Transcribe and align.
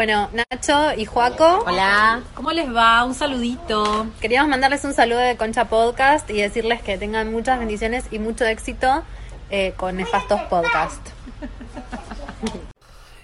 Bueno, 0.00 0.30
Nacho 0.32 0.94
y 0.96 1.04
Juaco, 1.04 1.62
Hola, 1.66 2.22
¿cómo 2.32 2.52
les 2.52 2.74
va? 2.74 3.04
Un 3.04 3.12
saludito. 3.12 4.06
queríamos 4.18 4.48
mandarles 4.48 4.82
un 4.86 4.94
saludo 4.94 5.18
de 5.18 5.36
Concha 5.36 5.66
Podcast 5.66 6.30
y 6.30 6.40
decirles 6.40 6.80
que 6.80 6.96
tengan 6.96 7.30
muchas 7.30 7.58
bendiciones 7.58 8.06
y 8.10 8.18
mucho 8.18 8.46
éxito 8.46 9.02
eh, 9.50 9.74
con 9.76 9.98
Nefastos 9.98 10.40
Podcast. 10.48 11.06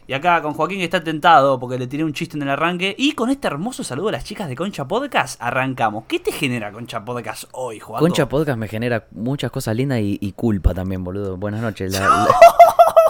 Y 0.07 0.13
acá 0.13 0.43
con 0.43 0.53
Joaquín 0.53 0.77
que 0.81 0.85
está 0.85 1.03
tentado 1.03 1.59
porque 1.59 1.79
le 1.79 1.87
tiré 1.87 2.05
un 2.05 2.13
chiste 2.13 2.37
en 2.37 2.43
el 2.43 2.51
arranque. 2.51 2.95
Y 2.99 3.13
con 3.13 3.31
este 3.31 3.47
hermoso 3.47 3.83
saludo 3.83 4.11
a 4.11 4.13
las 4.13 4.25
chicas 4.25 4.47
de 4.47 4.55
Concha 4.55 4.87
Podcast 4.87 5.41
arrancamos. 5.41 6.05
¿Qué 6.07 6.21
te 6.21 6.31
genera 6.31 6.73
Concha 6.73 7.03
Podcast 7.07 7.45
hoy, 7.53 7.81
Joaquín? 7.81 8.07
Concha 8.07 8.29
Podcast 8.29 8.59
me 8.59 8.69
genera 8.69 9.07
muchas 9.13 9.51
cosas 9.51 9.75
lindas 9.77 10.01
y, 10.01 10.19
y 10.21 10.33
culpa 10.33 10.75
también, 10.75 11.03
boludo. 11.03 11.39
Buenas 11.39 11.63
noches. 11.63 11.95
La- 11.95 12.01
la- 12.07 12.27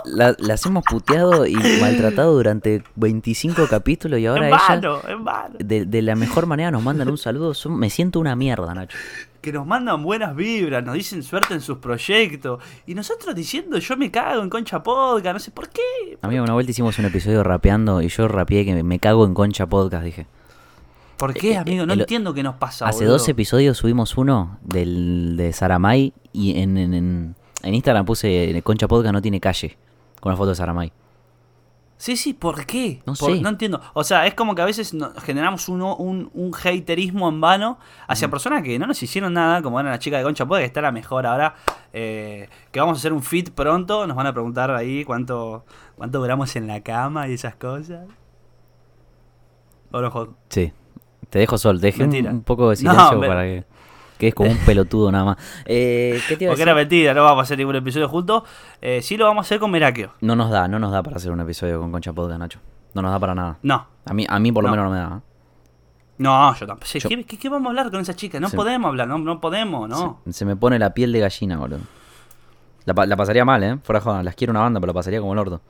la- 0.06 0.34
las 0.38 0.64
hemos 0.66 0.84
puteado 0.84 1.46
y 1.46 1.54
maltratado 1.80 2.32
durante 2.34 2.82
25 2.96 3.66
capítulos 3.68 4.18
y 4.20 4.26
ahora 4.26 4.48
en 4.48 4.54
ella, 4.54 4.62
vano, 4.68 5.00
en 5.08 5.24
vano. 5.24 5.54
de, 5.58 5.84
de 5.84 6.02
la 6.02 6.14
mejor 6.16 6.46
manera, 6.46 6.70
nos 6.70 6.82
mandan 6.82 7.08
un 7.08 7.18
saludo. 7.18 7.54
Son- 7.54 7.76
me 7.78 7.90
siento 7.90 8.20
una 8.20 8.34
mierda, 8.36 8.72
Nacho. 8.74 8.96
Que 9.40 9.52
nos 9.52 9.66
mandan 9.66 10.02
buenas 10.02 10.34
vibras, 10.34 10.82
nos 10.84 10.94
dicen 10.94 11.22
suerte 11.22 11.54
en 11.54 11.60
sus 11.60 11.78
proyectos. 11.78 12.60
Y 12.86 12.94
nosotros 12.94 13.32
diciendo 13.34 13.78
yo 13.78 13.96
me 13.96 14.10
cago 14.10 14.42
en 14.42 14.50
Concha 14.50 14.82
Podcast, 14.82 15.34
no 15.34 15.38
sé 15.38 15.50
por 15.52 15.68
qué. 15.68 16.18
Amigo, 16.22 16.42
una 16.42 16.54
vuelta 16.54 16.70
hicimos 16.72 16.98
un 16.98 17.04
episodio 17.04 17.42
rapeando 17.44 18.02
y 18.02 18.08
yo 18.08 18.26
rapeé 18.26 18.64
que 18.64 18.82
me, 18.82 18.98
cago 18.98 19.24
en 19.24 19.34
Concha 19.34 19.66
Podcast, 19.66 20.04
dije. 20.04 20.26
¿Por 21.16 21.32
qué, 21.32 21.52
Eh, 21.52 21.56
amigo? 21.58 21.86
No 21.86 21.92
el- 21.94 22.00
entiendo 22.00 22.34
qué 22.34 22.42
nos 22.42 22.56
pasa. 22.56 22.86
Hace 22.88 22.98
boludo. 23.04 23.12
dos 23.14 23.28
episodios 23.28 23.78
subimos 23.78 24.16
uno 24.18 24.58
del, 24.62 25.34
de 25.36 25.52
Saramay 25.52 26.12
y 26.32 26.60
en, 26.60 26.76
en, 26.76 26.92
en- 26.94 27.34
en 27.62 27.74
Instagram 27.74 28.04
puse 28.04 28.60
Concha 28.64 28.86
Podcast 28.88 29.12
no 29.12 29.22
tiene 29.22 29.40
calle 29.40 29.78
con 30.26 30.32
la 30.32 30.36
foto 30.36 30.48
de 30.48 30.54
Saramay. 30.56 30.92
Sí, 31.98 32.16
sí, 32.16 32.34
¿por 32.34 32.66
qué? 32.66 33.00
No 33.06 33.14
Por- 33.14 33.36
sé. 33.36 33.40
no 33.40 33.48
entiendo. 33.48 33.80
O 33.94 34.02
sea, 34.02 34.26
es 34.26 34.34
como 34.34 34.56
que 34.56 34.62
a 34.62 34.64
veces 34.64 34.92
generamos 35.22 35.68
uno, 35.68 35.94
un, 35.94 36.30
un 36.34 36.52
haterismo 36.52 37.28
en 37.28 37.40
vano 37.40 37.78
hacia 38.08 38.28
personas 38.28 38.64
que 38.64 38.76
no 38.76 38.88
nos 38.88 39.00
hicieron 39.00 39.32
nada, 39.34 39.62
como 39.62 39.78
eran 39.78 39.92
las 39.92 40.00
chicas 40.00 40.18
de 40.18 40.24
Concha 40.24 40.44
Puede, 40.44 40.62
que 40.62 40.66
está 40.66 40.80
la 40.82 40.90
mejor 40.90 41.26
ahora. 41.26 41.54
eh, 41.92 42.48
que 42.72 42.80
vamos 42.80 42.96
a 42.96 43.00
hacer 43.00 43.12
un 43.12 43.22
fit 43.22 43.50
pronto. 43.50 44.04
Nos 44.08 44.16
van 44.16 44.26
a 44.26 44.32
preguntar 44.32 44.72
ahí 44.72 45.04
cuánto, 45.04 45.64
cuánto 45.96 46.18
duramos 46.18 46.56
en 46.56 46.66
la 46.66 46.80
cama 46.80 47.28
y 47.28 47.34
esas 47.34 47.54
cosas. 47.54 48.04
¿O 49.92 50.00
no? 50.00 50.36
Sí, 50.48 50.72
te 51.30 51.38
dejo 51.38 51.56
sol, 51.56 51.80
te 51.80 51.86
dejé 51.86 52.02
un, 52.02 52.42
poco 52.42 52.70
de 52.70 52.76
silencio 52.76 53.20
para 53.20 53.44
que 53.44 53.64
quedes 54.18 54.34
como 54.34 54.50
un 54.50 54.58
pelotudo 54.58 55.10
nada 55.12 55.24
más. 55.24 55.36
Eh, 55.64 56.20
¿Qué 56.28 56.36
te 56.36 56.44
iba 56.44 56.50
a 56.50 56.54
Porque 56.54 56.60
decir? 56.60 56.68
era 56.68 56.74
mentira, 56.74 57.14
no 57.14 57.22
vamos 57.24 57.40
a 57.40 57.42
hacer 57.42 57.58
ningún 57.58 57.76
episodio 57.76 58.08
juntos. 58.08 58.42
Eh, 58.80 59.00
sí 59.02 59.16
lo 59.16 59.24
vamos 59.26 59.44
a 59.44 59.46
hacer 59.46 59.58
con 59.60 59.70
Merakio. 59.70 60.12
No 60.20 60.36
nos 60.36 60.50
da, 60.50 60.68
no 60.68 60.78
nos 60.78 60.92
da 60.92 61.02
para 61.02 61.16
hacer 61.16 61.30
un 61.32 61.40
episodio 61.40 61.80
con 61.80 61.92
Concha 61.92 62.12
Podcast, 62.12 62.38
Nacho. 62.40 62.58
No 62.94 63.02
nos 63.02 63.10
da 63.10 63.18
para 63.20 63.34
nada. 63.34 63.58
No. 63.62 63.86
A 64.04 64.14
mí, 64.14 64.24
a 64.28 64.38
mí 64.38 64.52
por 64.52 64.62
lo 64.64 64.70
No. 64.70 64.76
menos 64.76 64.90
no 64.90 64.94
me 64.94 64.98
da. 65.00 65.16
¿eh? 65.18 65.20
No, 66.18 66.54
yo 66.54 66.66
tampoco. 66.66 66.90
Yo- 66.98 67.08
¿Qué, 67.10 67.24
qué- 67.24 67.38
qué 67.38 67.48
vamos 67.50 67.66
a 67.66 67.70
hablar 67.70 67.90
con 67.90 68.00
esa 68.00 68.14
chica? 68.14 68.40
No 68.40 68.48
Sí. 68.48 68.56
podemos 68.56 68.88
hablar, 68.88 69.06
no, 69.06 69.18
no 69.18 69.40
podemos, 69.40 69.88
no. 69.88 70.20
Se, 70.24 70.32
se 70.32 70.44
me 70.46 70.56
pone 70.56 70.78
la 70.78 70.94
piel 70.94 71.12
de 71.12 71.20
gallina, 71.20 71.58
boludo. 71.58 71.80
La 72.86 73.16
pasaría 73.16 73.44
mal, 73.44 73.62
¿eh? 73.64 73.78
Fuera 73.82 74.00
joda, 74.00 74.22
las 74.22 74.34
quiero 74.36 74.52
una 74.52 74.60
banda, 74.60 74.78
pero 74.80 74.92
la 74.92 74.94
pasaría 74.94 75.20
como 75.20 75.32
el 75.32 75.38
orto. 75.40 75.60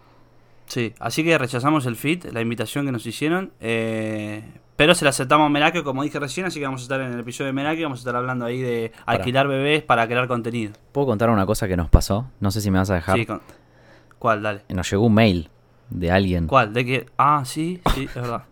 Sí, 0.67 0.95
así 1.01 1.25
que 1.25 1.39
rechazamos 1.39 1.87
el 1.87 1.97
fit, 1.97 2.27
la 2.27 2.41
invitación 2.43 2.85
que 2.87 2.93
nos 2.93 3.07
hicieron. 3.07 3.53
eh, 3.61 4.45
pero 4.77 4.95
se 4.95 5.05
la 5.05 5.11
aceptamos 5.11 5.51
a 5.55 5.83
como 5.83 6.03
dije 6.03 6.19
recién, 6.21 6.47
así 6.47 6.61
que 6.61 6.67
vamos 6.67 6.83
a 6.83 6.85
estar 6.85 7.01
en 7.01 7.13
el 7.13 7.21
episodio 7.21 7.47
de 7.47 7.53
Merakio. 7.55 7.87
Vamos 7.87 8.01
a 8.01 8.03
estar 8.03 8.15
hablando 8.17 8.45
ahí 8.45 8.61
de 8.61 8.93
alquilar 9.07 9.49
bebés 9.49 9.83
para 9.83 10.07
crear 10.07 10.29
contenido. 10.29 10.73
¿Puedo 10.93 11.07
contar 11.07 11.31
una 11.31 11.47
cosa 11.47 11.67
que 11.67 11.77
nos 11.77 11.89
pasó? 11.89 12.27
No 12.41 12.51
sé 12.51 12.61
si 12.61 12.71
me 12.71 12.79
vas 12.79 12.91
a 12.91 12.95
dejar. 12.95 13.17
Sí, 13.17 13.27
con- 13.27 13.41
¿Cuál? 14.19 14.43
Dale. 14.43 14.63
Nos 14.69 14.91
llegó 14.91 15.07
un 15.07 15.15
mail 15.15 15.51
de 15.91 16.11
alguien 16.11 16.47
¿Cuál? 16.47 16.73
¿De 16.73 16.85
qué? 16.85 17.07
Ah, 17.17 17.43
sí, 17.45 17.81
sí, 17.95 18.05
es 18.05 18.15
verdad. 18.15 18.43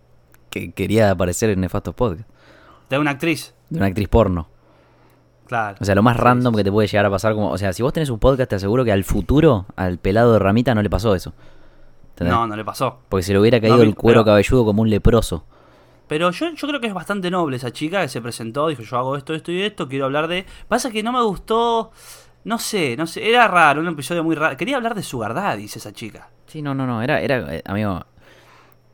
que 0.50 0.72
quería 0.72 1.10
aparecer 1.10 1.50
en 1.50 1.60
Nefastos 1.60 1.94
Podcast. 1.94 2.28
De 2.88 2.98
una 2.98 3.10
actriz. 3.12 3.54
De 3.70 3.78
una 3.78 3.86
actriz 3.86 4.08
porno. 4.08 4.48
Claro. 5.46 5.76
O 5.80 5.84
sea, 5.84 5.94
lo 5.94 6.02
más 6.02 6.16
random 6.16 6.54
que 6.54 6.64
te 6.64 6.72
puede 6.72 6.88
llegar 6.88 7.04
a 7.04 7.10
pasar. 7.10 7.34
como 7.34 7.50
O 7.50 7.58
sea, 7.58 7.72
si 7.72 7.82
vos 7.82 7.92
tenés 7.92 8.08
un 8.08 8.18
podcast, 8.18 8.48
te 8.48 8.56
aseguro 8.56 8.84
que 8.84 8.92
al 8.92 9.04
futuro, 9.04 9.66
al 9.76 9.98
pelado 9.98 10.32
de 10.32 10.38
ramita, 10.38 10.74
no 10.74 10.82
le 10.82 10.88
pasó 10.88 11.14
eso. 11.14 11.34
¿Entendés? 12.10 12.32
No, 12.34 12.46
no 12.46 12.56
le 12.56 12.64
pasó. 12.64 13.00
Porque 13.08 13.22
se 13.24 13.32
le 13.32 13.40
hubiera 13.40 13.60
caído 13.60 13.76
No, 13.76 13.82
el 13.82 13.94
cuero 13.94 14.20
pero- 14.20 14.32
cabelludo 14.32 14.64
como 14.64 14.82
un 14.82 14.88
leproso. 14.90 15.44
Pero 16.06 16.30
yo, 16.30 16.50
yo 16.50 16.68
creo 16.68 16.80
que 16.80 16.86
es 16.88 16.94
bastante 16.94 17.30
noble 17.30 17.56
esa 17.56 17.72
chica 17.72 18.02
que 18.02 18.08
se 18.08 18.20
presentó, 18.20 18.68
dijo 18.68 18.82
yo 18.82 18.96
hago 18.98 19.16
esto, 19.16 19.32
esto 19.34 19.50
y 19.52 19.62
esto, 19.62 19.88
quiero 19.88 20.04
hablar 20.04 20.28
de... 20.28 20.44
Pasa 20.68 20.90
que 20.90 21.02
no 21.02 21.12
me 21.12 21.22
gustó, 21.22 21.92
no 22.44 22.58
sé, 22.58 22.94
no 22.96 23.06
sé, 23.06 23.28
era 23.28 23.48
raro, 23.48 23.80
un 23.80 23.88
episodio 23.88 24.22
muy 24.22 24.34
raro. 24.36 24.56
Quería 24.56 24.76
hablar 24.76 24.94
de 24.94 25.02
su 25.02 25.18
verdad, 25.18 25.56
dice 25.56 25.78
esa 25.78 25.92
chica. 25.92 26.28
Sí, 26.46 26.60
no, 26.60 26.74
no, 26.74 26.86
no. 26.86 27.00
Era, 27.02 27.20
era 27.20 27.54
eh, 27.54 27.62
amigo. 27.64 28.04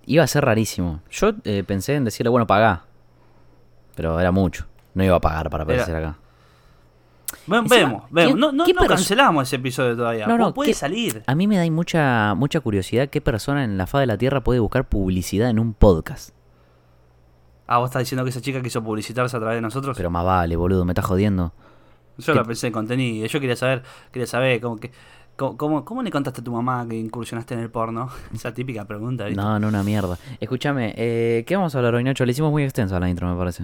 Iba 0.06 0.22
a 0.25 0.26
ser 0.28 0.44
rarísimo. 0.44 1.00
Yo 1.10 1.32
eh, 1.44 1.65
pensé 1.66 1.94
en 1.97 2.04
decirle, 2.04 2.31
bueno, 2.31 2.47
pagá. 2.47 2.84
Pero 3.97 4.19
era 4.21 4.31
mucho. 4.31 4.66
No 4.94 5.04
iba 5.04 5.16
a 5.16 5.21
pagar 5.21 5.50
para 5.50 5.65
aparecer 5.65 5.94
acá. 5.97 6.16
Bueno, 7.47 7.65
Encima, 7.65 7.77
vemos, 7.87 8.03
vemos. 8.10 8.28
¿quién- 8.32 8.41
No, 8.41 8.53
no, 8.53 8.65
no 8.66 8.87
cancelamos 8.87 9.48
ese 9.48 9.56
episodio 9.56 9.97
todavía. 9.97 10.27
No, 10.27 10.38
no, 10.38 10.50
Pu- 10.50 10.54
puede 10.54 10.71
¿qué- 10.71 10.75
salir. 10.75 11.22
A 11.27 11.34
mí 11.34 11.47
me 11.47 11.56
da 11.59 11.69
mucha, 11.71 12.34
mucha 12.34 12.60
curiosidad 12.60 13.09
qué 13.09 13.21
persona 13.21 13.65
en 13.65 13.77
la 13.78 13.87
faz 13.87 14.00
de 14.00 14.06
la 14.06 14.16
Tierra 14.19 14.42
puede 14.42 14.60
buscar 14.60 14.88
publicidad 14.88 15.50
en 15.50 15.59
un 15.59 15.75
podcast. 15.75 16.31
Ah, 17.72 17.78
vos 17.78 17.88
estás 17.88 18.00
diciendo 18.00 18.25
que 18.25 18.31
esa 18.31 18.41
chica 18.41 18.60
quiso 18.60 18.82
publicitarse 18.82 19.36
a 19.36 19.38
través 19.38 19.58
de 19.58 19.60
nosotros. 19.60 19.97
Pero 19.97 20.10
más 20.10 20.25
vale, 20.25 20.56
boludo, 20.56 20.84
me 20.84 20.91
estás 20.91 21.04
jodiendo. 21.04 21.53
yo 22.19 22.34
la 22.34 22.42
pensé 22.42 22.66
en 22.66 22.72
contenido. 22.72 23.28
Yo 23.28 23.38
quería 23.38 23.54
saber, 23.54 23.84
quería 24.10 24.26
saber 24.26 24.60
cómo 24.60 24.76
que... 24.76 24.91
¿Cómo, 25.36 25.56
cómo, 25.56 25.84
cómo 25.84 26.03
le 26.03 26.10
contaste 26.10 26.41
a 26.41 26.44
tu 26.44 26.50
mamá 26.50 26.84
que 26.88 26.97
incursionaste 26.97 27.54
en 27.54 27.60
el 27.60 27.70
porno? 27.70 28.10
Esa 28.34 28.53
típica 28.53 28.84
pregunta, 28.86 29.26
¿viste? 29.26 29.41
No, 29.41 29.60
no, 29.60 29.69
una 29.69 29.84
mierda. 29.84 30.19
Escúchame, 30.41 30.94
eh, 30.97 31.44
¿qué 31.47 31.54
vamos 31.54 31.72
a 31.76 31.78
hablar 31.78 31.94
hoy, 31.94 32.03
Nacho? 32.03 32.26
Le 32.26 32.32
hicimos 32.32 32.50
muy 32.50 32.64
extensa 32.64 32.98
la 32.98 33.09
intro, 33.09 33.30
me 33.30 33.38
parece. 33.38 33.62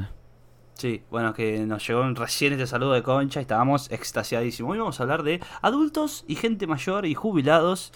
Sí, 0.74 1.02
bueno, 1.10 1.34
que 1.34 1.66
nos 1.66 1.84
llegó 1.84 2.04
recién 2.14 2.52
este 2.52 2.68
saludo 2.68 2.92
de 2.92 3.02
Concha 3.02 3.40
y 3.40 3.42
estábamos 3.42 3.90
extasiadísimos. 3.90 4.72
Hoy 4.72 4.78
vamos 4.78 5.00
a 5.00 5.02
hablar 5.02 5.24
de 5.24 5.40
adultos 5.62 6.24
y 6.28 6.36
gente 6.36 6.68
mayor 6.68 7.06
y 7.06 7.14
jubilados 7.14 7.92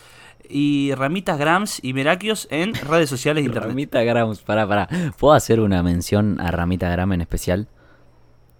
y 0.48 0.92
ramitas 0.94 1.38
grams 1.38 1.80
y 1.82 1.92
meraquios 1.92 2.48
en 2.50 2.74
redes 2.74 3.08
sociales 3.10 3.44
internet. 3.44 3.70
Ramita 3.70 4.02
Grams, 4.02 4.40
pará, 4.42 4.66
pará. 4.66 4.88
¿Puedo 5.18 5.34
hacer 5.34 5.60
una 5.60 5.82
mención 5.82 6.40
a 6.40 6.50
Ramita 6.50 6.90
Gram 6.90 7.12
en 7.12 7.20
especial? 7.20 7.68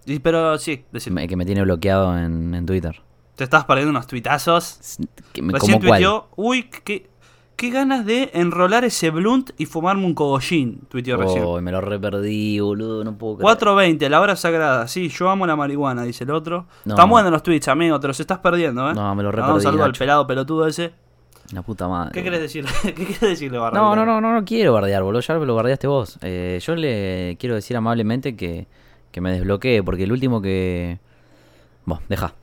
Y, 0.05 0.19
pero 0.19 0.57
sí, 0.57 0.85
decime, 0.91 1.27
Que 1.27 1.35
me 1.35 1.45
tiene 1.45 1.61
bloqueado 1.63 2.17
en, 2.17 2.53
en 2.55 2.65
Twitter. 2.65 3.01
te 3.35 3.43
estás 3.43 3.65
perdiendo 3.65 3.91
unos 3.91 4.07
tuitazos. 4.07 4.97
Me- 5.41 5.53
Recién 5.53 5.79
tuiteó, 5.79 6.29
uy, 6.35 6.63
qué, 6.83 7.09
qué 7.55 7.69
ganas 7.69 8.03
de 8.05 8.31
enrolar 8.33 8.83
ese 8.83 9.11
blunt 9.11 9.51
y 9.59 9.67
fumarme 9.67 10.05
un 10.05 10.15
cogollín, 10.15 10.81
tuiteó 10.89 11.17
recién. 11.17 11.43
Oh, 11.45 11.61
me 11.61 11.71
lo 11.71 11.81
reperdí, 11.81 12.59
boludo, 12.59 13.03
no 13.03 13.15
puedo 13.17 13.37
creer. 13.37 13.57
4.20, 13.59 14.09
la 14.09 14.21
hora 14.21 14.35
sagrada. 14.35 14.87
Sí, 14.87 15.09
yo 15.09 15.29
amo 15.29 15.45
la 15.45 15.55
marihuana, 15.55 16.01
dice 16.03 16.23
el 16.23 16.31
otro. 16.31 16.65
No. 16.85 16.95
Están 16.95 17.07
buenos 17.09 17.31
los 17.31 17.43
tweets, 17.43 17.67
amigo, 17.67 17.99
te 17.99 18.07
los 18.07 18.19
estás 18.19 18.39
perdiendo, 18.39 18.89
¿eh? 18.89 18.95
No, 18.95 19.13
me 19.13 19.21
lo 19.21 19.31
reperdí, 19.31 19.61
saludo 19.61 19.83
al 19.83 19.89
Nacho. 19.91 19.99
pelado 19.99 20.25
pelotudo 20.25 20.65
ese. 20.65 20.93
La 21.53 21.61
puta 21.63 21.87
madre. 21.87 22.11
¿Qué 22.13 22.23
querés 22.23 22.39
decir? 22.39 22.65
¿Qué 22.83 22.93
querés 22.93 23.19
decirle, 23.19 23.57
Barra? 23.57 23.77
No, 23.77 23.95
no, 23.95 24.05
no, 24.05 24.21
no, 24.21 24.33
no 24.33 24.45
quiero 24.45 24.73
bardear, 24.73 25.03
boludo. 25.03 25.21
Ya 25.21 25.33
lo 25.35 25.55
bardeaste 25.55 25.87
vos. 25.87 26.17
Eh, 26.21 26.59
yo 26.61 26.75
le 26.75 27.35
quiero 27.39 27.55
decir 27.55 27.75
amablemente 27.75 28.35
que, 28.35 28.67
que 29.11 29.21
me 29.21 29.31
desbloquee, 29.31 29.83
porque 29.83 30.03
el 30.03 30.11
último 30.11 30.41
que. 30.41 30.99
Bueno, 31.85 32.03
deja. 32.07 32.33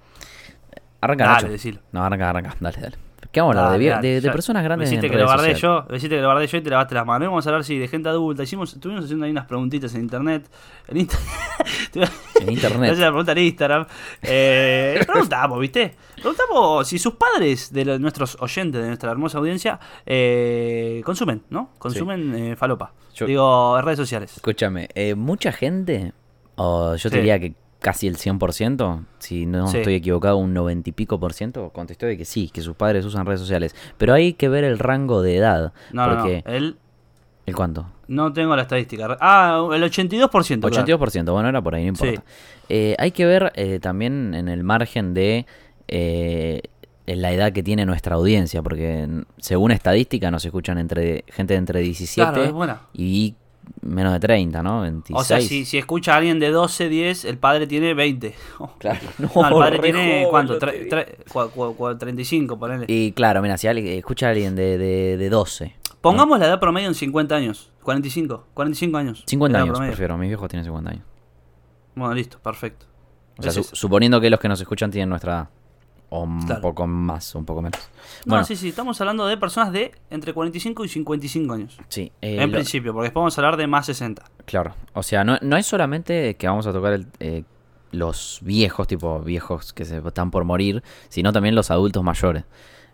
Arranca, 1.00 1.24
Dale, 1.24 1.34
Nacho. 1.36 1.48
decilo. 1.48 1.80
No, 1.92 2.02
arranca, 2.04 2.28
arranca. 2.30 2.56
Dale, 2.60 2.80
dale. 2.80 2.96
¿Qué 3.30 3.40
vamos 3.42 3.56
a 3.56 3.66
hablar? 3.74 3.78
De, 3.78 3.86
dale, 3.88 4.08
de- 4.08 4.20
de 4.22 4.30
personas 4.32 4.64
grandes 4.64 4.88
Me 4.88 4.94
en 4.94 4.98
hiciste 4.98 5.10
que 5.10 5.16
redes 5.16 5.30
lo 5.30 5.36
sociales. 5.36 5.60
yo, 5.60 5.84
me 5.90 5.96
hiciste 5.98 6.16
que 6.16 6.22
lo 6.22 6.28
bardé 6.28 6.46
yo 6.46 6.56
y 6.56 6.60
te 6.62 6.70
lavaste 6.70 6.94
las 6.94 7.04
manos. 7.06 7.28
Vamos 7.28 7.46
a 7.46 7.50
hablar, 7.50 7.64
sí, 7.64 7.78
de 7.78 7.86
gente 7.86 8.08
adulta. 8.08 8.42
Hicimos, 8.42 8.72
estuvimos 8.72 9.04
haciendo 9.04 9.26
ahí 9.26 9.30
unas 9.30 9.44
preguntitas 9.46 9.94
en 9.94 10.00
internet. 10.00 10.48
En, 10.88 10.96
inter- 10.96 11.18
En 12.40 12.50
internet. 12.52 12.96
La 12.96 13.08
pregunta 13.08 13.32
en 13.32 13.38
Instagram. 13.38 13.86
Eh, 14.22 15.00
preguntamos, 15.06 15.60
¿viste? 15.60 15.94
Preguntamos 16.14 16.88
si 16.88 16.98
sus 16.98 17.14
padres 17.14 17.70
de 17.72 17.84
los- 17.84 18.00
nuestros 18.00 18.36
oyentes, 18.40 18.80
de 18.80 18.86
nuestra 18.88 19.10
hermosa 19.10 19.38
audiencia, 19.38 19.78
eh, 20.06 21.02
consumen, 21.04 21.42
¿no? 21.50 21.70
Consumen 21.78 22.34
eh, 22.34 22.56
falopa. 22.56 22.92
Yo- 23.14 23.26
Digo, 23.26 23.78
en 23.78 23.84
redes 23.84 23.98
sociales. 23.98 24.32
Escúchame, 24.36 24.88
eh, 24.94 25.14
mucha 25.14 25.52
gente, 25.52 26.12
o 26.56 26.94
yo 26.96 27.10
te 27.10 27.16
Sí. 27.16 27.20
diría 27.20 27.38
que 27.38 27.52
casi 27.80 28.06
el 28.08 28.16
100%, 28.16 29.04
si 29.18 29.46
no 29.46 29.68
Sí. 29.68 29.78
estoy 29.78 29.94
equivocado, 29.94 30.36
un 30.36 30.52
90 30.54 30.90
y 30.90 30.92
pico 30.92 31.20
por 31.20 31.32
ciento, 31.32 31.70
contestó 31.70 32.06
de 32.06 32.16
que 32.16 32.24
sí, 32.24 32.50
que 32.52 32.60
sus 32.60 32.74
padres 32.76 33.04
usan 33.04 33.24
redes 33.26 33.40
sociales. 33.40 33.74
Pero 33.96 34.14
hay 34.14 34.32
que 34.32 34.48
ver 34.48 34.64
el 34.64 34.78
rango 34.78 35.22
de 35.22 35.36
edad. 35.36 35.72
No, 35.92 36.06
no, 36.06 36.14
no. 36.14 36.20
porque, 36.22 36.42
Él, 36.46 36.76
¿El 37.46 37.54
cuánto? 37.54 37.86
no 38.08 38.32
tengo 38.32 38.54
la 38.56 38.62
estadística. 38.62 39.16
Ah, 39.20 39.68
el 39.72 39.82
82%. 39.82 40.68
claro. 40.68 40.84
82%, 40.86 41.32
bueno, 41.32 41.48
era 41.48 41.62
por 41.62 41.74
ahí, 41.74 41.82
no 41.84 41.88
importa. 41.90 42.20
Sí. 42.26 42.64
Eh, 42.70 42.96
hay 42.98 43.12
que 43.12 43.24
ver 43.26 43.52
eh, 43.54 43.78
también 43.80 44.34
en 44.34 44.48
el 44.48 44.62
margen 44.64 45.14
de 45.14 45.46
eh, 45.88 46.60
en 47.06 47.22
la 47.22 47.32
edad 47.32 47.52
que 47.52 47.62
tiene 47.62 47.86
nuestra 47.86 48.16
audiencia, 48.16 48.60
porque 48.62 49.08
según 49.38 49.70
estadística 49.70 50.30
nos 50.30 50.44
escuchan 50.44 50.76
entre 50.76 51.24
gente 51.28 51.54
de 51.54 51.58
entre 51.58 51.80
17 51.80 52.50
Claro, 52.50 52.80
y 52.92 53.34
menos 53.82 54.12
de 54.12 54.20
30, 54.20 54.62
¿no? 54.62 54.82
26. 54.82 55.18
O 55.20 55.24
sea, 55.24 55.40
si, 55.40 55.64
si 55.64 55.78
escucha 55.78 56.14
a 56.14 56.16
alguien 56.18 56.38
de 56.40 56.50
12, 56.50 56.88
10, 56.88 57.24
el 57.24 57.38
padre 57.38 57.66
tiene 57.66 57.94
20. 57.94 58.34
Claro, 58.78 59.00
No, 59.18 59.26
el 59.48 59.54
padre 59.54 59.76
re 59.78 59.82
tiene, 59.92 60.26
¿cuánto? 60.30 60.54
lo 60.54 60.58
Tre- 60.60 60.72
te 60.72 60.88
tre- 60.90 61.24
cua- 61.32 61.50
cua- 61.50 61.76
cua- 61.76 61.98
35, 61.98 62.58
ponele. 62.58 62.84
Y 62.88 63.12
claro, 63.12 63.40
mira, 63.42 63.56
si 63.58 63.66
alguien, 63.68 63.98
escucha 63.98 64.26
a 64.26 64.30
alguien 64.30 64.54
de, 64.56 64.78
de, 64.78 65.16
de 65.16 65.28
12, 65.30 65.74
Pongamos 66.00 66.38
la 66.38 66.46
edad 66.46 66.60
promedio 66.60 66.86
en 66.88 66.94
50 66.94 67.34
años. 67.34 67.72
45. 67.82 68.46
45 68.54 68.96
años. 68.98 69.24
50 69.26 69.56
Edad 69.58 69.62
años, 69.64 69.72
promedio. 69.74 69.92
prefiero. 69.92 70.16
Mis 70.18 70.28
viejos 70.28 70.48
tienen 70.48 70.64
50 70.64 70.90
años. 70.90 71.02
Bueno, 71.96 72.14
listo, 72.14 72.38
perfecto. 72.38 72.86
O 73.38 73.42
sea, 73.42 73.50
su- 73.52 73.64
suponiendo 73.64 74.20
que 74.20 74.30
los 74.30 74.38
que 74.38 74.48
nos 74.48 74.60
escuchan 74.60 74.90
tienen 74.90 75.08
nuestra 75.08 75.32
edad. 75.32 75.48
O 76.10 76.22
un 76.22 76.40
Claro. 76.42 76.62
poco 76.62 76.86
más, 76.86 77.34
un 77.34 77.44
poco 77.44 77.60
menos. 77.60 77.78
No, 78.24 78.30
Bueno, 78.30 78.44
sí, 78.44 78.56
sí, 78.56 78.70
estamos 78.70 78.98
hablando 79.00 79.26
de 79.26 79.36
personas 79.36 79.72
de 79.72 79.92
entre 80.08 80.32
45 80.32 80.84
y 80.84 80.88
55 80.88 81.52
años. 81.54 81.76
sí. 81.88 82.10
eh, 82.22 82.36
en 82.42 82.50
lo- 82.50 82.56
principio, 82.56 82.92
porque 82.94 83.04
después 83.08 83.20
vamos 83.20 83.36
a 83.36 83.40
hablar 83.42 83.56
de 83.58 83.66
más 83.66 83.84
60. 83.86 84.22
Claro. 84.46 84.74
O 84.94 85.02
sea, 85.02 85.22
no, 85.24 85.36
no 85.42 85.56
es 85.58 85.66
solamente 85.66 86.34
que 86.36 86.46
vamos 86.48 86.66
a 86.66 86.72
tocar 86.72 86.94
el, 86.94 87.06
eh, 87.20 87.44
los 87.92 88.38
viejos, 88.42 88.86
tipo 88.86 89.20
viejos 89.20 89.72
que 89.74 89.84
se 89.84 89.98
están 89.98 90.30
por 90.30 90.44
morir, 90.44 90.82
sino 91.10 91.30
también 91.32 91.54
los 91.54 91.70
adultos 91.70 92.02
mayores. 92.02 92.44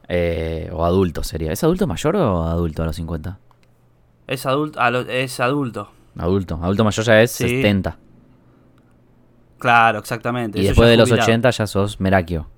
Eh, 0.09 0.69
o 0.73 0.85
adultos 0.85 1.27
sería. 1.29 1.53
¿Es 1.53 1.63
adulto 1.65 1.87
mayor 1.87 2.17
o 2.17 2.43
adulto 2.45 2.83
a 2.83 2.87
los 2.87 2.97
50? 2.97 3.39
Es 4.27 4.45
adulto, 4.45 4.81
a 4.81 4.91
lo- 4.91 5.01
es 5.03 5.39
adulto. 5.39 5.91
Adulto. 6.19 6.59
Adulto 6.63 6.83
mayor 6.85 7.05
ya 7.05 7.21
es 7.23 7.31
Sí. 7.31 7.49
70. 7.49 7.97
Claro, 9.59 9.99
exactamente. 10.01 10.59
Y 10.59 10.63
Eso 10.63 10.71
después 10.71 10.89
de 10.91 10.97
los 10.97 11.09
jubilado. 11.09 11.25
80 11.27 11.51
ya 11.51 11.67
sos 11.67 12.01
merakio. 12.01 12.49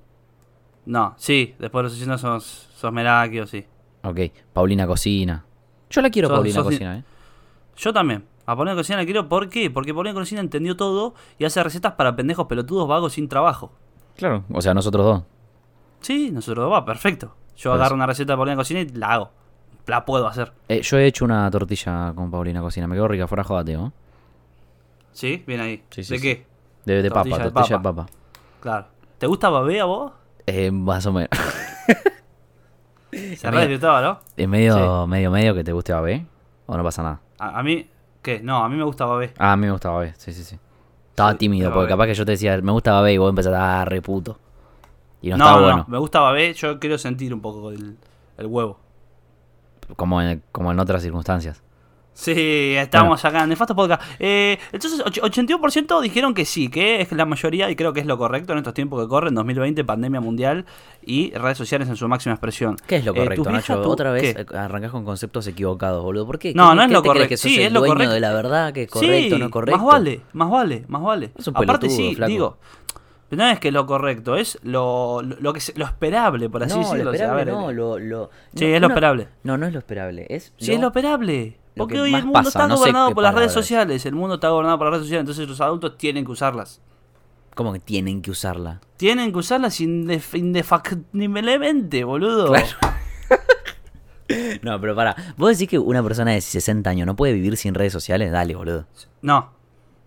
No, 0.87 1.13
sí, 1.17 1.53
después 1.59 1.81
de 1.81 1.89
los 1.89 1.93
80 1.97 2.17
sos, 2.17 2.69
sos 2.75 2.91
Merakio, 2.93 3.45
sí. 3.45 3.65
Ok. 4.03 4.19
Paulina 4.53 4.87
Cocina. 4.87 5.43
Yo 5.89 6.01
la 6.01 6.09
quiero, 6.09 6.29
Sos- 6.29 6.37
Paulina 6.37 6.55
sos- 6.55 6.63
Cocina, 6.63 6.97
¿eh? 6.97 7.03
Yo 7.75 7.91
también. 7.93 8.25
A 8.45 8.55
Paulina 8.55 8.75
Cocina 8.75 8.97
la 8.97 9.03
quiero, 9.05 9.27
¿por 9.27 9.49
qué? 9.49 9.69
Porque 9.69 9.93
Paulina 9.93 10.13
Cocina 10.13 10.39
entendió 10.39 10.77
todo 10.77 11.13
y 11.37 11.43
hace 11.45 11.61
recetas 11.61 11.93
para 11.93 12.15
pendejos 12.15 12.47
pelotudos 12.47 12.87
vagos 12.87 13.13
sin 13.13 13.27
trabajo. 13.27 13.73
Claro. 14.15 14.45
O 14.53 14.61
sea, 14.61 14.73
nosotros 14.73 15.05
dos. 15.05 15.23
Sí, 15.99 16.31
nosotros 16.31 16.71
va, 16.71 16.85
perfecto. 16.85 17.35
Yo 17.57 17.73
agarro 17.73 17.95
una 17.95 18.05
receta 18.05 18.33
de 18.33 18.37
Paulina 18.37 18.55
Cocina 18.55 18.79
y 18.81 18.89
la 18.89 19.07
hago. 19.13 19.31
La 19.87 20.05
puedo 20.05 20.27
hacer. 20.27 20.53
Eh, 20.69 20.81
yo 20.81 20.97
he 20.97 21.05
hecho 21.05 21.25
una 21.25 21.49
tortilla 21.51 22.13
con 22.15 22.31
Paulina 22.31 22.61
Cocina. 22.61 22.87
Me 22.87 22.95
quedó 22.95 23.07
rica, 23.09 23.27
fuera 23.27 23.43
joda, 23.43 23.65
tío. 23.65 23.91
¿Sí? 25.11 25.43
Bien 25.47 25.59
ahí. 25.59 25.83
Sí, 25.89 26.03
sí, 26.03 26.13
¿De 26.13 26.19
sí. 26.19 26.23
qué? 26.23 26.45
De, 26.85 27.01
de 27.01 27.09
papa, 27.09 27.23
de 27.23 27.49
tortilla 27.51 27.77
de 27.77 27.83
papa. 27.83 28.05
papa. 28.05 28.09
Claro. 28.61 28.85
¿Te 29.17 29.27
gusta 29.27 29.49
babé 29.49 29.81
a 29.81 29.85
vos? 29.85 30.11
Eh, 30.47 30.71
más 30.71 31.05
o 31.05 31.13
menos. 31.13 31.29
Se 33.37 33.49
re 33.51 33.61
divirtaba, 33.61 34.01
¿no? 34.01 34.19
¿Es 34.35 34.47
medio, 34.47 35.07
medio, 35.07 35.31
medio 35.31 35.53
que 35.55 35.63
te 35.63 35.71
guste 35.71 35.93
Babé? 35.93 36.25
¿O 36.65 36.75
no 36.75 36.83
pasa 36.83 37.03
nada? 37.03 37.21
A, 37.39 37.59
a 37.59 37.63
mí, 37.63 37.89
¿qué? 38.21 38.39
No, 38.41 38.63
a 38.63 38.69
mí 38.69 38.75
me 38.75 38.83
gusta 38.83 39.05
babé. 39.05 39.33
Ah, 39.37 39.53
a 39.53 39.57
mí 39.57 39.65
me 39.65 39.71
gusta 39.71 39.89
Babé, 39.89 40.13
sí, 40.17 40.33
sí, 40.33 40.43
sí. 40.43 40.59
Estaba 41.09 41.31
Sí, 41.31 41.37
tímido, 41.37 41.69
porque 41.71 41.79
Babé. 41.85 41.89
capaz 41.89 42.05
que 42.07 42.13
yo 42.15 42.25
te 42.25 42.31
decía, 42.31 42.57
me 42.61 42.71
gusta 42.71 42.91
Babé 42.93 43.13
y 43.13 43.17
vos 43.17 43.29
empezás 43.29 43.53
a 43.53 43.85
re 43.85 44.01
puto. 44.01 44.37
Y 45.21 45.29
no, 45.29 45.37
No, 45.37 45.43
estaba 45.45 45.61
no, 45.61 45.65
bueno. 45.67 45.85
me 45.87 45.97
gusta 45.97 46.19
babé. 46.19 46.53
Yo 46.53 46.79
quiero 46.79 46.97
sentir 46.97 47.33
un 47.33 47.41
poco 47.41 47.71
el, 47.71 47.97
el 48.37 48.45
huevo. 48.45 48.79
Como, 49.95 50.21
en, 50.21 50.43
como 50.51 50.71
en 50.71 50.79
otras 50.79 51.01
circunstancias. 51.01 51.63
Sí, 52.19 52.73
estamos 52.75 53.23
acá 53.25 53.43
en 53.43 53.49
Nefasto 53.49 53.75
Podcast. 53.75 54.01
Eh, 54.17 54.57
entonces, 54.71 55.01
och- 55.01 55.21
81% 55.21 56.01
dijeron 56.01 56.33
que 56.33 56.45
sí, 56.45 56.67
que 56.67 56.99
es 56.99 57.11
la 57.11 57.25
mayoría 57.25 57.69
y 57.69 57.75
creo 57.75 57.93
que 57.93 57.99
es 57.99 58.07
lo 58.07 58.17
correcto 58.17 58.53
en 58.53 58.57
estos 58.57 58.73
tiempos 58.73 58.99
que 59.03 59.07
corren, 59.07 59.35
2020, 59.35 59.83
pandemia 59.85 60.19
mundial 60.19 60.65
y 61.03 61.29
redes 61.35 61.59
sociales 61.59 61.87
en 61.89 61.95
su 61.95 62.07
máxima 62.07 62.33
expresión. 62.33 62.75
¿Qué 62.87 62.95
es 62.95 63.05
lo 63.05 63.11
Eh, 63.13 63.19
correcto, 63.19 63.43
¿tus 63.43 63.53
Nacho? 63.53 63.81
tú- 63.83 63.91
Otra 63.91 64.09
vez 64.11 64.33
qué? 64.35 64.41
eh, 64.41 64.57
arrancás 64.57 64.89
con 64.89 65.05
conceptos 65.05 65.45
equivocados, 65.45 66.03
boludo. 66.03 66.25
¿Por 66.25 66.39
qué? 66.39 66.55
No, 66.55 66.71
¿Qué- 66.71 66.75
no 66.77 66.83
es 66.85 66.91
lo 66.91 67.03
correcto. 67.03 67.29
que 67.29 67.37
sos 67.37 67.51
Sí, 67.51 67.59
el 67.59 67.67
es 67.67 67.71
lo 67.71 67.79
dueño 67.81 67.93
correcto. 67.93 68.13
de 68.15 68.19
la 68.19 68.33
verdad, 68.33 68.73
que 68.73 68.81
es 68.83 68.89
correcto, 68.89 69.35
sí, 69.35 69.39
no 69.39 69.45
es 69.45 69.51
correcto? 69.51 69.77
Más 69.77 69.85
vale, 69.85 70.21
más 70.33 70.49
vale, 70.49 70.85
más 70.87 71.03
vale. 71.03 71.31
Es 71.37 71.47
un 71.47 71.55
Aparte 71.55 71.87
sí, 71.87 72.15
flaco. 72.15 72.29
digo, 72.31 72.57
no 73.29 73.47
es 73.47 73.59
que 73.59 73.71
lo 73.71 73.85
correcto, 73.85 74.37
es 74.37 74.57
lo, 74.63 75.21
lo, 75.21 75.35
lo 75.39 75.53
que 75.53 75.59
se- 75.59 75.77
lo 75.77 75.85
esperable, 75.85 76.49
por 76.49 76.63
así 76.63 76.73
no, 76.73 76.79
decirlo. 76.79 77.03
lo 77.03 77.11
o 77.11 77.13
sea, 77.13 77.25
a 77.25 77.39
esperable 77.39 77.51
ver, 77.51 77.61
no, 77.61 77.69
eh, 77.69 77.73
lo... 77.75 77.99
lo 77.99 78.29
Sí, 78.55 78.65
no, 78.65 78.73
es 78.75 78.81
lo 78.81 78.87
esperable. 78.87 79.27
No, 79.43 79.55
no 79.55 79.67
es 79.67 79.73
lo 79.73 79.77
esperable, 79.77 80.25
es... 80.29 80.51
Sí, 80.57 80.73
es 80.73 80.79
lo 80.81 80.87
esperable. 80.87 81.57
Porque 81.77 81.95
que 81.95 82.01
hoy 82.01 82.13
el 82.13 82.23
mundo 82.23 82.33
pasa, 82.33 82.49
está 82.49 82.67
no 82.67 82.77
gobernado 82.77 83.13
por 83.13 83.23
las 83.23 83.35
redes 83.35 83.51
sociales. 83.51 84.05
El 84.05 84.15
mundo 84.15 84.35
está 84.35 84.49
gobernado 84.49 84.77
por 84.77 84.87
las 84.87 84.93
redes 84.93 85.05
sociales, 85.05 85.21
entonces 85.21 85.47
los 85.47 85.61
adultos 85.61 85.97
tienen 85.97 86.25
que 86.25 86.31
usarlas. 86.31 86.81
¿Cómo 87.55 87.73
que 87.73 87.79
tienen 87.79 88.21
que 88.21 88.29
usarla? 88.31 88.81
Tienen 88.97 89.31
que 89.31 89.39
usarlas 89.39 89.81
indef 89.81 90.35
indefactiblemente, 90.35 92.03
boludo. 92.03 92.47
Claro. 92.47 92.67
No, 94.61 94.79
pero 94.81 94.95
para, 94.95 95.15
¿vos 95.37 95.51
decís 95.51 95.69
que 95.69 95.79
una 95.79 96.03
persona 96.03 96.31
de 96.31 96.41
60 96.41 96.89
años 96.89 97.07
no 97.07 97.15
puede 97.15 97.33
vivir 97.33 97.55
sin 97.55 97.73
redes 97.73 97.93
sociales? 97.93 98.31
Dale, 98.31 98.55
boludo. 98.55 98.85
No, 99.21 99.51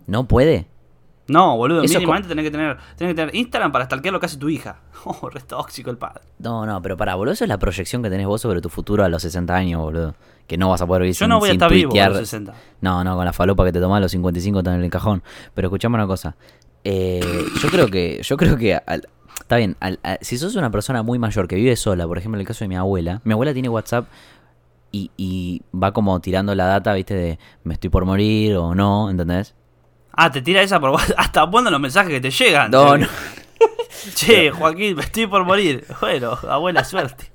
¿No 0.07 0.29
puede? 0.29 0.67
no, 1.29 1.57
boludo. 1.57 1.83
Eso 1.83 1.95
mínimamente 1.95 2.29
tenés 2.29 2.45
que 2.45 2.51
tener, 2.51 2.77
tenés 2.97 3.15
que 3.15 3.17
tener 3.17 3.35
Instagram 3.35 3.71
para 3.71 3.85
stalkear 3.85 4.13
lo 4.13 4.21
que 4.21 4.27
hace 4.27 4.37
tu 4.37 4.49
hija. 4.49 4.81
Oh, 5.05 5.31
re 5.31 5.41
tóxico 5.41 5.89
el 5.91 5.97
padre. 5.97 6.21
No, 6.39 6.67
no, 6.67 6.83
pero 6.83 6.95
para, 6.99 7.15
boludo, 7.15 7.33
eso 7.33 7.45
es 7.45 7.49
la 7.49 7.59
proyección 7.59 8.03
que 8.03 8.11
tenés 8.11 8.27
vos 8.27 8.43
sobre 8.43 8.61
tu 8.61 8.69
futuro 8.69 9.03
a 9.03 9.09
los 9.09 9.23
60 9.23 9.55
años, 9.55 9.81
boludo. 9.81 10.15
Que 10.51 10.59
no 10.59 10.69
vas 10.69 10.83
a 10.83 10.87
poder 10.89 11.03
vivir 11.03 11.15
Yo 11.15 11.19
sin, 11.27 11.29
no 11.29 11.39
voy 11.39 11.51
a 11.51 11.53
estar 11.53 11.71
vivo 11.71 11.93
a 11.93 12.09
los 12.09 12.19
60. 12.19 12.53
No, 12.81 13.05
no, 13.05 13.15
con 13.15 13.25
la 13.25 13.33
falopa 13.33 13.65
que 13.65 13.71
te 13.71 13.79
tomás 13.79 13.99
a 13.99 14.01
los 14.01 14.11
55 14.11 14.59
están 14.59 14.75
en 14.75 14.83
el 14.83 14.91
cajón. 14.91 15.23
Pero 15.55 15.69
escuchame 15.69 15.95
una 15.95 16.09
cosa. 16.09 16.35
Eh, 16.83 17.21
yo 17.63 17.69
creo 17.69 17.87
que, 17.87 18.21
yo 18.21 18.37
creo 18.37 18.57
que 18.57 18.75
al- 18.75 19.07
está 19.39 19.59
bien, 19.59 19.77
al- 19.79 20.01
a- 20.03 20.19
si 20.23 20.37
sos 20.39 20.57
una 20.57 20.73
persona 20.73 21.05
muy 21.05 21.21
mayor 21.21 21.47
que 21.47 21.55
vive 21.55 21.77
sola, 21.77 22.05
por 22.09 22.19
ejemplo 22.19 22.37
en 22.37 22.41
el 22.41 22.49
caso 22.49 22.65
de 22.65 22.69
mi 22.69 22.75
abuela, 22.75 23.21
mi 23.23 23.33
abuela 23.33 23.53
tiene 23.53 23.69
WhatsApp 23.69 24.09
y, 24.91 25.13
y 25.17 25.63
va 25.73 25.93
como 25.93 26.19
tirando 26.19 26.53
la 26.57 26.65
data, 26.67 26.95
viste, 26.95 27.15
de 27.15 27.39
me 27.63 27.75
estoy 27.75 27.91
por 27.91 28.05
morir 28.05 28.57
o 28.57 28.75
no, 28.75 29.09
¿entendés? 29.09 29.55
Ah, 30.13 30.33
te 30.33 30.43
tira 30.43 30.63
esa 30.63 30.81
por 30.81 30.91
WhatsApp. 30.91 31.15
Hasta 31.19 31.47
cuando 31.49 31.71
los 31.71 31.79
mensajes 31.81 32.11
que 32.11 32.21
te 32.21 32.33
llegan. 32.33 32.73
No, 32.73 32.99
no. 32.99 33.07
Che, 34.17 34.51
Joaquín, 34.51 34.97
me 34.97 35.03
estoy 35.03 35.29
por 35.29 35.45
morir. 35.45 35.85
Bueno, 36.01 36.37
abuela, 36.49 36.83
suerte. 36.83 37.31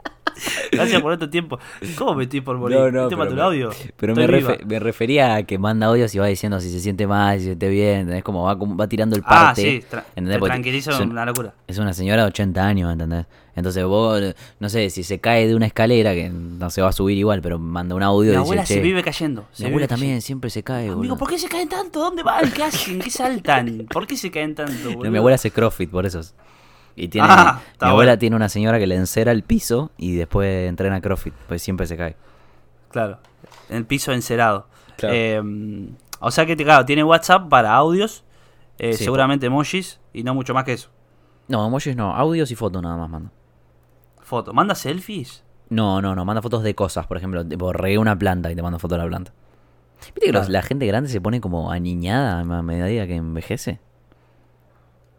Gracias 0.72 1.02
por 1.02 1.14
este 1.14 1.28
tiempo. 1.28 1.60
¿Cómo 1.98 2.16
me 2.16 2.24
estoy 2.24 2.42
por 2.42 2.58
morir? 2.58 2.78
No, 2.78 2.92
no, 2.92 3.08
¿Te 3.08 3.16
pero- 3.18 3.44
audio? 3.44 3.70
Pero 3.98 4.16
me, 4.16 4.28
me 4.66 4.80
refería 4.80 5.36
a 5.36 5.44
que 5.44 5.58
manda 5.58 5.88
audios 5.88 6.14
y 6.16 6.20
va 6.20 6.28
diciendo 6.28 6.60
si 6.60 6.70
se 6.72 6.80
siente 6.80 7.08
mal, 7.08 7.36
si 7.38 7.44
se 7.44 7.46
siente 7.52 7.70
bien, 7.70 8.00
¿entendés? 8.02 8.24
Como 8.24 8.44
va, 8.44 8.54
va 8.56 8.88
tirando 8.88 9.16
el 9.16 9.22
Ah, 9.26 9.30
parte. 9.30 9.62
sí, 9.62 9.84
tra- 9.90 10.40
tranquiliza 10.46 10.92
es 10.92 11.00
un- 11.00 11.12
una 11.12 11.26
locura. 11.26 11.54
Es 11.68 11.78
una 11.78 11.94
señora 11.94 12.24
de 12.24 12.28
80 12.30 12.66
años, 12.66 12.92
¿entendés? 12.92 13.26
Entonces 13.56 13.86
vos, 13.86 14.22
no 14.60 14.68
sé, 14.70 14.90
si 14.90 15.04
se 15.04 15.20
cae 15.20 15.48
de 15.48 15.56
una 15.56 15.66
escalera, 15.66 16.14
que 16.14 16.30
no 16.30 16.70
se 16.70 16.82
va 16.82 16.90
a 16.90 16.92
subir 16.92 17.18
igual, 17.18 17.42
pero 17.42 17.58
manda 17.58 17.96
un 17.96 18.04
audio 18.04 18.32
Mi 18.32 18.38
abuela 18.38 18.64
dice, 18.64 18.74
se 18.74 18.80
"Che, 18.82 18.84
vive 18.84 19.02
cayendo. 19.02 19.44
Mi 19.44 19.48
se 19.54 19.64
abuela 19.64 19.78
vive 19.78 19.88
también 19.88 20.10
cayendo. 20.10 20.26
siempre 20.26 20.50
se 20.50 20.62
cae, 20.62 20.80
Amigo, 20.88 20.96
boludo. 20.98 21.18
¿por 21.18 21.30
qué 21.30 21.40
se 21.40 21.48
caen 21.48 21.70
tanto? 21.70 22.02
¿Dónde 22.02 22.22
van? 22.22 22.52
¿Qué 22.52 22.64
hacen? 22.64 23.00
¿Qué 23.00 23.10
saltan? 23.10 23.88
¿Por 23.90 24.06
qué 24.08 24.18
se 24.18 24.30
caen 24.30 24.56
tanto, 24.56 24.74
No, 24.90 24.90
boludo? 24.98 25.10
mi 25.12 25.18
abuela 25.20 25.36
hace 25.36 25.52
crossfit, 25.52 25.90
por 25.90 26.06
eso. 26.06 26.20
Y 26.96 27.10
tiene, 27.10 27.28
Ah, 27.30 27.60
mi 27.82 27.88
abuela 27.90 28.12
bueno. 28.12 28.20
tiene 28.20 28.36
una 28.38 28.48
señora 28.50 28.80
que 28.80 28.88
le 28.88 28.96
encera 28.96 29.32
el 29.32 29.44
piso 29.44 29.92
y 29.98 30.16
después 30.16 30.70
entrena 30.70 31.02
crossfit, 31.02 31.34
pues 31.48 31.62
siempre 31.62 31.88
se 31.88 31.98
cae. 31.98 32.16
Claro, 32.90 33.20
en 33.70 33.78
el 33.78 33.86
piso 33.86 34.14
encerado. 34.14 34.68
Claro. 34.98 35.14
Eh, 35.16 35.42
o 36.22 36.32
sea 36.32 36.46
que, 36.46 36.56
claro, 36.56 36.86
tiene 36.86 37.04
WhatsApp 37.04 37.50
para 37.50 37.74
audios, 37.76 38.24
eh, 38.78 38.94
Sí, 38.94 39.04
seguramente 39.04 39.48
emojis 39.48 40.00
y 40.14 40.24
no 40.24 40.34
mucho 40.34 40.54
más 40.54 40.64
que 40.64 40.74
eso. 40.74 40.90
No, 41.50 41.68
emojis 41.68 41.96
no, 41.98 42.16
audios 42.16 42.50
y 42.52 42.56
fotos 42.56 42.82
nada 42.82 42.96
más 42.98 43.10
manda. 43.10 43.32
Foto. 44.22 44.54
¿Manda 44.54 44.74
selfies? 44.74 45.44
No, 45.70 46.02
no, 46.02 46.16
no, 46.16 46.24
manda 46.26 46.42
fotos 46.42 46.64
de 46.64 46.74
cosas, 46.76 47.06
por 47.08 47.18
ejemplo, 47.18 47.44
regué 47.74 47.98
una 47.98 48.18
planta 48.18 48.50
y 48.52 48.56
te 48.56 48.62
manda 48.62 48.80
foto 48.80 48.96
de 48.96 49.02
la 49.02 49.08
planta. 49.08 49.34
¿Viste 50.00 50.22
que 50.28 50.32
los- 50.32 50.42
Claro. 50.48 50.54
la 50.54 50.62
gente 50.62 50.86
grande 50.88 51.10
se 51.10 51.20
pone 51.22 51.42
como 51.42 51.72
aniñada 51.72 52.40
a 52.40 52.62
medida 52.62 53.06
que 53.08 53.16
envejece? 53.16 53.80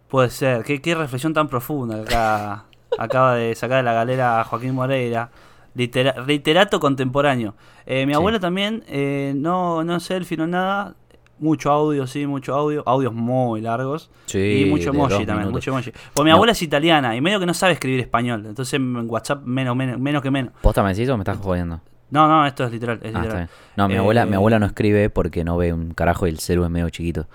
Puede 0.08 0.30
ser. 0.30 0.62
Qué, 0.64 0.80
qué 0.80 0.94
reflexión 0.94 1.34
tan 1.34 1.48
profunda 1.48 1.96
que 2.04 2.14
acá 2.14 2.64
acaba 2.98 3.34
de 3.34 3.54
sacar 3.54 3.78
de 3.78 3.82
la 3.82 3.92
galera 3.92 4.44
Joaquín 4.44 4.74
Moreira. 4.74 5.30
Litera- 5.74 6.24
literato 6.26 6.80
contemporáneo. 6.80 7.54
Eh, 7.84 8.06
mi 8.06 8.12
Sí. 8.12 8.16
abuela 8.16 8.40
también, 8.40 8.82
eh, 8.88 9.34
no, 9.36 9.84
no 9.84 10.00
selfie, 10.00 10.36
no 10.38 10.46
nada. 10.46 10.94
Mucho 11.38 11.70
audio, 11.70 12.06
sí, 12.06 12.26
mucho 12.26 12.54
audio. 12.54 12.82
Audios 12.86 13.12
muy 13.12 13.60
largos. 13.60 14.10
Sí, 14.24 14.62
y 14.66 14.70
mucho 14.70 14.88
emoji 14.88 15.26
también, 15.26 15.50
mucho 15.50 15.70
emoji. 15.70 15.92
Pues 16.14 16.24
mi 16.24 16.30
No. 16.30 16.36
abuela 16.36 16.52
es 16.52 16.62
italiana 16.62 17.14
y 17.14 17.20
medio 17.20 17.38
que 17.38 17.44
no 17.44 17.52
sabe 17.52 17.74
escribir 17.74 18.00
español. 18.00 18.46
Entonces 18.46 18.72
en 18.72 18.96
WhatsApp 19.10 19.42
menos, 19.44 19.76
menos, 19.76 20.00
menos 20.00 20.22
que 20.22 20.30
menos. 20.30 20.54
¿Posta 20.62 20.82
me 20.82 20.94
decís 20.94 21.10
o 21.10 21.16
me 21.18 21.24
estás 21.24 21.36
jodiendo? 21.36 21.82
No, 22.08 22.26
no, 22.26 22.46
esto 22.46 22.64
es 22.64 22.72
literal. 22.72 23.00
Es 23.02 23.14
Ah, 23.14 23.20
literal. 23.20 23.48
No, 23.76 23.86
mi 23.86 23.96
abuela, 23.96 24.24
mi 24.24 24.32
Eh, 24.32 24.36
abuela 24.36 24.58
no 24.58 24.64
escribe 24.64 25.10
porque 25.10 25.44
no 25.44 25.58
ve 25.58 25.74
un 25.74 25.92
carajo 25.92 26.26
y 26.26 26.30
el 26.30 26.38
celu 26.38 26.64
es 26.64 26.70
medio 26.70 26.88
chiquito. 26.88 27.26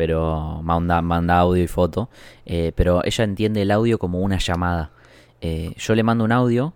Pero 0.00 0.62
manda, 0.62 1.02
manda 1.02 1.38
audio 1.38 1.62
y 1.62 1.66
foto. 1.66 2.08
Eh, 2.46 2.72
pero 2.74 3.04
ella 3.04 3.22
entiende 3.22 3.60
el 3.60 3.70
audio 3.70 3.98
como 3.98 4.20
una 4.20 4.38
llamada. 4.38 4.92
Eh, 5.42 5.74
yo 5.76 5.94
le 5.94 6.02
mando 6.02 6.24
un 6.24 6.32
audio 6.32 6.72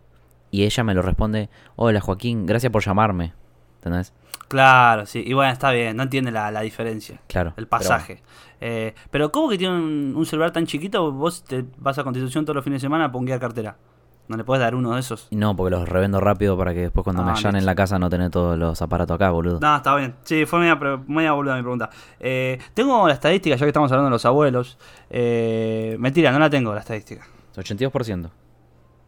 y 0.50 0.64
ella 0.64 0.84
me 0.84 0.92
lo 0.92 1.00
responde, 1.00 1.48
hola 1.76 2.02
Joaquín, 2.02 2.44
gracias 2.44 2.70
por 2.70 2.84
llamarme. 2.84 3.32
¿Entendés? 3.76 4.12
Claro, 4.48 5.06
sí. 5.06 5.24
Y 5.26 5.32
bueno, 5.32 5.50
está 5.50 5.70
bien, 5.70 5.96
no 5.96 6.02
entiende 6.02 6.32
la, 6.32 6.50
la 6.50 6.60
diferencia. 6.60 7.18
Claro. 7.26 7.54
El 7.56 7.66
pero 7.66 7.68
pasaje. 7.70 8.22
Eh, 8.60 8.94
pero 9.10 9.32
¿cómo 9.32 9.48
que 9.48 9.56
tiene 9.56 9.74
un, 9.74 10.12
un 10.14 10.26
celular 10.26 10.50
tan 10.50 10.66
chiquito? 10.66 11.10
Vos 11.10 11.44
te 11.44 11.64
vas 11.78 11.96
a 11.98 12.04
Constitución 12.04 12.44
todos 12.44 12.56
los 12.56 12.64
fines 12.64 12.82
de 12.82 12.84
semana 12.84 13.06
a 13.06 13.10
ponguear 13.10 13.40
cartera. 13.40 13.78
¿No 14.26 14.38
le 14.38 14.44
puedes 14.44 14.60
dar 14.62 14.74
uno 14.74 14.94
de 14.94 15.00
esos? 15.00 15.28
No, 15.30 15.54
porque 15.54 15.70
los 15.76 15.86
revendo 15.86 16.18
rápido 16.18 16.56
para 16.56 16.72
que 16.72 16.80
después 16.80 17.04
cuando 17.04 17.22
me 17.22 17.30
Ah, 17.30 17.34
allanen 17.34 17.56
listo. 17.56 17.66
la 17.66 17.74
casa 17.74 17.98
no 17.98 18.08
tener 18.08 18.30
todos 18.30 18.56
los 18.58 18.80
aparatos 18.80 19.16
acá, 19.16 19.30
boludo. 19.30 19.60
No, 19.60 19.76
está 19.76 19.94
bien. 19.96 20.14
Sí, 20.24 20.46
fue 20.46 20.60
media, 20.60 20.76
media 21.06 21.32
boluda 21.32 21.56
mi 21.56 21.62
pregunta. 21.62 21.90
Eh, 22.20 22.58
tengo 22.72 23.06
la 23.06 23.12
estadística, 23.14 23.54
ya 23.56 23.60
que 23.66 23.68
estamos 23.68 23.92
hablando 23.92 24.06
de 24.06 24.12
los 24.14 24.24
abuelos. 24.24 24.78
Eh, 25.10 25.96
mentira, 25.98 26.32
no 26.32 26.38
la 26.38 26.48
tengo 26.48 26.72
la 26.72 26.80
estadística. 26.80 27.26
82%. 27.54 28.30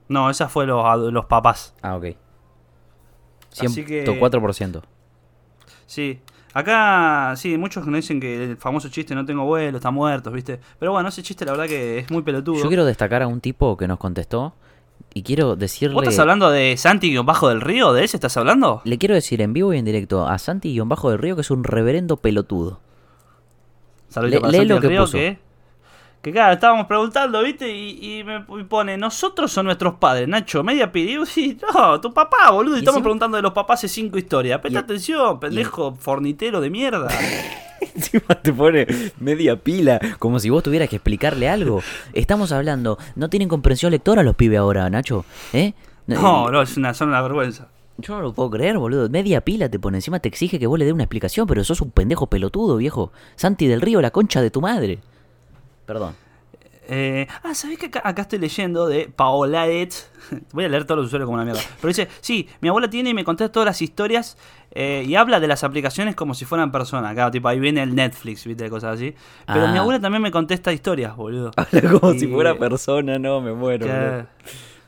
No, 0.08 0.28
esa 0.28 0.48
fue 0.50 0.66
los, 0.66 1.24
papás. 1.26 1.74
Ah, 1.80 1.96
ok. 1.96 2.04
Así 3.58 3.84
que- 3.84 4.04
104%. 4.04 4.82
Sí. 5.86 6.20
Acá, 6.52 7.34
sí, 7.36 7.56
muchos 7.58 7.84
que 7.84 7.90
nos 7.90 7.98
dicen 8.00 8.18
que 8.20 8.44
el 8.44 8.56
famoso 8.56 8.88
chiste 8.88 9.14
no 9.14 9.24
tengo 9.26 9.42
abuelo, 9.42 9.76
está 9.78 9.90
muerto, 9.90 10.30
¿viste? 10.30 10.58
Pero 10.78 10.92
bueno, 10.92 11.08
ese 11.08 11.22
chiste 11.22 11.44
la 11.44 11.52
verdad 11.52 11.66
que 11.66 11.98
es 11.98 12.10
muy 12.10 12.22
pelotudo. 12.22 12.62
Yo 12.62 12.68
quiero 12.68 12.84
destacar 12.84 13.22
a 13.22 13.26
un 13.26 13.40
tipo 13.40 13.76
que 13.76 13.86
nos 13.86 13.98
contestó 13.98 14.54
y 15.14 15.22
quiero 15.22 15.56
decirle... 15.56 15.94
¿Vos 15.94 16.02
estás 16.04 16.18
hablando 16.18 16.50
de 16.50 16.76
Santi 16.76 17.16
bajo 17.18 17.48
del 17.48 17.60
río? 17.60 17.92
¿De 17.92 18.04
ese 18.04 18.16
estás 18.16 18.36
hablando? 18.36 18.82
Le 18.84 18.98
quiero 18.98 19.14
decir 19.14 19.40
en 19.40 19.52
vivo 19.52 19.72
y 19.72 19.78
en 19.78 19.84
directo 19.84 20.26
a 20.28 20.38
Santi-Bajo 20.38 21.10
del 21.10 21.18
Río 21.18 21.34
que 21.36 21.40
es 21.42 21.50
un 21.50 21.64
reverendo 21.64 22.16
pelotudo. 22.18 22.80
Le- 24.22 24.40
para 24.40 24.50
lee 24.52 24.58
Santi 24.58 24.68
lo 24.74 24.80
que 24.80 24.88
Río, 24.88 25.00
puso. 25.02 25.12
que, 25.18 25.38
que 26.22 26.32
claro, 26.32 26.54
estábamos 26.54 26.86
preguntando, 26.86 27.42
¿viste? 27.42 27.70
Y, 27.74 28.18
y 28.20 28.24
me 28.24 28.44
y 28.60 28.64
pone, 28.64 28.96
nosotros 28.96 29.52
son 29.52 29.66
nuestros 29.66 29.94
padres, 29.94 30.26
Nacho, 30.28 30.62
media 30.64 30.90
pidió, 30.92 31.24
sí, 31.26 31.58
no, 31.74 32.00
tu 32.00 32.12
papá, 32.14 32.50
boludo, 32.50 32.74
y 32.74 32.76
Y 32.76 32.80
estamos 32.80 32.96
encima- 32.98 33.02
preguntando 33.04 33.36
de 33.36 33.42
los 33.42 33.52
papás 33.52 33.80
hace 33.80 33.88
cinco 33.88 34.16
historias. 34.18 34.60
Presta 34.60 34.80
atención, 34.80 35.38
pendejo, 35.40 35.94
fornitero 35.96 36.60
de 36.60 36.70
mierda. 36.70 37.08
Encima 37.80 38.34
te 38.42 38.52
pone 38.52 38.86
media 39.18 39.56
pila, 39.56 40.00
como 40.18 40.38
si 40.38 40.50
vos 40.50 40.62
tuvieras 40.62 40.88
que 40.88 40.96
explicarle 40.96 41.48
algo. 41.48 41.82
Estamos 42.12 42.52
hablando, 42.52 42.98
no 43.14 43.28
tienen 43.28 43.48
comprensión 43.48 43.90
lectora 43.90 44.22
los 44.22 44.36
pibes 44.36 44.58
ahora, 44.58 44.88
Nacho. 44.90 45.24
¿Eh? 45.52 45.74
No, 46.06 46.50
no, 46.50 46.62
es 46.62 46.76
una, 46.76 46.94
son 46.94 47.08
una 47.08 47.20
vergüenza. 47.22 47.68
Yo 47.98 48.16
no 48.16 48.22
lo 48.22 48.32
puedo 48.34 48.50
creer, 48.50 48.78
boludo. 48.78 49.08
Media 49.08 49.40
pila 49.40 49.68
te 49.70 49.78
pone. 49.78 49.98
Encima 49.98 50.20
te 50.20 50.28
exige 50.28 50.58
que 50.58 50.66
vos 50.66 50.78
le 50.78 50.84
dé 50.84 50.92
una 50.92 51.04
explicación, 51.04 51.46
pero 51.46 51.64
sos 51.64 51.80
un 51.80 51.90
pendejo 51.90 52.26
pelotudo, 52.26 52.76
viejo. 52.76 53.10
Santi 53.36 53.66
del 53.66 53.80
Río, 53.80 54.02
la 54.02 54.10
concha 54.10 54.42
de 54.42 54.50
tu 54.50 54.60
madre. 54.60 54.98
Perdón. 55.86 56.14
Eh, 56.88 57.26
ah, 57.42 57.54
¿sabés 57.54 57.78
que 57.78 57.86
acá, 57.86 58.00
acá 58.04 58.22
estoy 58.22 58.38
leyendo 58.38 58.86
de 58.86 59.08
Paolaet? 59.14 59.92
Voy 60.52 60.64
a 60.64 60.68
leer 60.68 60.84
todos 60.84 60.98
los 60.98 61.06
usuarios 61.06 61.26
como 61.26 61.34
una 61.34 61.44
mierda. 61.44 61.60
Pero 61.80 61.88
dice, 61.88 62.08
sí, 62.20 62.48
mi 62.60 62.68
abuela 62.68 62.88
tiene 62.88 63.10
y 63.10 63.14
me 63.14 63.24
contesta 63.24 63.50
todas 63.52 63.66
las 63.66 63.82
historias 63.82 64.36
eh, 64.70 65.04
y 65.06 65.14
habla 65.14 65.40
de 65.40 65.48
las 65.48 65.64
aplicaciones 65.64 66.14
como 66.14 66.34
si 66.34 66.44
fueran 66.44 66.70
personas. 66.72 67.12
Claro, 67.14 67.30
tipo, 67.30 67.48
ahí 67.48 67.58
viene 67.60 67.82
el 67.82 67.94
Netflix, 67.94 68.44
viste, 68.44 68.68
cosas 68.70 68.94
así. 68.94 69.14
Pero 69.46 69.66
Ah. 69.66 69.72
mi 69.72 69.78
abuela 69.78 70.00
también 70.00 70.22
me 70.22 70.30
contesta 70.30 70.72
historias, 70.72 71.16
boludo. 71.16 71.50
Habla 71.56 71.90
como 72.00 72.12
Y- 72.12 72.18
si 72.20 72.26
fuera 72.28 72.56
persona, 72.58 73.18
no, 73.18 73.40
me 73.40 73.52
muero. 73.52 73.86
Que- 73.86 74.24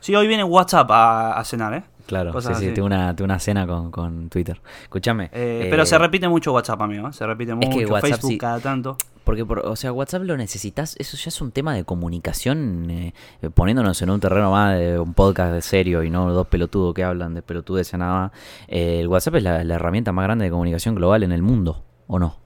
Sí, 0.01 0.15
hoy 0.15 0.27
viene 0.27 0.45
WhatsApp 0.45 0.89
a, 0.91 1.33
a 1.33 1.43
cenar, 1.43 1.73
¿eh? 1.73 1.83
Claro, 2.07 2.29
sí, 2.29 2.33
Cosas 2.33 2.57
sí, 2.57 2.65
así. 2.67 2.73
tengo 2.73 2.85
una, 2.85 3.13
tengo 3.15 3.25
una 3.25 3.37
cena 3.37 3.67
con, 3.67 3.91
con 3.91 4.29
Twitter. 4.29 4.59
Escúchame. 4.83 5.25
Eh, 5.25 5.63
eh, 5.65 5.67
pero 5.69 5.85
se 5.85 5.97
repite 5.97 6.27
mucho 6.29 6.53
WhatsApp, 6.53 6.81
amigo. 6.81 7.09
¿eh? 7.09 7.13
Se 7.13 7.27
repite 7.27 7.53
mucho. 7.53 7.77
que 7.77 7.85
WhatsApp 7.85 8.09
Facebook 8.11 8.31
sí. 8.31 8.37
cada 8.37 8.59
tanto. 8.61 8.97
Porque, 9.29 9.45
por, 9.45 9.59
o 9.59 9.75
sea, 9.75 9.93
WhatsApp 9.93 10.23
lo 10.23 10.37
necesitas, 10.37 10.95
eso 10.97 11.15
ya 11.15 11.27
es 11.27 11.39
un 11.39 11.51
tema 11.51 11.75
de 11.75 11.83
comunicación, 11.83 12.89
eh, 12.89 13.13
eh, 13.43 13.51
poniéndonos 13.51 14.01
en 14.01 14.09
un 14.09 14.19
terreno 14.19 14.49
más 14.49 14.75
de 14.75 14.97
un 14.97 15.13
podcast 15.13 15.53
de 15.53 15.61
serio 15.61 16.01
y 16.01 16.09
no 16.09 16.33
dos 16.33 16.47
pelotudos 16.47 16.95
que 16.95 17.03
hablan 17.03 17.35
de 17.35 17.43
pelotudes 17.43 17.93
nada 17.93 18.21
más. 18.21 18.31
Eh, 18.67 19.01
el 19.01 19.07
WhatsApp 19.07 19.35
es 19.35 19.43
la, 19.43 19.63
la 19.63 19.75
herramienta 19.75 20.11
más 20.11 20.23
grande 20.23 20.45
de 20.45 20.49
comunicación 20.49 20.95
global 20.95 21.21
en 21.21 21.31
el 21.31 21.43
mundo, 21.43 21.83
¿o 22.07 22.17
no? 22.17 22.37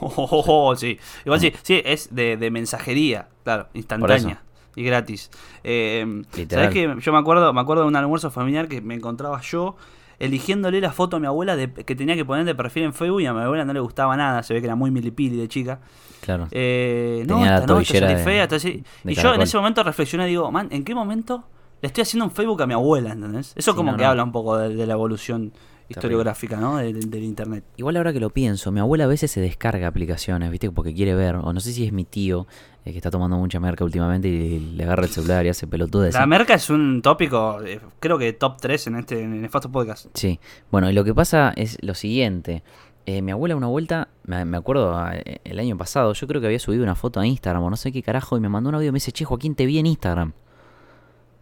Oh, 0.00 0.14
oh, 0.16 0.68
oh, 0.70 0.76
sí. 0.76 0.96
Igual 1.24 1.40
sí, 1.40 1.52
sí, 1.62 1.82
es 1.84 2.14
de, 2.14 2.36
de 2.36 2.50
mensajería, 2.52 3.26
claro, 3.42 3.66
instantánea 3.74 4.44
y 4.76 4.84
gratis. 4.84 5.28
Eh. 5.64 6.22
¿Sabes 6.48 6.70
que 6.70 6.96
Yo 7.00 7.12
me 7.12 7.18
acuerdo, 7.18 7.52
me 7.52 7.60
acuerdo 7.60 7.82
de 7.82 7.88
un 7.88 7.96
almuerzo 7.96 8.30
familiar 8.30 8.68
que 8.68 8.80
me 8.80 8.94
encontraba 8.94 9.40
yo 9.40 9.76
eligiéndole 10.20 10.80
la 10.80 10.92
foto 10.92 11.16
a 11.16 11.20
mi 11.20 11.26
abuela 11.26 11.56
de, 11.56 11.72
que 11.72 11.96
tenía 11.96 12.14
que 12.14 12.24
poner 12.24 12.44
de 12.44 12.54
perfil 12.54 12.84
en 12.84 12.92
Facebook 12.94 13.20
y 13.22 13.26
a 13.26 13.32
mi 13.34 13.40
abuela 13.40 13.64
no 13.64 13.72
le 13.72 13.80
gustaba 13.80 14.16
nada, 14.16 14.42
se 14.44 14.54
ve 14.54 14.60
que 14.60 14.66
era 14.66 14.76
muy 14.76 14.90
milipili 14.92 15.36
de 15.36 15.48
chica. 15.48 15.80
Claro. 16.20 16.46
Eh, 16.52 17.24
no, 17.26 17.42
esta 17.44 17.66
no, 17.66 17.80
esta 17.80 18.06
de- 18.06 18.16
fea, 18.18 18.42
esta 18.44 18.58
sí. 18.60 18.84
de 19.02 19.12
Y 19.12 19.14
yo 19.16 19.34
en 19.34 19.42
ese 19.42 19.56
momento 19.56 19.82
reflexioné 19.82 20.26
y 20.26 20.30
digo, 20.30 20.52
man, 20.52 20.68
¿en 20.70 20.84
qué 20.84 20.94
momento 20.94 21.42
le 21.82 21.86
estoy 21.88 22.02
haciendo 22.02 22.26
un 22.26 22.30
Facebook 22.30 22.62
a 22.62 22.66
mi 22.66 22.74
abuela, 22.74 23.12
¿entendés? 23.12 23.54
Eso 23.56 23.72
Sí, 23.72 23.76
como 23.76 23.92
no, 23.92 23.96
que 23.96 24.04
no. 24.04 24.10
habla 24.10 24.22
un 24.22 24.32
poco 24.32 24.56
de, 24.58 24.74
de 24.76 24.86
la 24.86 24.92
evolución 24.92 25.52
historiográfica, 25.90 26.56
¿no? 26.56 26.78
De- 26.78 26.92
de- 26.92 27.00
del 27.06 27.24
internet. 27.24 27.64
Igual 27.76 27.96
ahora 27.96 28.12
que 28.12 28.20
lo 28.20 28.30
pienso, 28.30 28.70
mi 28.72 28.80
abuela 28.80 29.04
a 29.04 29.06
veces 29.08 29.30
se 29.30 29.40
descarga 29.40 29.86
aplicaciones, 29.88 30.50
¿viste? 30.50 30.70
Porque 30.70 30.94
quiere 30.94 31.14
ver, 31.14 31.36
o 31.36 31.52
no 31.52 31.60
sé 31.60 31.72
si 31.72 31.84
es 31.86 31.92
mi 31.92 32.04
tío, 32.04 32.46
eh, 32.84 32.92
que 32.92 32.96
está 32.98 33.10
tomando 33.10 33.36
mucha 33.36 33.60
merca 33.60 33.84
últimamente 33.84 34.28
y 34.28 34.58
le 34.60 34.84
agarra 34.84 35.04
el 35.04 35.10
celular 35.10 35.44
y 35.44 35.48
hace 35.50 35.66
pelotudes. 35.66 36.14
La 36.14 36.26
merca 36.26 36.54
es 36.54 36.70
un 36.70 37.02
tópico, 37.02 37.60
eh, 37.62 37.80
creo 37.98 38.16
que 38.18 38.32
top 38.32 38.56
3 38.60 38.86
en 38.86 38.96
este 38.96 39.22
en 39.22 39.42
Nefasto 39.42 39.70
Podcast. 39.70 40.06
Sí, 40.14 40.40
bueno, 40.70 40.88
y 40.90 40.92
lo 40.94 41.04
que 41.04 41.14
pasa 41.14 41.52
es 41.56 41.76
lo 41.82 41.94
siguiente. 41.94 42.62
Eh, 43.06 43.22
mi 43.22 43.32
abuela 43.32 43.56
una 43.56 43.66
vuelta, 43.66 44.08
me, 44.24 44.44
me 44.44 44.56
acuerdo 44.56 44.96
el 45.44 45.58
año 45.58 45.76
pasado, 45.76 46.12
yo 46.12 46.26
creo 46.28 46.40
que 46.40 46.46
había 46.46 46.58
subido 46.60 46.84
una 46.84 46.94
foto 46.94 47.18
a 47.18 47.26
Instagram 47.26 47.62
o 47.64 47.70
no 47.70 47.76
sé 47.76 47.90
qué 47.92 48.02
carajo 48.02 48.36
y 48.36 48.40
me 48.40 48.48
mandó 48.48 48.68
un 48.68 48.76
audio 48.76 48.88
y 48.88 48.92
me 48.92 48.96
dice, 48.96 49.10
che, 49.10 49.24
Joaquín, 49.24 49.54
te 49.54 49.66
vi 49.66 49.78
en 49.78 49.86
Instagram. 49.86 50.32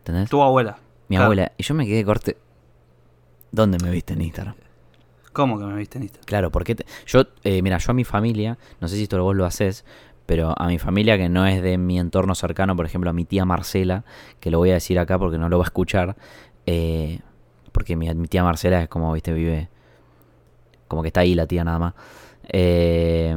¿Entendés? 0.00 0.30
Tu 0.30 0.40
abuela. 0.40 0.78
Mi 1.08 1.16
Claro. 1.16 1.24
abuela. 1.26 1.52
Y 1.58 1.62
yo 1.62 1.74
me 1.74 1.86
quedé 1.86 2.04
corte. 2.04 2.36
¿Dónde 3.52 3.78
me 3.82 3.90
viste 3.90 4.12
en 4.14 4.22
Instagram? 4.22 4.54
¿Cómo 5.32 5.58
que 5.58 5.64
me 5.64 5.76
viste 5.76 5.98
en 5.98 6.04
Instagram? 6.04 6.26
Claro, 6.26 6.50
porque 6.50 6.74
te- 6.74 6.86
yo, 7.06 7.22
eh, 7.44 7.62
mira, 7.62 7.78
yo 7.78 7.90
a 7.90 7.94
mi 7.94 8.04
familia, 8.04 8.58
no 8.80 8.88
sé 8.88 8.96
si 8.96 9.04
esto 9.04 9.22
vos 9.22 9.36
lo 9.36 9.44
haces, 9.44 9.84
pero 10.26 10.54
a 10.60 10.66
mi 10.66 10.78
familia 10.78 11.16
que 11.16 11.28
no 11.28 11.46
es 11.46 11.62
de 11.62 11.78
mi 11.78 11.98
entorno 11.98 12.34
cercano, 12.34 12.76
por 12.76 12.84
ejemplo 12.86 13.08
a 13.10 13.12
mi 13.12 13.24
tía 13.24 13.44
Marcela, 13.44 14.04
que 14.40 14.50
lo 14.50 14.58
voy 14.58 14.70
a 14.70 14.74
decir 14.74 14.98
acá 14.98 15.18
porque 15.18 15.38
no 15.38 15.48
lo 15.48 15.58
va 15.58 15.64
a 15.64 15.68
escuchar, 15.68 16.16
eh, 16.66 17.20
porque 17.72 17.96
mi, 17.96 18.12
mi 18.14 18.28
tía 18.28 18.42
Marcela 18.44 18.82
es 18.82 18.88
como, 18.88 19.12
viste, 19.12 19.32
vive, 19.32 19.68
como 20.88 21.02
que 21.02 21.08
está 21.08 21.20
ahí 21.20 21.34
la 21.34 21.46
tía 21.46 21.64
nada 21.64 21.78
más. 21.78 21.94
Eh, 22.48 23.36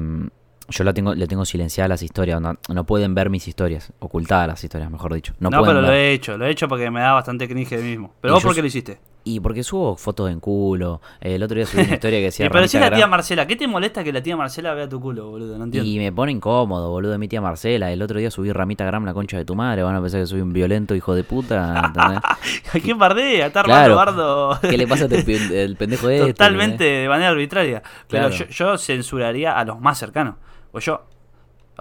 yo 0.70 0.84
la 0.86 0.94
tengo, 0.94 1.13
le 1.13 1.27
tengo 1.27 1.44
silenciadas 1.46 1.89
las 1.89 2.01
historias, 2.03 2.39
no, 2.41 2.58
no 2.74 2.86
pueden 2.86 3.13
ver 3.13 3.30
mis 3.30 3.48
historias, 3.48 3.91
ocultadas 4.00 4.48
las 4.48 4.63
historias, 4.63 4.89
mejor 4.89 5.13
dicho. 5.13 5.34
No, 5.39 5.50
pero 5.50 5.82
lo 5.82 5.91
he 5.91 6.13
hecho, 6.13 6.38
lo 6.38 6.46
he 6.46 6.50
hecho 6.50 6.68
porque 6.68 6.89
me 6.89 7.01
da 7.01 7.12
bastante 7.13 7.48
cringe 7.48 7.75
de 7.77 7.84
mismo. 7.84 8.13
Pero 8.22 8.34
Y 8.34 8.36
vos 8.36 8.44
yo 8.44 8.48
por 8.50 8.56
qué 8.56 8.62
lo 8.62 8.68
hiciste? 8.68 9.00
Y 9.23 9.39
porque 9.39 9.63
subo 9.63 9.95
fotos 9.97 10.31
en 10.31 10.39
culo. 10.39 10.99
eh, 11.19 11.35
el 11.35 11.43
otro 11.43 11.55
día 11.55 11.67
subí 11.67 11.83
una 11.83 11.93
historia 11.93 12.17
que 12.19 12.25
decía 12.25 12.49
si 12.67 12.77
es 12.77 12.81
la 12.81 12.91
tía 12.95 13.05
Marcela, 13.05 13.45
¿qué 13.45 13.55
te 13.55 13.67
molesta 13.67 14.03
que 14.03 14.11
la 14.11 14.23
tía 14.23 14.35
Marcela 14.35 14.73
vea 14.73 14.89
tu 14.89 14.99
culo, 14.99 15.29
boludo? 15.29 15.57
No 15.59 15.65
entiendo. 15.65 15.87
Y 15.87 15.99
me 15.99 16.11
pone 16.11 16.31
incómodo, 16.31 16.89
boludo, 16.89 17.17
mi 17.19 17.27
tía 17.27 17.39
Marcela. 17.39 17.91
El 17.91 18.01
otro 18.01 18.17
día 18.17 18.31
subí 18.31 18.51
Ramita 18.51 18.83
Gram, 18.85 19.05
la 19.05 19.13
concha 19.13 19.37
de 19.37 19.45
tu 19.45 19.53
madre. 19.55 19.83
Van 19.83 19.95
a 19.95 20.01
pensar 20.01 20.21
que 20.21 20.25
soy 20.27 20.41
un 20.41 20.51
violento 20.53 20.95
hijo 20.95 21.13
de 21.13 21.23
puta. 21.23 21.83
¿entendés? 21.85 22.19
¿A 22.73 22.79
quién 22.81 22.97
bardea? 22.97 23.45
Está 23.45 23.61
Claro. 23.63 23.95
bardo. 23.95 24.59
¿Qué 24.61 24.77
le 24.77 24.87
pasa 24.87 25.05
a 25.05 25.07
pen- 25.07 25.51
el 25.53 25.75
pendejo 25.75 26.07
de 26.07 26.17
este? 26.21 26.33
Totalmente 26.33 26.83
de 26.83 27.07
manera 27.07 27.29
arbitraria. 27.29 27.83
Pero 28.07 28.29
Claro. 28.29 28.45
yo, 28.45 28.49
yo 28.49 28.77
censuraría 28.79 29.57
a 29.57 29.63
los 29.65 29.79
más 29.79 29.99
cercanos. 29.99 30.35
O 30.71 30.79
yo. 30.79 31.01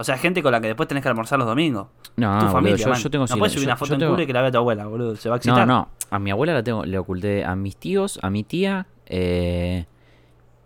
O 0.01 0.03
sea, 0.03 0.17
gente 0.17 0.43
con 0.43 0.51
la 0.51 0.59
que 0.59 0.67
después 0.67 0.87
tenés 0.87 1.01
que 1.03 1.09
almorzar 1.09 1.39
los 1.39 1.47
domingos. 1.47 1.87
No, 2.17 2.27
tu 2.31 2.35
boludo, 2.37 2.51
familia. 2.51 2.77
yo- 2.77 2.89
man. 2.89 2.99
yo 2.99 3.09
tengo 3.09 3.25
no 3.27 3.37
puedes 3.37 3.53
subir 3.53 3.65
yo- 3.65 3.69
una 3.69 3.77
foto 3.77 3.93
en 3.93 3.99
tengo- 3.99 4.11
culo 4.13 4.23
y 4.23 4.27
que 4.27 4.33
la 4.33 4.41
vea 4.41 4.51
tu 4.51 4.57
abuela, 4.57 4.85
boludo. 4.87 5.15
Se 5.15 5.29
va 5.29 5.35
a 5.35 5.37
No, 5.37 5.37
excitar. 5.37 5.67
no. 5.67 5.87
A 6.09 6.19
mi 6.19 6.31
abuela 6.31 6.53
la 6.53 6.63
tengo, 6.63 6.83
le 6.85 6.97
oculté 6.97 7.45
a 7.45 7.55
mis 7.55 7.77
tíos, 7.77 8.19
a 8.21 8.29
mi 8.29 8.43
tía. 8.43 8.87
Eh, 9.05 9.85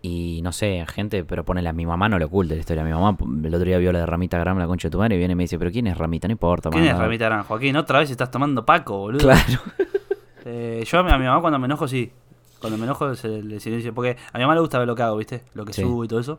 y 0.02 0.40
no 0.42 0.52
sé, 0.52 0.84
gente, 0.92 1.24
pero 1.24 1.44
ponele 1.44 1.68
a 1.68 1.72
mi 1.72 1.84
mamá 1.86 2.08
no 2.08 2.18
le 2.18 2.24
oculte 2.24 2.54
la 2.54 2.60
historia. 2.60 2.84
Mi 2.84 2.90
mamá 2.92 3.16
el 3.44 3.54
otro 3.54 3.66
día 3.66 3.78
vio 3.78 3.92
la 3.92 4.00
de 4.00 4.06
Ramita 4.06 4.38
Gram, 4.38 4.58
la 4.58 4.66
concha 4.66 4.88
de 4.88 4.92
tu 4.92 4.98
madre, 4.98 5.16
y 5.16 5.18
viene 5.18 5.32
y 5.32 5.34
me 5.36 5.44
dice, 5.44 5.58
¿pero 5.58 5.70
quién 5.70 5.86
es 5.86 5.98
Ramita? 5.98 6.28
No 6.28 6.32
importa, 6.32 6.70
¿Quién 6.70 6.84
es 6.84 6.92
mamá". 6.92 7.04
Ramita 7.04 7.26
Arán? 7.26 7.42
Joaquín, 7.44 7.76
otra 7.76 7.98
vez 8.00 8.10
estás 8.10 8.30
tomando 8.30 8.64
Paco, 8.64 8.98
boludo. 8.98 9.20
Claro. 9.20 9.42
Eh, 10.48 10.84
yo 10.86 10.98
a 11.00 11.02
mi, 11.02 11.10
a 11.10 11.18
mi 11.18 11.24
mamá 11.24 11.40
cuando 11.40 11.58
me 11.58 11.66
enojo, 11.66 11.88
sí. 11.88 12.12
Cuando 12.60 12.78
me 12.78 12.84
enojo 12.84 13.16
se 13.16 13.42
le 13.42 13.58
silencio. 13.58 13.92
Porque 13.92 14.16
a 14.32 14.38
mi 14.38 14.44
mamá 14.44 14.54
le 14.54 14.60
gusta 14.60 14.78
ver 14.78 14.86
lo 14.86 14.94
que 14.94 15.02
hago, 15.02 15.16
¿viste? 15.16 15.42
Lo 15.54 15.64
que 15.64 15.72
Sí. 15.72 15.82
subo 15.82 16.04
y 16.04 16.08
todo 16.08 16.20
eso. 16.20 16.38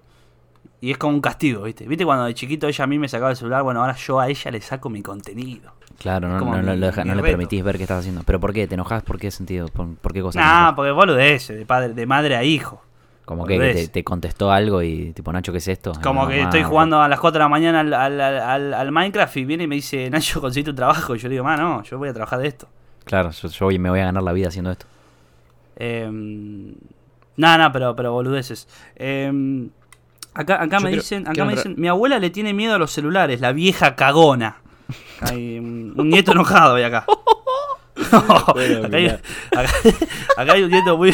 Y 0.80 0.92
es 0.92 0.98
como 0.98 1.14
un 1.16 1.22
castigo, 1.22 1.64
¿viste? 1.64 1.88
¿Viste 1.88 2.06
cuando 2.06 2.26
de 2.26 2.34
chiquito 2.36 2.68
ella 2.68 2.84
a 2.84 2.88
mí 2.88 3.00
me 3.00 3.08
sacaba 3.08 3.32
el 3.32 3.38
celular? 3.38 3.64
Bueno, 3.64 3.82
ahora 3.82 3.96
yo 3.96 4.20
a 4.20 4.28
ella 4.30 4.52
le 4.52 4.62
saco 4.62 4.90
mi 4.90 5.02
contenido. 5.02 5.72
Claro, 6.00 6.28
no, 6.30 6.40
no, 6.40 6.62
no 6.62 6.74
mi- 6.74 6.80
lo 6.80 6.86
deja- 6.88 7.04
no 7.04 7.16
mi 7.16 7.22
le 7.22 7.24
permitís 7.24 7.64
ver 7.64 7.78
qué 7.78 7.84
estás 7.84 8.00
haciendo. 8.02 8.22
¿Pero 8.24 8.40
por 8.40 8.54
qué? 8.54 8.68
¿Te 8.68 8.76
enojas? 8.76 9.02
¿Por 9.02 9.18
qué 9.20 9.32
sentido? 9.32 9.68
¿Por, 9.70 9.96
por 9.96 10.14
qué 10.14 10.22
cosa? 10.22 10.40
Nah, 10.40 10.76
porque 10.76 10.92
boludez, 10.92 11.48
de, 11.48 11.66
padre, 11.66 11.94
de 11.94 12.06
madre 12.06 12.36
a 12.36 12.44
hijo. 12.44 12.84
Como 13.26 13.46
que, 13.46 13.90
te, 13.92 14.04
contestó 14.06 14.52
algo 14.52 14.82
y 14.84 15.12
tipo, 15.12 15.34
Nacho, 15.34 15.52
¿qué 15.52 15.58
es 15.58 15.68
esto? 15.68 15.92
Como 16.02 16.28
que 16.28 16.36
mamá, 16.38 16.44
estoy 16.46 16.64
jugando 16.64 17.02
a 17.02 17.10
las 17.10 17.20
4 17.20 17.40
de 17.40 17.44
la 17.44 17.50
mañana 17.50 17.82
al, 17.82 17.94
al- 18.22 18.74
al- 18.74 18.92
Minecraft 18.94 19.36
y 19.36 19.44
viene 19.46 19.64
y 19.66 19.68
me 19.68 19.76
dice, 19.76 20.10
Nacho, 20.10 20.40
conseguí 20.40 20.64
tu 20.64 20.74
trabajo. 20.76 21.16
Y 21.16 21.20
yo 21.20 21.28
le 21.28 21.34
digo, 21.34 21.44
ma, 21.44 21.58
no, 21.58 21.84
yo 21.84 21.98
voy 21.98 22.08
a 22.10 22.14
trabajar 22.14 22.40
de 22.40 22.48
esto. 22.48 22.70
Claro, 23.04 23.32
yo, 23.32 23.50
yo 23.50 23.80
me 23.80 23.90
voy 23.90 24.00
a 24.00 24.06
ganar 24.06 24.24
la 24.24 24.32
vida 24.32 24.48
haciendo 24.50 24.72
esto. 24.72 24.86
Eh, 25.76 26.08
nada, 27.36 27.58
nada, 27.58 27.72
pero, 27.72 27.96
pero 27.96 28.14
boludeces. 28.14 28.68
Eh, 28.96 29.68
acá 30.38 30.62
acá 30.64 30.80
me 30.80 30.92
dicen, 30.92 31.28
acá 31.28 31.44
me 31.46 31.54
dicen, 31.56 31.76
mi 31.78 31.88
abuela 31.88 32.20
le 32.20 32.30
tiene 32.30 32.54
miedo 32.54 32.76
a 32.76 32.78
los 32.78 32.92
celulares, 32.92 33.42
la 33.42 33.52
vieja 33.52 33.96
cagona. 33.96 34.58
Hay 35.22 35.58
un, 35.60 35.94
un 35.98 36.10
nieto 36.10 36.32
enojado 36.32 36.76
hay 36.76 36.84
acá. 36.84 37.06
Bueno, 38.54 38.86
acá, 38.86 38.98
hay, 38.98 39.04
mirá. 39.04 39.20
acá- 39.52 39.74
acá 40.38 40.54
hay 40.54 40.64
un 40.64 40.70
nieto 40.72 40.96
muy... 40.98 41.14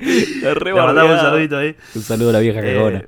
Le 0.00 0.74
mandamos 0.74 1.12
un 1.12 1.18
saludito 1.18 1.58
ahí. 1.58 1.76
Un 1.94 2.02
saludo 2.02 2.30
a 2.30 2.32
la 2.32 2.38
vieja 2.40 2.60
Eh, 2.60 2.74
cagona. 2.74 3.04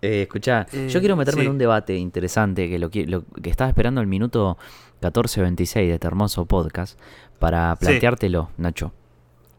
Eh, 0.00 0.22
escuchá, 0.22 0.66
eh, 0.72 0.88
yo 0.90 1.00
quiero 1.00 1.16
meterme 1.16 1.40
sí. 1.42 1.46
en 1.46 1.52
un 1.52 1.58
debate 1.58 1.96
interesante 1.96 2.68
que 2.68 2.78
lo, 2.78 2.88
lo- 3.06 3.24
que 3.42 3.50
estaba 3.50 3.68
esperando 3.68 4.00
el 4.00 4.06
minuto 4.06 4.56
14.26 5.02 5.74
de 5.74 5.94
este 5.94 6.06
hermoso 6.06 6.46
podcast 6.46 6.98
para 7.38 7.74
Sí. 7.76 7.86
planteártelo, 7.86 8.50
Nacho. 8.58 8.92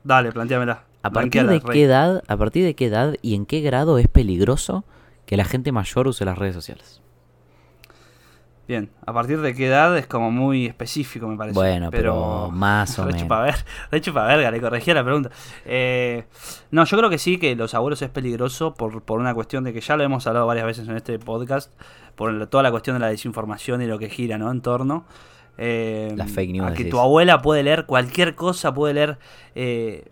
Dale, 0.03 0.31
planteamela. 0.31 0.83
¿A 1.01 1.09
partir 1.11 1.47
de 1.47 1.61
qué 1.61 1.83
edad, 1.83 2.23
a 2.27 2.37
partir 2.37 2.65
de 2.65 2.75
qué 2.75 2.85
edad 2.87 3.15
y 3.21 3.35
en 3.35 3.45
qué 3.45 3.61
grado 3.61 3.97
es 3.97 4.07
peligroso 4.07 4.83
que 5.25 5.37
la 5.37 5.45
gente 5.45 5.71
mayor 5.71 6.07
use 6.07 6.25
las 6.25 6.37
redes 6.37 6.55
sociales? 6.55 7.01
Bien, 8.67 8.91
a 9.03 9.13
partir 9.13 9.41
de 9.41 9.55
qué 9.55 9.65
edad 9.65 9.97
es 9.97 10.05
como 10.05 10.29
muy 10.29 10.67
específico, 10.67 11.27
me 11.27 11.35
parece. 11.37 11.55
Bueno, 11.55 11.89
pero 11.89 12.51
más 12.51 12.99
o 12.99 13.05
menos. 13.07 13.23
chupaver- 13.23 13.65
re 13.89 13.99
chupaverga, 13.99 14.51
le 14.51 14.61
corregía 14.61 14.93
la 14.93 15.03
pregunta. 15.03 15.31
Eh, 15.65 16.25
no, 16.69 16.85
yo 16.85 16.97
creo 16.97 17.09
que 17.09 17.17
sí, 17.17 17.39
que 17.39 17.55
los 17.55 17.73
abuelos 17.73 17.99
es 18.03 18.09
peligroso 18.11 18.75
por, 18.75 19.01
por 19.01 19.19
una 19.19 19.33
cuestión 19.33 19.63
de 19.63 19.73
que 19.73 19.81
ya 19.81 19.97
lo 19.97 20.03
hemos 20.03 20.27
hablado 20.27 20.45
varias 20.45 20.67
veces 20.67 20.87
en 20.87 20.95
este 20.95 21.17
podcast, 21.17 21.73
por 22.15 22.45
toda 22.45 22.61
la 22.61 22.69
cuestión 22.69 22.95
de 22.95 22.99
la 22.99 23.07
desinformación 23.07 23.81
y 23.81 23.87
lo 23.87 23.97
que 23.97 24.07
gira, 24.09 24.37
¿no? 24.37 24.51
En 24.51 24.61
torno. 24.61 25.05
Eh, 25.57 26.13
Las 26.15 26.29
fake 26.29 26.51
news, 26.51 26.67
A 26.67 26.71
que 26.73 26.77
decís. 26.79 26.91
tu 26.91 26.99
abuela 26.99 27.41
puede 27.41 27.63
leer 27.63 27.87
cualquier 27.87 28.35
cosa, 28.35 28.71
puede 28.71 28.93
leer 28.93 29.17
eh, 29.55 30.11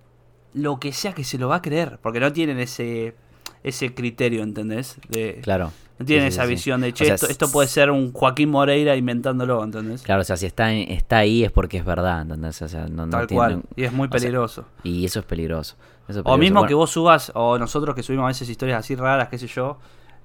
lo 0.57 0.79
que 0.79 0.91
sea 0.91 1.13
que 1.13 1.23
se 1.23 1.37
lo 1.37 1.47
va 1.49 1.57
a 1.57 1.61
creer, 1.61 1.99
porque 2.01 2.19
no 2.19 2.31
tienen 2.33 2.59
ese, 2.59 3.15
ese 3.63 3.93
criterio, 3.93 4.43
¿entendés? 4.43 4.97
De, 5.09 5.39
Claro. 5.43 5.71
no 5.99 6.05
tienen 6.05 6.31
Sí, 6.31 6.35
esa 6.35 6.43
sí, 6.43 6.49
visión 6.49 6.81
de, 6.81 6.89
O 6.89 6.91
che, 6.91 7.05
sea, 7.05 7.15
esto, 7.15 7.27
esto 7.27 7.51
puede 7.51 7.67
ser 7.67 7.91
un 7.91 8.11
Joaquín 8.13 8.49
Moreira 8.49 8.95
inventándolo, 8.95 9.63
¿entendés? 9.63 10.01
Claro, 10.03 10.21
o 10.21 10.23
sea, 10.25 10.37
si 10.37 10.45
está, 10.45 10.73
está 10.73 11.17
ahí 11.19 11.43
es 11.43 11.51
porque 11.51 11.77
es 11.77 11.85
verdad, 11.85 12.21
¿entendés? 12.23 12.61
O 12.61 12.67
sea, 12.67 12.87
no, 12.87 13.05
no 13.05 13.11
Tal 13.11 13.27
tiene- 13.27 13.37
cual. 13.37 13.61
Y 13.75 13.83
es 13.83 13.91
muy 13.93 14.07
o 14.07 14.11
sea, 14.11 14.19
peligroso. 14.19 14.65
y 14.83 15.05
eso 15.05 15.19
es 15.19 15.25
peligroso. 15.25 15.75
Eso 16.07 16.19
es 16.19 16.25
o 16.25 16.37
mismo 16.37 16.59
Bueno, 16.59 16.67
que 16.67 16.73
vos 16.73 16.89
subas, 16.89 17.31
o 17.35 17.57
nosotros 17.59 17.93
que 17.95 18.03
subimos 18.03 18.23
a 18.25 18.27
veces 18.27 18.47
historias 18.49 18.79
así 18.79 18.95
raras, 18.95 19.27
qué 19.29 19.37
sé 19.37 19.47
yo, 19.47 19.77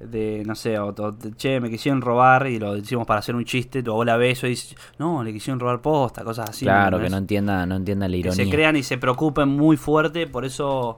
de, 0.06 0.42
no 0.47 0.54
sé, 0.54 0.78
o, 0.78 0.94
che, 1.37 1.61
me 1.61 1.71
quisieron 1.71 2.00
robar 2.00 2.47
y 2.47 2.59
lo 2.59 2.75
decimos 2.75 3.06
para 3.06 3.21
hacer 3.21 3.35
un 3.35 3.44
chiste, 3.44 3.82
tu 3.82 3.90
abuela 3.92 4.16
ve 4.16 4.30
eso 4.30 4.47
y 4.47 4.50
dice, 4.50 4.75
no, 4.99 5.23
le 5.25 5.32
quisieron 5.32 5.59
robar 5.61 5.80
posta, 5.80 6.25
cosas 6.25 6.50
así. 6.50 6.64
Claro, 6.64 6.99
¿me 6.99 7.04
que 7.04 7.11
no 7.11 7.16
entienda, 7.18 7.64
no 7.66 7.76
entienda 7.76 8.09
la 8.09 8.12
Que 8.12 8.18
ironía. 8.18 8.44
se 8.44 8.50
crean 8.50 8.76
y 8.76 8.82
se 8.82 8.99
preocupen 8.99 9.49
muy 9.49 9.76
fuerte, 9.76 10.26
por 10.26 10.44
eso 10.44 10.97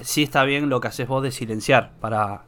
sí 0.00 0.22
está 0.22 0.44
bien 0.44 0.68
lo 0.68 0.80
que 0.80 0.88
haces 0.88 1.06
vos 1.08 1.22
de 1.22 1.30
silenciar, 1.30 1.92
para... 2.00 2.42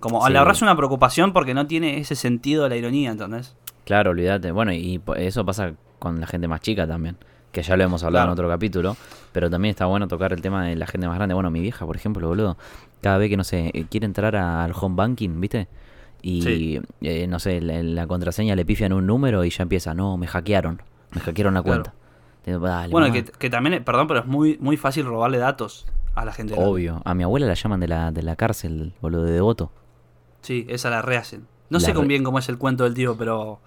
Como 0.00 0.24
Sí. 0.24 0.32
le 0.32 0.38
ahorras 0.38 0.62
una 0.62 0.76
preocupación 0.76 1.32
porque 1.32 1.54
no 1.54 1.66
tiene 1.66 1.98
ese 1.98 2.14
sentido 2.14 2.62
de 2.64 2.68
la 2.68 2.76
ironía, 2.76 3.10
¿entendés? 3.10 3.56
Claro, 3.84 4.10
olvídate. 4.12 4.52
Bueno, 4.52 4.72
y 4.72 5.00
eso 5.16 5.44
pasa 5.44 5.72
con 5.98 6.20
la 6.20 6.26
gente 6.28 6.46
más 6.46 6.60
chica 6.60 6.86
también, 6.86 7.16
que 7.50 7.62
ya 7.62 7.76
lo 7.76 7.82
hemos 7.82 8.04
hablado 8.04 8.22
Claro. 8.26 8.30
en 8.30 8.32
otro 8.34 8.48
capítulo, 8.48 8.96
pero 9.32 9.50
también 9.50 9.70
está 9.70 9.86
bueno 9.86 10.06
tocar 10.06 10.32
el 10.32 10.40
tema 10.40 10.64
de 10.66 10.76
la 10.76 10.86
gente 10.86 11.08
más 11.08 11.16
grande. 11.16 11.34
Bueno, 11.34 11.50
mi 11.50 11.60
vieja, 11.60 11.84
por 11.84 11.96
ejemplo, 11.96 12.28
boludo, 12.28 12.56
cada 13.00 13.18
vez 13.18 13.28
que, 13.30 13.36
no 13.36 13.44
sé, 13.44 13.70
eh, 13.74 13.86
quiere 13.90 14.06
entrar 14.06 14.36
al 14.36 14.72
home 14.78 14.96
banking, 14.96 15.40
¿viste? 15.40 15.68
Y, 16.22 16.42
Sí. 16.42 16.80
eh, 17.02 17.26
no 17.28 17.38
sé, 17.38 17.60
la, 17.60 17.82
la 17.82 18.06
contraseña 18.06 18.56
le 18.56 18.64
pifian 18.64 18.92
un 18.92 19.06
número 19.06 19.44
y 19.44 19.50
ya 19.50 19.62
empieza, 19.62 19.94
no, 19.94 20.16
me 20.16 20.26
hackearon, 20.26 20.82
me 21.12 21.20
hackearon 21.20 21.54
la 21.54 21.62
cuenta. 21.62 21.94
Digo, 22.44 22.58
"Dale, 22.60 22.90
Bueno, 22.90 23.08
mamá". 23.08 23.22
que, 23.24 23.30
que 23.30 23.50
también, 23.50 23.84
perdón, 23.84 24.06
pero 24.08 24.20
es 24.20 24.26
muy, 24.26 24.56
muy 24.60 24.76
fácil 24.76 25.04
robarle 25.06 25.38
datos 25.38 25.86
a 26.14 26.24
la 26.24 26.32
gente. 26.32 26.54
grande. 26.54 26.70
Obvio, 26.70 27.02
a 27.04 27.14
mi 27.14 27.22
abuela 27.22 27.46
la 27.46 27.54
llaman 27.54 27.78
de 27.80 27.88
la, 27.88 28.10
de 28.10 28.22
la 28.22 28.34
cárcel, 28.36 28.94
boludo, 29.00 29.24
de 29.24 29.32
devoto. 29.32 29.70
Sí, 30.42 30.66
esa 30.68 30.90
la 30.90 31.02
rehacen. 31.02 31.46
No 31.70 31.78
La 31.78 31.84
sé 31.84 31.92
con 31.94 32.02
re- 32.04 32.08
bien 32.08 32.24
cómo 32.24 32.38
es 32.38 32.48
el 32.48 32.58
cuento 32.58 32.84
del 32.84 32.94
tío, 32.94 33.16
pero 33.18 33.60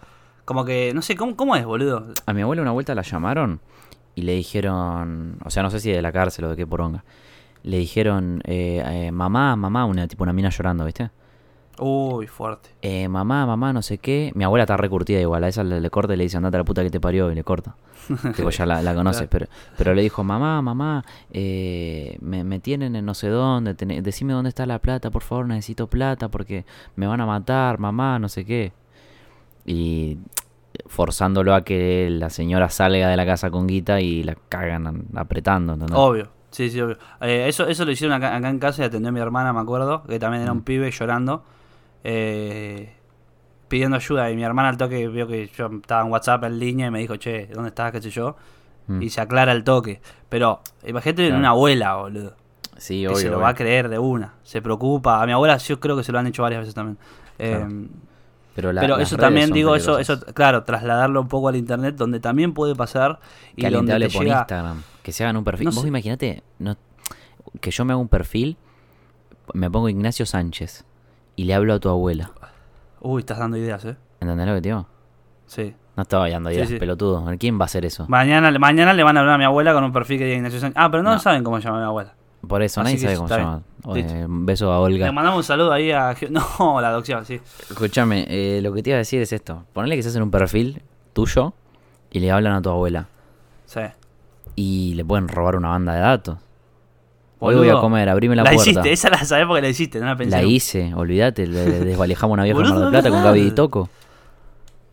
como 0.45 0.65
que, 0.65 0.91
no 0.93 1.01
sé, 1.01 1.15
¿cómo, 1.15 1.35
cómo 1.35 1.55
es, 1.55 1.63
boludo? 1.65 2.07
A 2.25 2.33
mi 2.33 2.41
abuela 2.41 2.61
una 2.63 2.71
vuelta 2.71 2.95
la 2.95 3.03
llamaron 3.03 3.61
y 4.15 4.23
le 4.23 4.33
dijeron, 4.33 5.37
o 5.45 5.49
sea, 5.51 5.63
no 5.63 5.69
sé 5.69 5.79
si 5.79 5.91
de 5.91 6.01
la 6.01 6.11
cárcel 6.11 6.45
o 6.45 6.49
de 6.49 6.55
qué 6.57 6.65
poronga. 6.67 7.03
Le 7.63 7.77
dijeron, 7.77 8.41
eh, 8.45 8.83
eh, 8.85 9.11
mamá, 9.11 9.55
mamá, 9.55 9.85
una 9.85 10.07
tipo 10.07 10.23
una 10.23 10.33
mina 10.33 10.49
llorando, 10.49 10.85
¿viste? 10.85 11.11
Uy, 11.79 12.27
fuerte. 12.27 12.69
Eh, 12.81 13.07
mamá, 13.07 13.45
mamá, 13.45 13.73
no 13.73 13.81
sé 13.81 13.97
qué. 13.97 14.31
Mi 14.35 14.43
abuela 14.43 14.63
está 14.63 14.77
recurtida 14.77 15.19
igual, 15.19 15.43
a 15.43 15.47
esa 15.47 15.63
le, 15.63 15.81
le 15.81 15.89
corta 15.89 16.13
y 16.13 16.17
le 16.17 16.23
dice, 16.23 16.37
andate 16.37 16.57
a 16.57 16.59
la 16.59 16.63
puta 16.63 16.83
que 16.83 16.89
te 16.89 16.99
parió 16.99 17.31
y 17.31 17.35
le 17.35 17.43
corta. 17.43 17.75
tipo, 18.35 18.49
ya 18.49 18.65
la, 18.65 18.81
la 18.81 18.93
conoces, 18.93 19.27
pero, 19.29 19.47
pero 19.77 19.93
le 19.93 20.01
dijo, 20.01 20.23
mamá, 20.23 20.61
mamá, 20.61 21.03
eh, 21.31 22.17
me, 22.21 22.43
me 22.43 22.59
tienen 22.59 22.95
en 22.95 23.05
no 23.05 23.13
sé 23.13 23.29
dónde, 23.29 23.73
decime 23.73 24.33
dónde 24.33 24.49
está 24.49 24.65
la 24.65 24.79
plata, 24.79 25.11
por 25.11 25.23
favor, 25.23 25.47
necesito 25.47 25.87
plata 25.87 26.29
porque 26.29 26.65
me 26.95 27.07
van 27.07 27.21
a 27.21 27.25
matar, 27.25 27.79
mamá, 27.79 28.19
no 28.19 28.29
sé 28.29 28.45
qué. 28.45 28.73
Y 29.65 30.17
forzándolo 30.87 31.53
a 31.53 31.63
que 31.63 32.09
la 32.11 32.29
señora 32.29 32.69
salga 32.69 33.09
de 33.09 33.17
la 33.17 33.25
casa 33.25 33.49
con 33.49 33.67
guita 33.67 34.01
y 34.01 34.23
la 34.23 34.35
cagan 34.49 35.05
apretando. 35.15 35.73
¿entendés? 35.73 35.97
Obvio. 35.97 36.29
Sí, 36.51 36.69
sí, 36.69 36.79
obvio. 36.81 36.97
Eh, 37.21 37.45
eso, 37.47 37.65
eso 37.67 37.85
lo 37.85 37.91
hicieron 37.91 38.15
acá, 38.15 38.35
acá 38.35 38.49
en 38.49 38.59
casa 38.59 38.81
y 38.83 38.85
atendió 38.85 39.09
a 39.09 39.11
mi 39.13 39.19
hermana, 39.21 39.53
me 39.53 39.59
acuerdo, 39.61 40.03
que 40.03 40.19
también 40.19 40.43
era 40.43 40.51
un 40.51 40.59
Mm. 40.59 40.63
pibe 40.63 40.91
llorando, 40.91 41.43
eh, 42.03 42.93
pidiendo 43.67 43.95
ayuda. 43.97 44.29
Y 44.31 44.35
mi 44.35 44.43
hermana 44.43 44.69
al 44.69 44.77
toque 44.77 45.07
vio 45.07 45.27
que 45.27 45.47
yo 45.47 45.69
estaba 45.81 46.01
en 46.05 46.11
WhatsApp 46.11 46.43
en 46.43 46.59
línea 46.59 46.87
y 46.87 46.91
me 46.91 46.99
dijo, 46.99 47.15
che, 47.15 47.47
¿dónde 47.47 47.69
estás? 47.69 47.91
¿Qué 47.91 48.01
sé 48.01 48.09
yo? 48.09 48.35
Mm. 48.87 49.01
Y 49.01 49.09
se 49.09 49.21
aclara 49.21 49.51
el 49.53 49.63
toque. 49.63 50.01
Pero 50.29 50.59
imagínate 50.85 51.23
Claro. 51.27 51.39
una 51.39 51.49
abuela, 51.49 51.95
boludo. 51.95 52.35
Sí, 52.77 53.01
que 53.01 53.07
obvio. 53.07 53.17
se 53.17 53.25
lo 53.27 53.33
obvio. 53.35 53.43
va 53.43 53.49
a 53.49 53.53
creer 53.53 53.87
de 53.89 53.99
una. 53.99 54.33
Se 54.43 54.61
preocupa. 54.61 55.21
A 55.21 55.25
mi 55.25 55.31
abuela 55.31 55.55
yo 55.57 55.79
creo 55.79 55.95
que 55.95 56.03
se 56.03 56.11
lo 56.11 56.19
han 56.19 56.27
hecho 56.27 56.41
varias 56.41 56.61
veces 56.61 56.73
también. 56.75 56.97
Claro. 57.37 57.67
Eh, 57.69 57.87
Pero, 58.55 58.73
la- 58.73 58.81
pero 58.81 58.97
las 58.97 59.07
eso 59.07 59.17
también, 59.17 59.51
digo, 59.51 59.75
eso, 59.75 59.97
eso, 59.99 60.19
claro, 60.33 60.63
trasladarlo 60.63 61.21
un 61.21 61.27
poco 61.29 61.47
al 61.47 61.55
internet, 61.55 61.95
donde 61.95 62.19
también 62.19 62.53
puede 62.53 62.75
pasar 62.75 63.19
y 63.55 63.61
que 63.61 63.69
donde 63.69 63.97
te 63.97 64.09
por 64.09 64.23
llega. 64.23 64.39
Instagram, 64.39 64.83
que 65.03 65.11
se 65.13 65.23
hagan 65.23 65.37
un 65.37 65.43
perfil. 65.45 65.65
No 65.65 65.71
Vos 65.71 65.81
sé. 65.81 65.87
imagínate 65.87 66.43
no, 66.59 66.75
que 67.61 67.71
yo 67.71 67.85
me 67.85 67.93
haga 67.93 68.01
un 68.01 68.09
perfil, 68.09 68.57
me 69.53 69.71
pongo 69.71 69.87
Ignacio 69.89 70.25
Sánchez 70.25 70.83
y 71.35 71.45
le 71.45 71.53
hablo 71.53 71.73
a 71.73 71.79
tu 71.79 71.87
abuela. 71.89 72.31
Uy, 72.99 73.21
estás 73.21 73.37
dando 73.39 73.55
ideas, 73.57 73.83
¿eh? 73.85 73.95
¿Entendés 74.19 74.47
lo 74.47 74.53
que 74.55 74.61
te 74.61 74.69
digo? 74.69 74.85
Sí. 75.45 75.73
No 75.95 76.03
estaba 76.03 76.29
dando 76.29 76.49
Sí, 76.49 76.55
ideas, 76.55 76.69
sí. 76.69 76.77
pelotudo. 76.77 77.25
¿Quién 77.39 77.57
va 77.59 77.63
a 77.63 77.65
hacer 77.65 77.85
eso? 77.85 78.05
Mañana, 78.07 78.51
mañana 78.59 78.93
le 78.93 79.03
van 79.03 79.17
a 79.17 79.21
hablar 79.21 79.35
a 79.35 79.37
mi 79.37 79.43
abuela 79.45 79.73
con 79.73 79.83
un 79.83 79.91
perfil 79.91 80.19
que 80.19 80.25
diga 80.25 80.37
Ignacio 80.37 80.59
Sánchez. 80.59 80.77
Ah, 80.77 80.89
pero 80.91 81.03
no, 81.03 81.11
No. 81.13 81.19
saben 81.19 81.43
cómo 81.43 81.57
se 81.59 81.63
llama 81.67 81.79
mi 81.79 81.85
abuela. 81.85 82.13
Por 82.47 82.61
eso, 82.63 82.81
Así 82.81 82.85
nadie 82.85 82.95
que 82.97 83.01
sabe 83.03 83.15
cómo 83.17 83.27
se 83.27 83.33
está 83.35 83.43
llama. 83.43 83.63
Eh, 83.99 84.25
un 84.25 84.45
beso 84.45 84.71
a 84.73 84.77
Le 84.89 84.95
Olga. 84.95 85.11
mandamos 85.11 85.37
un 85.39 85.43
saludo 85.43 85.71
ahí 85.71 85.91
a. 85.91 86.15
No, 86.29 86.81
la 86.81 86.89
adopción, 86.89 87.25
sí. 87.25 87.39
Escúchame, 87.69 88.25
eh, 88.29 88.61
lo 88.61 88.73
que 88.73 88.81
te 88.83 88.89
iba 88.89 88.95
a 88.95 88.99
decir 88.99 89.21
es 89.21 89.31
esto. 89.31 89.63
Ponele 89.73 89.95
que 89.95 90.03
se 90.03 90.09
hacen 90.09 90.23
un 90.23 90.31
perfil 90.31 90.81
tuyo 91.13 91.53
y 92.11 92.19
le 92.19 92.31
hablan 92.31 92.53
a 92.53 92.61
tu 92.61 92.69
abuela. 92.69 93.07
Sí. 93.65 93.81
Y 94.55 94.93
le 94.95 95.05
pueden 95.05 95.27
robar 95.27 95.55
una 95.55 95.69
banda 95.69 95.93
de 95.93 96.01
datos. 96.01 96.37
Hoy 97.39 97.55
voy 97.55 97.69
a 97.69 97.79
comer, 97.79 98.07
abrime 98.09 98.35
la, 98.35 98.43
La 98.43 98.51
puerta. 98.51 98.69
hiciste, 98.69 98.91
esa 98.91 99.09
la 99.09 99.23
sabés 99.25 99.47
porque 99.47 99.61
la 99.63 99.69
hiciste, 99.69 99.99
no 99.99 100.05
la 100.05 100.15
pensé. 100.15 100.35
La 100.35 100.43
hice, 100.43 100.93
olvídate, 100.93 101.47
le 101.47 101.65
le 101.67 101.79
desvalijamos 101.85 102.33
una 102.35 102.43
vieja 102.43 102.59
en 102.59 102.63
Boludo, 102.63 102.75
Mar 102.83 102.91
del 102.91 103.01
Plata 103.01 103.09
con. 103.15 103.23
Gaby 103.23 103.41
y 103.41 103.51
Toco. 103.51 103.89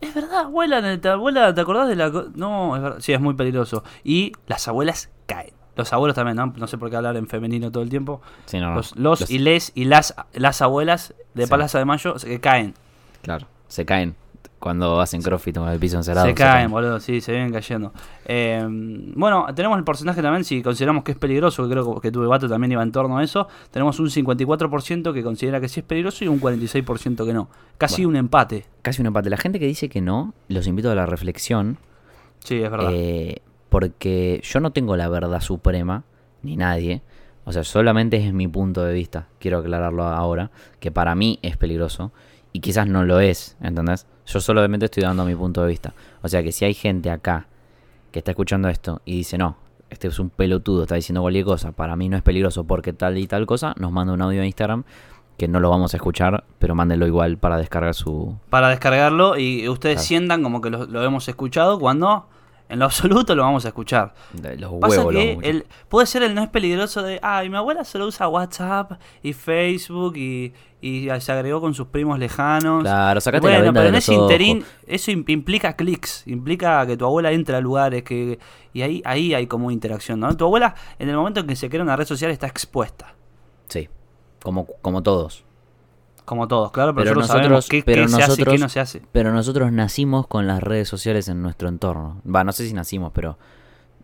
Es 0.00 0.14
verdad, 0.14 0.44
abuela, 0.44 0.98
¿te, 1.00 1.08
abuela, 1.08 1.52
¿te 1.54 1.60
acordás 1.60 1.88
de 1.88 1.96
la.? 1.96 2.10
No, 2.34 2.76
es 2.76 2.82
verdad. 2.82 2.98
Sí, 3.00 3.12
es 3.12 3.20
muy 3.20 3.34
peligroso. 3.34 3.82
Y 4.02 4.32
las 4.46 4.66
abuelas 4.68 5.10
caen. 5.26 5.52
Los 5.78 5.92
abuelos 5.94 6.14
también, 6.14 6.36
¿no? 6.36 6.52
No 6.56 6.66
sé 6.66 6.76
por 6.76 6.90
qué 6.90 6.96
hablar 6.96 7.16
en 7.16 7.26
femenino 7.26 7.70
todo 7.70 7.82
el 7.82 7.88
tiempo. 7.88 8.20
Sí, 8.44 8.58
no. 8.60 8.74
Los, 8.74 8.94
los, 8.96 9.20
Los- 9.22 9.30
y 9.30 9.38
les 9.38 9.72
y 9.74 9.84
las, 9.84 10.14
las 10.34 10.60
abuelas 10.60 11.14
de 11.34 11.46
Sí. 11.46 11.78
De 11.78 11.84
Mayo 11.86 12.18
se 12.18 12.38
caen. 12.40 12.74
Claro, 13.22 13.46
se 13.68 13.84
caen 13.86 14.14
cuando 14.58 15.00
hacen 15.00 15.22
crossfit 15.22 15.56
con 15.56 15.68
el 15.68 15.78
piso 15.78 15.96
encerrado. 15.98 16.26
se 16.26 16.34
caen, 16.34 16.68
boludo, 16.68 16.98
sí, 16.98 17.20
se 17.20 17.30
vienen 17.30 17.52
cayendo. 17.52 17.92
Eh, 18.24 18.60
bueno, 19.14 19.46
tenemos 19.54 19.78
el 19.78 19.84
porcentaje 19.84 20.20
también, 20.20 20.42
si 20.44 20.62
consideramos 20.62 21.04
que 21.04 21.12
es 21.12 21.18
peligroso, 21.18 21.62
que 21.62 21.70
creo 21.70 22.00
que 22.00 22.10
tu 22.10 22.20
debate 22.22 22.48
también 22.48 22.72
iba 22.72 22.82
en 22.82 22.90
torno 22.90 23.18
a 23.18 23.22
eso, 23.22 23.46
tenemos 23.70 24.00
un 24.00 24.08
54% 24.10 25.12
que 25.14 25.22
considera 25.22 25.60
que 25.60 25.68
sí 25.68 25.78
es 25.80 25.86
peligroso 25.86 26.24
y 26.24 26.28
un 26.28 26.40
46% 26.40 27.24
que 27.24 27.32
no. 27.32 27.48
Casi 27.78 28.02
Bueno. 28.02 28.08
un 28.08 28.16
empate. 28.16 28.66
Casi 28.82 29.00
un 29.00 29.06
empate. 29.06 29.30
La 29.30 29.36
gente 29.36 29.60
que 29.60 29.66
dice 29.66 29.88
que 29.88 30.00
no, 30.00 30.34
los 30.48 30.66
invito 30.66 30.90
a 30.90 30.96
la 30.96 31.06
reflexión. 31.06 31.78
Sí, 32.40 32.56
es 32.60 32.68
verdad. 32.70 32.90
eh, 32.92 33.40
porque 33.68 34.40
yo 34.44 34.60
no 34.60 34.70
tengo 34.72 34.96
la 34.96 35.08
verdad 35.08 35.40
suprema, 35.40 36.04
ni 36.42 36.56
nadie. 36.56 37.02
O 37.44 37.52
sea, 37.52 37.64
solamente 37.64 38.16
es 38.16 38.32
mi 38.32 38.46
punto 38.48 38.84
de 38.84 38.92
vista. 38.92 39.26
Quiero 39.38 39.58
aclararlo 39.58 40.04
ahora. 40.04 40.50
Que 40.80 40.90
para 40.90 41.14
mí 41.14 41.38
es 41.42 41.56
peligroso. 41.56 42.12
Y 42.52 42.60
quizás 42.60 42.86
no 42.86 43.04
lo 43.04 43.20
es, 43.20 43.56
¿entendés? 43.60 44.06
Yo 44.26 44.40
solamente 44.40 44.86
estoy 44.86 45.02
dando 45.02 45.24
mi 45.24 45.34
punto 45.34 45.62
de 45.62 45.68
vista. 45.68 45.94
O 46.22 46.28
sea 46.28 46.42
que 46.42 46.52
si 46.52 46.64
hay 46.64 46.74
gente 46.74 47.10
acá 47.10 47.46
que 48.10 48.18
está 48.20 48.32
escuchando 48.32 48.68
esto 48.68 49.00
y 49.04 49.16
dice, 49.18 49.38
no, 49.38 49.56
este 49.90 50.08
es 50.08 50.18
un 50.18 50.30
pelotudo, 50.30 50.82
está 50.82 50.94
diciendo 50.94 51.20
cualquier 51.22 51.44
cosa, 51.44 51.72
para 51.72 51.96
mí 51.96 52.08
no 52.08 52.16
es 52.16 52.22
peligroso 52.22 52.64
porque 52.64 52.92
tal 52.92 53.16
y 53.18 53.26
tal 53.26 53.46
cosa, 53.46 53.74
nos 53.78 53.92
manda 53.92 54.12
un 54.14 54.22
audio 54.22 54.42
a 54.42 54.46
Instagram 54.46 54.84
que 55.36 55.46
no 55.46 55.60
lo 55.60 55.70
vamos 55.70 55.94
a 55.94 55.98
escuchar, 55.98 56.44
pero 56.58 56.74
mándenlo 56.74 57.06
igual 57.06 57.38
para 57.38 57.56
descargar 57.58 57.94
su... 57.94 58.36
Para 58.50 58.70
descargarlo 58.70 59.38
y 59.38 59.68
ustedes 59.68 59.96
Claro. 59.96 60.06
sientan 60.06 60.42
como 60.42 60.60
que 60.60 60.70
lo, 60.70 60.84
lo 60.86 61.02
hemos 61.04 61.28
escuchado 61.28 61.78
cuando 61.78 62.26
en 62.68 62.78
lo 62.78 62.84
absoluto 62.86 63.34
lo 63.34 63.42
vamos 63.42 63.64
a 63.64 63.68
escuchar. 63.68 64.14
Los 64.58 64.72
Pasa 64.80 65.02
huevos. 65.04 65.14
lo 65.14 65.20
que 65.20 65.38
el, 65.48 65.66
puede 65.88 66.06
ser 66.06 66.22
el 66.22 66.34
no 66.34 66.42
es 66.42 66.48
peligroso 66.48 67.02
de, 67.02 67.18
ay, 67.22 67.48
mi 67.48 67.56
abuela 67.56 67.84
solo 67.84 68.06
usa 68.06 68.28
WhatsApp 68.28 68.92
y 69.22 69.32
Facebook 69.32 70.16
y, 70.16 70.52
y 70.80 71.08
se 71.20 71.32
agregó 71.32 71.60
con 71.60 71.74
sus 71.74 71.86
primos 71.88 72.18
lejanos. 72.18 72.82
Claro, 72.82 73.20
sacate 73.20 73.40
bueno, 73.40 73.56
la 73.58 73.62
venda 73.64 73.80
pero 73.80 73.88
en 73.88 73.94
ese 73.94 74.12
interín, 74.14 74.64
eso 74.86 75.10
im- 75.10 75.24
implica 75.28 75.74
clics, 75.76 76.22
implica 76.26 76.86
que 76.86 76.96
tu 76.96 77.04
abuela 77.06 77.32
entre 77.32 77.56
a 77.56 77.60
lugares 77.60 78.02
que 78.02 78.38
y 78.74 78.82
ahí 78.82 79.02
ahí 79.04 79.34
hay 79.34 79.46
como 79.46 79.70
interacción, 79.70 80.20
¿no? 80.20 80.36
Tu 80.36 80.44
abuela 80.44 80.74
en 80.98 81.08
el 81.08 81.16
momento 81.16 81.40
en 81.40 81.46
que 81.46 81.56
se 81.56 81.68
crea 81.70 81.82
una 81.82 81.96
red 81.96 82.06
social 82.06 82.30
está 82.30 82.46
expuesta, 82.46 83.14
Sí, 83.68 83.88
como, 84.42 84.66
como 84.82 85.02
todos. 85.02 85.44
Como 86.28 86.46
todos, 86.46 86.70
claro, 86.70 86.94
pero, 86.94 87.04
Pero 87.06 87.14
nosotros, 87.16 87.26
sabemos 87.36 87.50
nosotros- 87.56 87.70
qué, 87.70 87.82
pero 87.84 88.02
qué 88.02 88.08
se 88.08 88.14
hace 88.16 88.22
y 88.24 88.28
nosotros- 88.28 88.54
qué 88.54 88.58
no 88.60 88.68
se 88.68 88.80
hace. 88.80 89.02
Pero 89.10 89.32
nosotros 89.32 89.72
nacimos 89.72 90.26
con 90.28 90.46
las 90.46 90.62
redes 90.62 90.88
sociales 90.88 91.28
en 91.28 91.42
nuestro 91.42 91.68
entorno. 91.68 92.20
Va, 92.32 92.44
no 92.44 92.52
sé 92.52 92.66
si 92.68 92.72
nacimos, 92.74 93.10
pero 93.12 93.36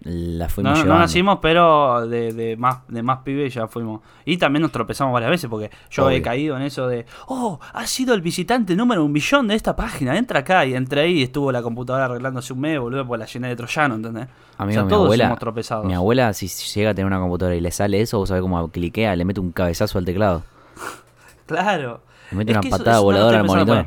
la 0.07 0.51
fuimos 0.51 0.81
no, 0.81 0.85
no 0.85 0.99
nacimos, 0.99 1.39
pero 1.41 2.07
de, 2.07 2.35
de 2.35 2.57
más 2.59 2.81
de 2.89 3.03
más 3.03 3.21
pibes 3.21 3.55
ya 3.55 3.69
fuimos. 3.69 4.03
Y 4.27 4.37
también 4.37 4.61
nos 4.61 4.71
tropezamos 4.71 5.15
varias 5.15 5.31
veces 5.31 5.49
porque 5.49 5.71
yo 5.91 6.11
he 6.11 6.21
caído 6.21 6.57
en 6.57 6.63
eso 6.63 6.87
de, 6.89 7.07
oh, 7.29 7.59
ha 7.73 7.87
sido 7.87 8.13
el 8.13 8.21
visitante 8.21 8.77
número 8.77 9.03
un 9.03 9.13
millón 9.13 9.49
de 9.49 9.55
esta 9.55 9.75
página, 9.75 10.19
entra 10.19 10.41
acá. 10.41 10.67
Y 10.67 10.75
entré 10.75 11.03
ahí 11.03 11.21
y 11.21 11.23
estuvo 11.23 11.51
la 11.53 11.63
computadora 11.63 12.05
arreglándose 12.05 12.53
un 12.53 12.61
mes, 12.61 12.79
boludo, 12.79 13.07
porque 13.07 13.21
la 13.21 13.27
llené 13.27 13.49
de 13.49 13.57
troyano, 13.57 13.95
¿entendés? 13.95 14.29
Amigo, 14.59 14.73
o 14.73 14.75
sea, 14.75 14.83
mi 14.85 14.89
todos 14.91 15.05
abuela, 15.05 15.25
hemos 15.25 15.39
tropezado. 15.39 15.85
mi 15.85 15.95
abuela, 15.95 16.33
si 16.35 16.49
llega 16.49 16.91
a 16.91 16.95
tener 16.95 17.07
una 17.07 17.19
computadora 17.21 17.57
y 17.57 17.61
le 17.63 17.71
sale 17.71 18.01
eso, 18.03 18.19
vos 18.19 18.29
sabés 18.29 18.43
cómo 18.43 18.69
cliquea, 18.69 19.17
le 19.17 19.25
mete 19.25 19.41
un 19.41 19.53
cabezazo 19.53 19.97
al 19.99 20.05
teclado. 20.05 20.43
Claro. 21.47 22.01
Mete 22.35 22.53
Es 22.53 22.59
una 22.59 22.69
eso- 22.69 22.79
patada 22.79 22.97
eso 22.97 23.05
voladora 23.05 23.41
al 23.41 23.45
monitor. 23.47 23.87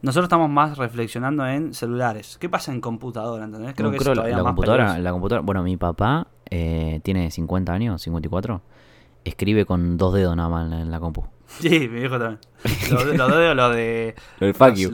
Nosotros 0.00 0.26
estamos 0.26 0.48
más 0.48 0.78
reflexionando 0.78 1.44
en 1.46 1.74
celulares. 1.74 2.36
¿Qué 2.40 2.48
pasa 2.48 2.72
en 2.72 2.80
computadora, 2.80 3.44
¿entendés? 3.44 3.74
Creo 3.74 3.88
No, 3.90 3.92
que 3.92 3.98
creo 3.98 4.14
la, 4.14 4.42
computadora, 4.44 4.96
la 4.98 5.10
computadora, 5.10 5.42
bueno, 5.44 5.62
mi 5.64 5.76
papá 5.76 6.28
eh, 6.50 7.00
tiene 7.02 7.30
50 7.32 7.72
años, 7.72 8.00
54, 8.02 8.60
escribe 9.24 9.64
con 9.66 9.96
dos 9.96 10.14
dedos 10.14 10.36
nada 10.36 10.48
más 10.48 10.64
en 10.66 10.70
la, 10.70 10.80
en 10.82 10.90
la 10.92 11.00
compu. 11.00 11.24
Sí, 11.48 11.70
mi 11.70 11.88
viejo 12.00 12.16
también. 12.18 12.38
Los 12.92 13.06
los 13.06 13.28
dedos, 13.36 13.56
lo 13.56 13.70
de... 13.70 14.14
Lo 14.38 14.46
del 14.46 14.54
fuck 14.54 14.68
los- 14.68 14.78
you. 14.78 14.90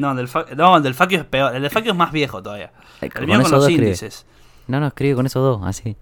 no, 0.00 0.14
del 0.16 0.26
fa- 0.28 0.46
no, 0.56 0.76
el 0.78 0.82
del 0.82 0.94
fuck 0.94 1.08
you 1.10 1.18
es 1.18 1.24
peor. 1.24 1.54
El 1.54 1.62
del 1.62 1.70
fuck 1.70 1.84
you 1.84 1.90
es 1.92 1.96
más 1.96 2.10
viejo 2.10 2.42
todavía. 2.42 2.72
Eh, 3.00 3.06
El 3.06 3.12
con 3.12 3.26
mío 3.26 3.40
con 3.42 3.50
los 3.52 3.62
escribe. 3.64 3.84
índices. 3.84 4.26
No, 4.66 4.80
no, 4.80 4.88
escribe 4.88 5.14
con 5.14 5.26
esos 5.26 5.42
dos, 5.44 5.60
así. 5.64 5.96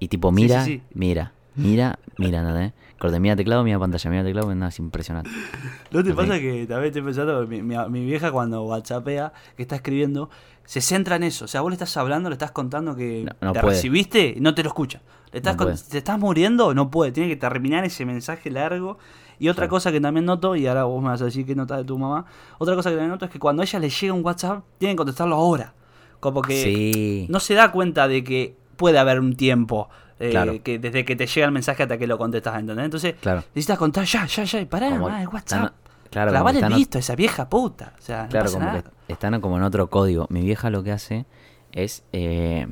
Y 0.00 0.08
tipo, 0.08 0.32
mira, 0.32 0.64
sí, 0.64 0.78
sí. 0.78 0.82
mira, 0.94 1.32
mira, 1.54 1.98
mira, 2.16 2.40
¿entendés? 2.40 2.72
Corte, 2.98 3.20
mira 3.20 3.36
teclado, 3.36 3.62
mira 3.62 3.78
pantalla, 3.78 4.10
mira 4.10 4.24
teclado, 4.24 4.52
nada, 4.54 4.70
es 4.70 4.78
impresionante. 4.80 5.30
¿No 5.92 6.02
te 6.02 6.10
Ok. 6.10 6.16
pasa 6.16 6.38
que 6.38 6.66
también 6.66 6.86
estoy 6.88 7.02
pensando, 7.02 7.46
mi, 7.46 7.62
mi, 7.62 7.76
mi 7.90 8.04
vieja 8.04 8.32
cuando 8.32 8.64
whatsappea, 8.64 9.32
que 9.56 9.62
está 9.62 9.76
escribiendo, 9.76 10.30
se 10.64 10.80
centra 10.80 11.16
en 11.16 11.22
eso? 11.22 11.44
O 11.44 11.48
sea, 11.48 11.60
vos 11.60 11.70
le 11.70 11.74
estás 11.74 11.96
hablando, 11.96 12.28
le 12.28 12.34
estás 12.34 12.50
contando 12.50 12.96
que 12.96 13.24
No, 13.24 13.32
no 13.40 13.52
te 13.52 13.60
puede. 13.60 13.76
recibiste 13.76 14.34
y 14.36 14.40
no 14.40 14.54
te 14.54 14.62
lo 14.64 14.68
escucha. 14.70 15.00
Le 15.32 15.38
estás 15.38 15.56
No 15.56 15.64
con-. 15.66 15.74
¿Te 15.90 15.98
estás 15.98 16.18
muriendo? 16.18 16.74
No 16.74 16.90
puede, 16.90 17.12
tiene 17.12 17.28
que 17.28 17.36
terminar 17.36 17.84
ese 17.84 18.04
mensaje 18.04 18.50
largo. 18.50 18.98
Y 19.38 19.48
otra 19.48 19.62
Claro. 19.62 19.70
cosa 19.70 19.92
que 19.92 20.00
también 20.00 20.24
noto, 20.26 20.56
y 20.56 20.66
ahora 20.66 20.82
vos 20.84 21.00
me 21.00 21.10
vas 21.10 21.22
a 21.22 21.26
decir 21.26 21.46
que 21.46 21.54
notas 21.54 21.78
de 21.78 21.84
tu 21.84 21.96
mamá, 21.96 22.24
otra 22.58 22.74
cosa 22.74 22.90
que 22.90 22.96
también 22.96 23.12
noto 23.12 23.26
es 23.26 23.30
que 23.30 23.38
cuando 23.38 23.62
a 23.62 23.64
ella 23.64 23.78
le 23.78 23.90
llega 23.90 24.12
un 24.12 24.24
WhatsApp, 24.24 24.64
tienen 24.78 24.96
que 24.96 24.98
contestarlo 24.98 25.36
ahora. 25.36 25.74
Como 26.18 26.42
que 26.42 26.64
Sí. 26.64 27.26
no 27.30 27.38
se 27.38 27.54
da 27.54 27.70
cuenta 27.70 28.08
de 28.08 28.24
que 28.24 28.56
puede 28.76 28.98
haber 28.98 29.20
un 29.20 29.36
tiempo. 29.36 29.88
Eh, 30.20 30.30
Claro. 30.30 30.62
que 30.62 30.78
desde 30.78 31.04
que 31.04 31.14
te 31.16 31.26
llega 31.26 31.46
el 31.46 31.52
mensaje 31.52 31.82
hasta 31.82 31.96
que 31.98 32.06
lo 32.06 32.18
contestas, 32.18 32.58
¿entendés? 32.58 32.84
Entonces, 32.86 33.14
Claro. 33.20 33.44
necesitas 33.54 33.78
contar 33.78 34.04
ya, 34.04 34.26
ya, 34.26 34.44
ya, 34.44 34.60
y 34.60 34.64
pará, 34.66 34.88
Como 34.90 35.00
nomás, 35.08 35.14
el 35.22 35.28
están- 35.28 35.34
WhatsApp. 35.62 35.74
claro, 36.10 36.44
que 36.44 36.52
están- 36.52 36.72
listo 36.74 36.98
esa 36.98 37.14
vieja 37.16 37.48
puta. 37.48 37.92
O 37.98 38.02
sea, 38.02 38.26
Claro, 38.28 38.50
como 38.52 38.64
nada. 38.64 38.82
que 39.06 39.12
están 39.12 39.40
como 39.40 39.56
en 39.56 39.62
otro 39.62 39.88
código. 39.90 40.26
Mi 40.30 40.40
vieja 40.42 40.70
lo 40.70 40.82
que 40.82 40.92
hace 40.92 41.26
es, 41.72 42.02
eh, 42.12 42.66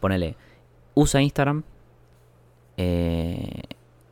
ponele, 0.00 0.36
usa 0.94 1.20
Instagram. 1.22 1.62
eh, 2.76 3.62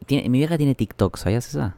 tiene, 0.07 0.29
mi 0.29 0.39
vieja 0.39 0.57
tiene 0.59 0.75
TikTok, 0.75 1.17
¿sabías 1.19 1.49
esa? 1.49 1.77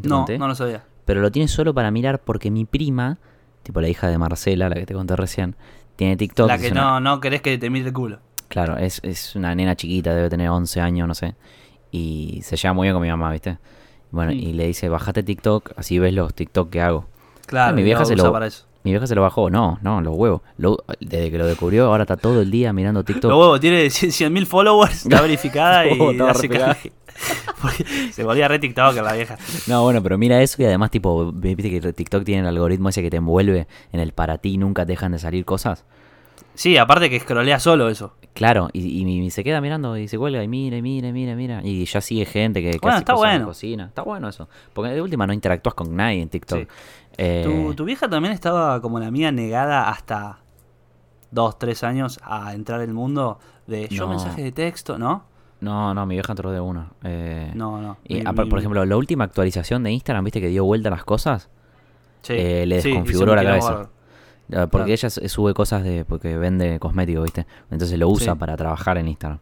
¿Te 0.00 0.08
No, 0.08 0.16
conté? 0.18 0.38
no 0.38 0.48
lo 0.48 0.54
sabía. 0.54 0.84
Pero 1.04 1.20
lo 1.20 1.30
tiene 1.30 1.48
solo 1.48 1.74
para 1.74 1.90
mirar 1.90 2.20
porque 2.20 2.50
mi 2.50 2.64
prima, 2.64 3.18
tipo 3.62 3.80
la 3.80 3.88
hija 3.88 4.08
de 4.08 4.18
Marcela, 4.18 4.68
la 4.68 4.74
que 4.74 4.86
te 4.86 4.94
conté 4.94 5.14
recién, 5.16 5.54
tiene 5.96 6.16
TikTok. 6.16 6.48
La 6.48 6.58
que 6.58 6.70
una- 6.72 6.80
no, 6.82 7.00
no 7.00 7.20
querés 7.20 7.42
que 7.42 7.58
te 7.58 7.70
mire 7.70 7.86
el 7.88 7.92
culo. 7.92 8.18
Claro, 8.52 8.76
es, 8.76 9.00
es 9.02 9.34
una 9.34 9.54
nena 9.54 9.74
chiquita, 9.76 10.14
debe 10.14 10.28
tener 10.28 10.50
11 10.50 10.80
años, 10.80 11.08
no 11.08 11.14
sé. 11.14 11.34
Y 11.90 12.40
se 12.42 12.56
lleva 12.56 12.74
muy 12.74 12.84
bien 12.86 12.94
con 12.94 13.02
mi 13.02 13.08
mamá, 13.08 13.32
¿viste? 13.32 13.56
Bueno, 14.10 14.30
y 14.32 14.52
le 14.52 14.66
dice, 14.66 14.90
bájate 14.90 15.22
TikTok, 15.22 15.72
así 15.76 15.98
ves 15.98 16.12
los 16.12 16.34
TikTok 16.34 16.68
que 16.68 16.82
hago. 16.82 17.06
Claro, 17.46 17.70
Ah, 17.72 17.72
mi 17.74 17.82
vieja 17.82 18.04
se 18.04 18.14
lo- 18.14 18.30
para 18.30 18.46
eso. 18.46 18.66
Mi 18.84 18.90
vieja 18.90 19.06
se 19.06 19.14
lo 19.14 19.22
bajó, 19.22 19.48
no, 19.48 19.78
no, 19.80 20.00
los 20.02 20.14
huevos. 20.14 20.42
Lo- 20.58 20.84
desde 21.00 21.30
que 21.30 21.38
lo 21.38 21.46
descubrió, 21.46 21.86
ahora 21.86 22.02
está 22.02 22.16
todo 22.16 22.42
el 22.42 22.50
día 22.50 22.72
mirando 22.74 23.04
TikTok. 23.04 23.30
Lo 23.30 23.38
huevo, 23.38 23.60
tiene 23.60 23.86
100.000 23.90 24.44
followers, 24.44 25.04
está 25.06 25.20
verificada 25.22 25.86
y 25.86 26.18
hace. 26.20 26.48
Porque 27.62 27.84
se 28.12 28.24
volvía 28.24 28.48
re 28.48 28.58
TikToker 28.58 29.02
la 29.02 29.12
vieja. 29.14 29.38
No, 29.66 29.82
bueno, 29.84 30.02
pero 30.02 30.18
mira 30.18 30.42
eso 30.42 30.60
y 30.60 30.64
además, 30.66 30.90
tipo, 30.90 31.30
viste 31.32 31.70
que 31.70 31.92
TikTok 31.92 32.24
tiene 32.24 32.40
el 32.42 32.48
algoritmo 32.48 32.88
ese 32.88 33.00
que 33.02 33.10
te 33.10 33.18
envuelve 33.18 33.66
en 33.92 34.00
el 34.00 34.12
para 34.12 34.38
ti, 34.38 34.58
nunca 34.58 34.84
te 34.84 34.92
dejan 34.92 35.12
de 35.12 35.18
salir 35.18 35.44
cosas. 35.44 35.84
Sí, 36.54 36.76
aparte 36.76 37.08
que 37.10 37.18
scrollea 37.20 37.58
solo 37.58 37.88
eso. 37.88 38.14
Claro, 38.34 38.68
y, 38.72 38.80
y, 38.80 39.20
y 39.20 39.30
se 39.30 39.44
queda 39.44 39.60
mirando 39.60 39.96
y 39.96 40.08
se 40.08 40.16
cuelga 40.18 40.42
y 40.42 40.48
mira, 40.48 40.76
y 40.76 40.82
mira, 40.82 41.08
y 41.08 41.12
mira, 41.12 41.32
y 41.32 41.36
mira. 41.36 41.60
Y 41.62 41.84
ya 41.84 42.00
sigue 42.00 42.24
gente 42.24 42.62
que, 42.62 42.70
que 42.72 42.78
Bueno, 42.80 42.94
hace 42.96 43.02
está 43.02 43.12
cosas 43.14 43.26
en 43.26 43.32
la 43.32 43.38
bueno. 43.38 43.46
cocina. 43.48 43.84
Está 43.86 44.02
bueno 44.02 44.28
eso. 44.28 44.48
Porque 44.72 44.90
de 44.92 45.02
última 45.02 45.26
no 45.26 45.32
interactúas 45.32 45.74
con 45.74 45.94
nadie 45.94 46.22
en 46.22 46.28
TikTok. 46.28 46.60
Sí. 46.60 46.66
Eh, 47.18 47.42
Tu, 47.44 47.74
tu 47.74 47.84
vieja 47.84 48.08
también 48.08 48.32
estaba 48.32 48.80
como 48.80 48.98
la 49.00 49.10
mía 49.10 49.30
negada 49.32 49.88
hasta 49.90 50.38
dos, 51.30 51.58
tres 51.58 51.84
años 51.84 52.18
a 52.22 52.54
entrar 52.54 52.80
al 52.80 52.92
mundo 52.92 53.38
de 53.66 53.88
yo 53.88 54.04
No. 54.04 54.10
mensajes 54.10 54.42
de 54.44 54.52
texto, 54.52 54.98
¿no? 54.98 55.24
No, 55.60 55.94
no, 55.94 56.06
mi 56.06 56.14
vieja 56.16 56.32
entró 56.32 56.50
de 56.50 56.60
una. 56.60 56.88
Eh, 57.04 57.52
No, 57.54 57.80
no. 57.80 57.98
Y, 58.04 58.16
Mi- 58.16 58.22
por 58.24 58.58
ejemplo, 58.58 58.84
la 58.84 58.96
última 58.96 59.24
actualización 59.24 59.82
de 59.82 59.92
Instagram, 59.92 60.24
viste 60.24 60.40
que 60.40 60.48
dio 60.48 60.64
vuelta 60.64 60.88
a 60.88 60.92
las 60.92 61.04
cosas. 61.04 61.50
sí, 62.22 62.32
eh, 62.36 62.66
le 62.66 62.76
desconfiguró 62.82 63.34
la 63.36 63.44
cabeza. 63.44 63.88
Ah, 64.50 64.66
Porque 64.66 64.94
Claro. 64.96 65.08
ella 65.08 65.10
sube 65.10 65.54
cosas 65.54 65.82
de. 65.84 66.04
porque 66.04 66.36
vende 66.36 66.78
cosméticos, 66.78 67.24
¿viste? 67.24 67.46
Entonces 67.70 67.98
lo 67.98 68.08
usa 68.08 68.32
Sí. 68.34 68.38
para 68.38 68.56
trabajar 68.56 68.98
en 68.98 69.08
Instagram. 69.08 69.38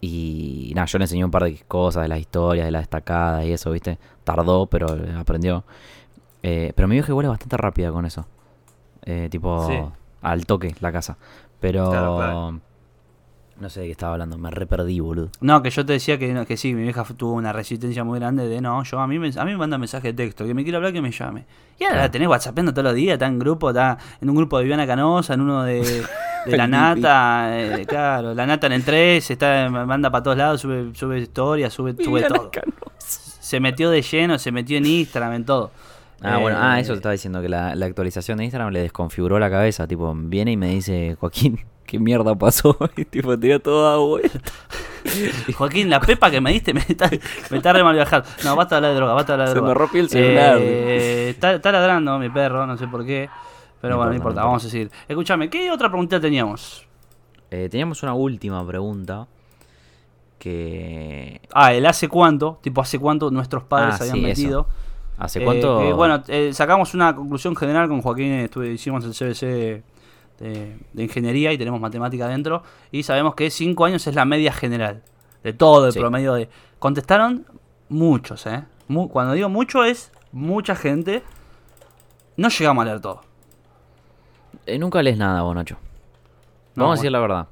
Y 0.00 0.72
nada, 0.74 0.86
yo 0.86 0.98
le 0.98 1.04
enseñé 1.04 1.24
un 1.24 1.30
par 1.30 1.44
de 1.44 1.58
cosas 1.66 2.02
de 2.04 2.08
las 2.08 2.20
historias, 2.20 2.64
de 2.66 2.70
las 2.70 2.82
destacadas 2.82 3.44
y 3.44 3.52
eso, 3.52 3.70
¿viste? 3.72 3.98
Tardó, 4.24 4.66
pero 4.66 4.94
eh, 4.96 5.14
aprendió. 5.18 5.64
Eh, 6.42 6.72
pero 6.76 6.86
mi 6.86 6.94
vieja 6.94 7.10
igual 7.10 7.26
es 7.26 7.30
bastante 7.30 7.56
rápida 7.56 7.90
con 7.90 8.06
eso. 8.06 8.26
Eh, 9.02 9.28
tipo, 9.30 9.66
Sí. 9.66 9.74
al 10.22 10.46
toque 10.46 10.74
la 10.80 10.92
casa. 10.92 11.16
Pero. 11.60 11.90
Claro, 11.90 12.16
claro. 12.16 12.60
No 13.60 13.68
sé 13.68 13.80
de 13.80 13.86
qué 13.86 13.92
estaba 13.92 14.12
hablando, 14.12 14.38
me 14.38 14.50
re 14.50 14.66
perdí, 14.66 15.00
boludo. 15.00 15.30
No, 15.40 15.62
que 15.62 15.70
yo 15.70 15.84
te 15.84 15.92
decía 15.94 16.16
que, 16.18 16.44
que 16.46 16.56
sí, 16.56 16.74
mi 16.74 16.82
vieja 16.82 17.04
tuvo 17.16 17.32
una 17.32 17.52
resistencia 17.52 18.04
muy 18.04 18.18
grande 18.20 18.46
de 18.48 18.60
no, 18.60 18.82
yo 18.84 19.00
a 19.00 19.06
mí, 19.08 19.18
me, 19.18 19.28
a 19.36 19.44
mí 19.44 19.50
me 19.50 19.56
manda 19.56 19.78
mensaje 19.78 20.08
de 20.08 20.14
texto, 20.14 20.46
que 20.46 20.54
me 20.54 20.62
quiere 20.62 20.76
hablar, 20.76 20.92
que 20.92 21.02
me 21.02 21.10
llame. 21.10 21.44
Y 21.78 21.84
ahora 21.84 21.94
Claro. 21.94 22.06
la 22.06 22.10
tenés 22.10 22.28
whatsappeando 22.28 22.72
todos 22.72 22.84
los 22.84 22.94
días, 22.94 23.14
está 23.14 23.26
en 23.26 23.38
grupo, 23.38 23.70
está 23.70 23.98
en 24.20 24.30
un 24.30 24.36
grupo 24.36 24.58
de 24.58 24.64
Viviana 24.64 24.86
Canosa, 24.86 25.34
en 25.34 25.40
uno 25.40 25.64
de, 25.64 25.82
de 26.46 26.56
La 26.56 26.66
Nata, 26.68 27.48
eh, 27.60 27.84
claro, 27.86 28.32
La 28.34 28.46
Nata 28.46 28.68
en 28.68 28.74
el 28.74 28.84
3, 28.84 29.28
está, 29.30 29.68
manda 29.70 30.10
para 30.10 30.22
todos 30.22 30.36
lados, 30.36 30.60
sube, 30.60 30.90
sube 30.94 31.18
historias, 31.18 31.72
sube, 31.72 31.96
sube 32.02 32.22
todo. 32.22 32.50
Se 32.98 33.60
metió 33.60 33.90
de 33.90 34.02
lleno, 34.02 34.38
se 34.38 34.52
metió 34.52 34.76
en 34.78 34.86
Instagram, 34.86 35.32
en 35.32 35.44
todo. 35.44 35.70
Ah, 36.22 36.38
bueno, 36.38 36.58
ah, 36.60 36.80
eso 36.80 36.88
te 36.88 36.94
Eh, 36.94 36.96
estaba 36.96 37.12
diciendo 37.12 37.40
que 37.40 37.48
la, 37.48 37.74
la 37.74 37.86
actualización 37.86 38.38
de 38.38 38.44
Instagram 38.44 38.72
le 38.72 38.80
desconfiguró 38.82 39.38
la 39.38 39.50
cabeza. 39.50 39.86
Tipo, 39.86 40.12
viene 40.14 40.52
y 40.52 40.56
me 40.56 40.68
dice, 40.68 41.16
Joaquín, 41.20 41.60
¿qué 41.86 41.98
mierda 41.98 42.34
pasó? 42.34 42.76
Y 42.96 43.04
tipo, 43.04 43.38
tira 43.38 43.58
todo 43.60 43.86
a 43.88 43.96
vuelta. 43.98 44.40
Joaquín, 45.56 45.88
la 45.90 46.00
pepa 46.00 46.30
que 46.30 46.40
me 46.40 46.52
diste 46.52 46.74
me 46.74 46.80
está, 46.80 47.08
me 47.50 47.56
está 47.58 47.72
re 47.72 47.84
mal 47.84 47.94
viajando. 47.94 48.28
No, 48.44 48.56
basta 48.56 48.74
de 48.74 48.76
hablar 48.78 48.90
de 48.92 48.96
droga, 48.96 49.12
basta 49.14 49.32
de 49.32 49.34
hablar 49.34 49.48
de 49.48 49.52
Se 49.52 49.58
droga. 49.58 49.68
me 49.68 49.78
rompió 49.78 50.00
el 50.00 50.08
celular. 50.10 50.56
Eh, 50.60 51.28
está, 51.30 51.54
está 51.54 51.70
ladrando 51.72 52.18
mi 52.18 52.28
perro, 52.30 52.66
no 52.66 52.76
sé 52.76 52.88
por 52.88 53.06
qué. 53.06 53.28
Pero 53.80 53.92
No 53.94 53.98
bueno, 53.98 54.12
importa, 54.12 54.12
no 54.12 54.16
importa, 54.16 54.44
vamos 54.44 54.64
a 54.64 54.68
seguir. 54.68 54.90
Escúchame, 55.06 55.48
¿qué 55.48 55.70
otra 55.70 55.88
pregunta 55.88 56.18
teníamos? 56.20 56.84
Eh, 57.50 57.68
teníamos 57.70 58.02
una 58.02 58.14
última 58.14 58.66
pregunta. 58.66 59.28
Que. 60.38 61.40
Ah, 61.52 61.72
el 61.72 61.84
hace 61.86 62.08
cuánto, 62.08 62.58
tipo 62.62 62.80
hace 62.80 62.98
cuánto 62.98 63.30
nuestros 63.30 63.64
padres 63.64 63.94
Ah, 64.00 64.04
habían 64.12 64.34
sí, 64.36 64.46
eso. 64.46 64.66
¿Hace 65.18 65.40
Eh, 65.40 65.44
cuánto? 65.44 65.96
bueno, 65.96 66.22
eh, 66.28 66.52
sacamos 66.52 66.94
una 66.94 67.14
conclusión 67.14 67.56
general 67.56 67.88
con 67.88 68.00
Joaquín, 68.02 68.32
estuve, 68.34 68.68
hicimos 68.72 69.04
el 69.04 69.12
CBC 69.14 69.82
de, 70.38 70.76
ingeniería 70.94 71.52
y 71.52 71.58
tenemos 71.58 71.80
matemática 71.80 72.26
adentro. 72.26 72.62
Y 72.92 73.02
sabemos 73.02 73.34
que 73.34 73.50
5 73.50 73.84
años 73.84 74.06
es 74.06 74.14
la 74.14 74.24
media 74.24 74.52
general 74.52 75.02
de 75.42 75.52
todo 75.52 75.86
el 75.86 75.92
Sí. 75.92 75.98
promedio 75.98 76.34
de. 76.34 76.48
Contestaron 76.78 77.44
muchos, 77.88 78.46
¿eh? 78.46 78.64
Mu- 78.86 79.08
cuando 79.08 79.32
digo 79.34 79.48
mucho 79.48 79.84
es 79.84 80.12
mucha 80.30 80.76
gente. 80.76 81.22
No 82.36 82.48
llegamos 82.48 82.82
a 82.82 82.84
leer 82.84 83.00
todo. 83.00 83.20
Eh, 84.66 84.78
nunca 84.78 85.02
lees 85.02 85.18
nada, 85.18 85.42
vos, 85.42 85.54
Nacho. 85.56 85.76
No, 86.76 86.84
Vamos 86.84 86.98
a 86.98 87.02
decir 87.02 87.10
la 87.10 87.18
verdad. 87.18 87.48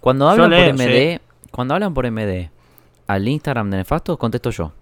Cuando 0.00 0.28
hablan 0.28 0.50
leo, 0.50 0.66
por 0.70 0.74
MD, 0.86 1.20
cuando 1.50 1.74
hablan 1.74 1.92
por 1.94 2.06
MD 2.06 2.50
al 3.08 3.26
Instagram 3.26 3.70
de 3.70 3.78
Nefasto, 3.78 4.16
contesto 4.16 4.50
yo. 4.50 4.72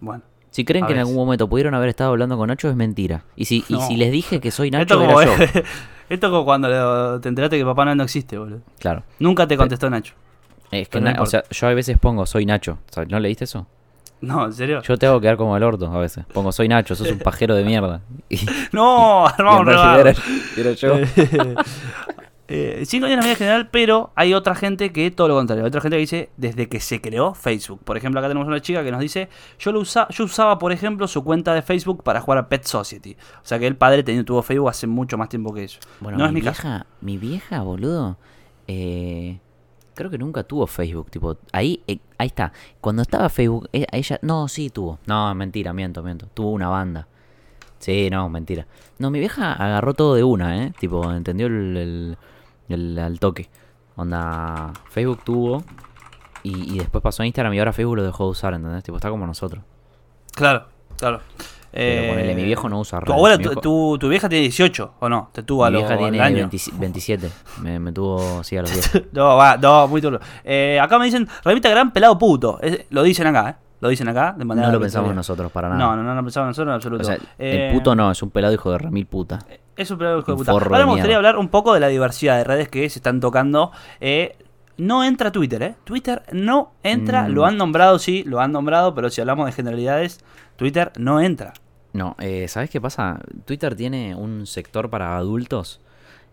Bueno. 0.00 0.22
Si 0.54 0.64
creen 0.64 0.84
A 0.84 0.86
que 0.86 0.92
en 0.92 1.00
algún 1.00 1.16
momento 1.16 1.48
pudieron 1.48 1.74
haber 1.74 1.88
estado 1.88 2.10
hablando 2.10 2.36
con 2.36 2.46
Nacho, 2.46 2.68
es 2.70 2.76
mentira. 2.76 3.24
Y 3.34 3.46
si, 3.46 3.64
y 3.68 3.72
No. 3.72 3.80
si 3.88 3.96
les 3.96 4.12
dije 4.12 4.38
que 4.40 4.52
soy 4.52 4.68
Esto 4.72 4.78
Nacho, 4.78 4.98
como, 5.00 5.20
era 5.20 5.36
yo. 5.52 5.62
esto 6.08 6.30
como 6.30 6.44
cuando 6.44 7.18
te 7.20 7.28
enteraste 7.28 7.58
que 7.58 7.64
Papá 7.64 7.84
Noel 7.86 7.96
no 7.96 8.04
existe, 8.04 8.38
boludo. 8.38 8.60
Claro. 8.78 9.02
Nunca 9.18 9.48
te 9.48 9.56
contestó 9.56 9.90
Nacho. 9.90 10.14
Es 10.70 10.88
que, 10.88 11.00
no 11.00 11.10
o 11.20 11.26
sea, 11.26 11.42
yo 11.50 11.66
a 11.66 11.74
veces 11.74 11.98
pongo 11.98 12.24
soy 12.24 12.46
Nacho. 12.46 12.78
¿Sabes? 12.88 13.10
¿No 13.10 13.18
leíste 13.18 13.42
eso? 13.44 13.66
No, 14.20 14.44
en 14.46 14.52
serio. 14.52 14.80
Yo 14.82 14.96
te 14.96 15.06
hago 15.06 15.20
quedar 15.20 15.36
como 15.36 15.56
el 15.56 15.62
orto 15.64 15.86
a 15.92 15.98
veces. 15.98 16.24
Pongo 16.32 16.52
soy 16.52 16.68
Nacho, 16.68 16.94
sos 16.94 17.10
un 17.10 17.18
pajero 17.18 17.56
de 17.56 17.64
mierda. 17.64 18.00
Y, 18.30 18.38
No, 18.70 19.26
rebardo. 19.36 20.00
era, 20.08 20.14
era 20.56 20.72
yo. 20.72 20.94
Eh, 22.46 22.82
cinco 22.86 23.06
años 23.06 23.24
en 23.24 23.36
general, 23.36 23.70
pero 23.70 24.12
hay 24.14 24.34
otra 24.34 24.54
gente 24.54 24.92
que 24.92 25.10
todo 25.10 25.28
lo 25.28 25.34
contrario. 25.36 25.64
Hay 25.64 25.68
otra 25.68 25.80
gente 25.80 25.96
que 25.96 26.00
dice 26.00 26.30
desde 26.36 26.68
que 26.68 26.78
se 26.78 27.00
creó 27.00 27.32
Facebook. 27.32 27.80
Por 27.84 27.96
ejemplo, 27.96 28.20
acá 28.20 28.28
tenemos 28.28 28.46
una 28.46 28.60
chica 28.60 28.84
que 28.84 28.90
nos 28.90 29.00
dice: 29.00 29.30
Yo 29.58 29.72
lo 29.72 29.80
usa, 29.80 30.06
yo 30.10 30.24
usaba, 30.24 30.58
por 30.58 30.70
ejemplo, 30.70 31.08
su 31.08 31.24
cuenta 31.24 31.54
de 31.54 31.62
Facebook 31.62 32.02
para 32.02 32.20
jugar 32.20 32.38
a 32.38 32.48
Pet 32.50 32.64
Society. 32.64 33.16
O 33.36 33.46
sea 33.46 33.58
que 33.58 33.66
el 33.66 33.76
padre 33.76 34.02
tenía, 34.02 34.22
tuvo 34.24 34.42
Facebook 34.42 34.68
hace 34.68 34.86
mucho 34.86 35.16
más 35.16 35.30
tiempo 35.30 35.54
que 35.54 35.64
eso. 35.64 35.78
Bueno, 36.00 36.18
no 36.18 36.24
mi, 36.24 36.28
es 36.28 36.34
mi 36.34 36.42
caso. 36.42 36.62
vieja, 36.62 36.86
mi 37.00 37.16
vieja, 37.16 37.62
boludo, 37.62 38.18
eh, 38.68 39.38
creo 39.94 40.10
que 40.10 40.18
nunca 40.18 40.42
tuvo 40.42 40.66
Facebook, 40.66 41.10
tipo, 41.10 41.38
ahí, 41.50 41.82
eh, 41.86 41.98
ahí 42.18 42.26
está. 42.26 42.52
Cuando 42.80 43.00
estaba 43.00 43.30
Facebook, 43.30 43.70
e- 43.72 43.86
ella, 43.90 44.18
no, 44.20 44.48
sí 44.48 44.68
tuvo. 44.68 44.98
No, 45.06 45.34
mentira, 45.34 45.72
miento, 45.72 46.02
miento. 46.02 46.26
Tuvo 46.34 46.50
una 46.50 46.68
banda. 46.68 47.08
Sí, 47.78 48.08
no, 48.10 48.28
mentira. 48.28 48.66
No, 48.98 49.10
mi 49.10 49.18
vieja 49.18 49.52
agarró 49.52 49.94
todo 49.94 50.14
de 50.14 50.24
una, 50.24 50.62
¿eh? 50.64 50.72
Tipo, 50.78 51.10
entendió 51.12 51.46
el, 51.48 51.76
el, 51.76 52.18
el- 52.68 52.98
al 52.98 53.18
toque. 53.20 53.48
Onda, 53.96 54.72
Facebook 54.90 55.20
tuvo 55.24 55.62
y, 56.42 56.74
y 56.74 56.78
después 56.78 57.02
pasó 57.02 57.22
a 57.22 57.26
Instagram 57.26 57.54
y 57.54 57.58
ahora 57.58 57.72
Facebook 57.72 57.96
lo 57.96 58.02
dejó 58.04 58.24
de 58.24 58.30
usar, 58.30 58.54
¿entendés? 58.54 58.82
Tipo, 58.82 58.96
está 58.96 59.08
como 59.10 59.26
nosotros. 59.26 59.62
Claro, 60.34 60.66
claro. 60.98 61.20
Pero 61.70 62.02
Eh, 62.02 62.08
ponele, 62.10 62.34
mi 62.36 62.44
viejo 62.44 62.68
no 62.68 62.78
usa 62.78 63.00
Tu 63.00 63.12
abuela, 63.12 63.36
viejo- 63.36 63.60
tu- 63.60 63.98
tu 63.98 64.08
vieja 64.08 64.28
tiene 64.28 64.42
18, 64.42 64.94
¿o 65.00 65.08
no? 65.08 65.30
Te 65.32 65.42
tuvo 65.42 65.64
a 65.64 65.70
mi 65.70 65.74
los 65.74 65.82
vieja 65.82 65.96
tiene 65.98 66.20
años. 66.20 66.50
20 66.50 66.70
27. 66.78 67.30
Me, 67.62 67.80
me 67.80 67.90
tuvo, 67.92 68.44
sí, 68.44 68.56
a 68.56 68.62
los 68.62 68.72
10. 68.72 69.02
No, 69.12 69.36
va, 69.36 69.56
no, 69.56 69.88
muy 69.88 70.00
duro. 70.00 70.20
Eh, 70.44 70.78
acá 70.80 70.98
me 71.00 71.06
dicen, 71.06 71.28
revista 71.44 71.68
gran 71.70 71.92
pelado 71.92 72.16
puto. 72.16 72.60
Es- 72.62 72.84
lo 72.90 73.02
dicen 73.02 73.26
acá, 73.26 73.50
¿eh? 73.50 73.54
Lo 73.80 73.88
dicen 73.88 74.08
acá. 74.08 74.34
De 74.38 74.44
manera 74.44 74.68
No 74.68 74.74
lo 74.74 74.80
pensamos 74.80 75.14
nosotros 75.14 75.50
para 75.50 75.68
nada. 75.68 75.80
No, 75.80 75.96
no, 75.96 76.02
no 76.04 76.14
lo 76.14 76.22
pensamos 76.22 76.46
nosotros 76.48 76.68
en 76.70 76.74
absoluto. 76.74 77.02
O 77.02 77.04
sea, 77.06 77.16
Eh, 77.38 77.68
el 77.70 77.74
puto 77.76 77.94
no, 77.96 78.10
es 78.10 78.22
un 78.22 78.30
pelado 78.30 78.54
hijo 78.54 78.70
de 78.70 78.78
remil 78.78 79.06
puta. 79.06 79.40
Es 79.76 79.90
un 79.90 79.98
hijo 80.00 80.22
de 80.22 80.22
puta. 80.36 80.52
Ahora 80.52 80.78
me 80.86 80.92
gustaría 80.92 81.16
hablar 81.16 81.36
un 81.36 81.48
poco 81.48 81.74
de 81.74 81.80
la 81.80 81.88
diversidad 81.88 82.36
de 82.36 82.44
redes 82.44 82.68
que 82.68 82.88
se 82.88 82.98
están 82.98 83.20
tocando. 83.20 83.72
Eh, 84.00 84.36
no 84.76 85.04
entra 85.04 85.30
Twitter, 85.32 85.62
¿eh? 85.62 85.74
Twitter 85.84 86.22
no 86.32 86.72
entra. 86.82 87.24
Mm. 87.28 87.32
Lo 87.32 87.44
han 87.46 87.56
nombrado, 87.56 87.98
sí, 87.98 88.24
lo 88.24 88.40
han 88.40 88.52
nombrado, 88.52 88.94
pero 88.94 89.10
si 89.10 89.20
hablamos 89.20 89.46
de 89.46 89.52
generalidades, 89.52 90.20
Twitter 90.56 90.92
no 90.98 91.20
entra. 91.20 91.52
No, 91.92 92.16
eh, 92.18 92.46
¿sabes 92.48 92.70
qué 92.70 92.80
pasa? 92.80 93.20
Twitter 93.44 93.76
tiene 93.76 94.14
un 94.16 94.46
sector 94.46 94.90
para 94.90 95.16
adultos 95.16 95.80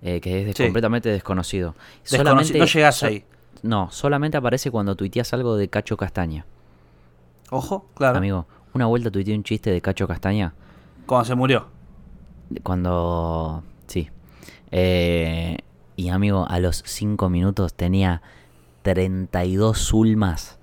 eh, 0.01 0.19
que 0.19 0.49
es 0.49 0.55
Sí. 0.57 0.63
completamente 0.63 1.09
desconocido. 1.09 1.75
Desconocido, 2.09 2.59
no 2.59 2.65
llegás 2.65 3.03
ahí. 3.03 3.23
No, 3.61 3.91
solamente 3.91 4.37
aparece 4.37 4.71
cuando 4.71 4.95
tuiteas 4.95 5.31
algo 5.33 5.55
de 5.55 5.67
Cacho 5.69 5.95
Castaña. 5.97 6.45
Ojo, 7.51 7.85
claro. 7.93 8.17
Amigo, 8.17 8.47
una 8.73 8.87
vuelta 8.87 9.11
tuiteé 9.11 9.35
un 9.35 9.43
chiste 9.43 9.69
de 9.71 9.81
Cacho 9.81 10.07
Castaña 10.07 10.53
Cuando 11.05 11.25
se 11.25 11.35
murió. 11.35 11.67
Cuando... 12.63 13.63
Sí. 13.87 14.09
Eh, 14.71 15.57
y 15.95 16.09
amigo, 16.09 16.45
a 16.49 16.59
los 16.59 16.83
5 16.85 17.29
minutos 17.29 17.73
tenía 17.73 18.21
32 18.83 19.77
zulmas. 19.77 20.57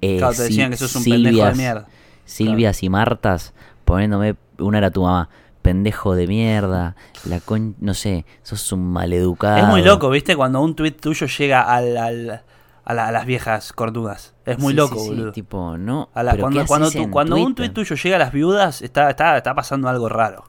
eh, 0.00 0.18
Claro, 0.18 0.34
te 0.34 0.42
decían 0.44 0.70
que 0.70 0.76
sos 0.76 0.94
un 0.96 1.04
pendejo 1.04 1.44
de 1.46 1.54
mierda. 1.54 1.86
Silvias 2.24 2.82
y 2.82 2.88
Martas 2.90 3.54
poniéndome, 3.84 4.34
una 4.58 4.78
era 4.78 4.90
tu 4.90 5.02
mamá, 5.02 5.28
pendejo 5.62 6.14
de 6.16 6.26
mierda, 6.26 6.96
la 7.24 7.38
con, 7.40 7.76
no 7.80 7.94
sé, 7.94 8.26
sos 8.42 8.72
un 8.72 8.92
maleducado. 8.92 9.58
Es 9.58 9.66
muy 9.68 9.82
loco, 9.82 10.10
¿viste? 10.10 10.34
Cuando 10.36 10.60
un 10.60 10.74
tweet 10.74 10.92
tuyo 10.92 11.26
llega 11.28 11.62
al, 11.62 11.96
al- 11.96 12.42
a, 12.84 12.94
la- 12.94 13.08
a 13.08 13.12
las 13.12 13.26
viejas 13.26 13.72
cornudas. 13.72 14.34
Es 14.44 14.58
muy 14.58 14.72
Sí, 14.72 14.76
loco, 14.76 14.96
sí, 14.96 15.00
sí, 15.02 15.08
boludo. 15.10 15.32
tipo, 15.32 15.78
no. 15.78 16.08
A 16.14 16.22
la- 16.24 16.32
pero 16.32 16.42
cuando 16.66 16.90
¿qué 16.90 17.08
cuando, 17.10 17.36
un 17.36 17.54
tweet 17.54 17.70
tuyo 17.70 17.94
llega 17.96 18.16
a 18.16 18.18
las 18.18 18.32
viudas, 18.32 18.82
está, 18.82 19.08
está, 19.10 19.36
está 19.36 19.54
pasando 19.54 19.88
algo 19.88 20.08
raro. 20.08 20.44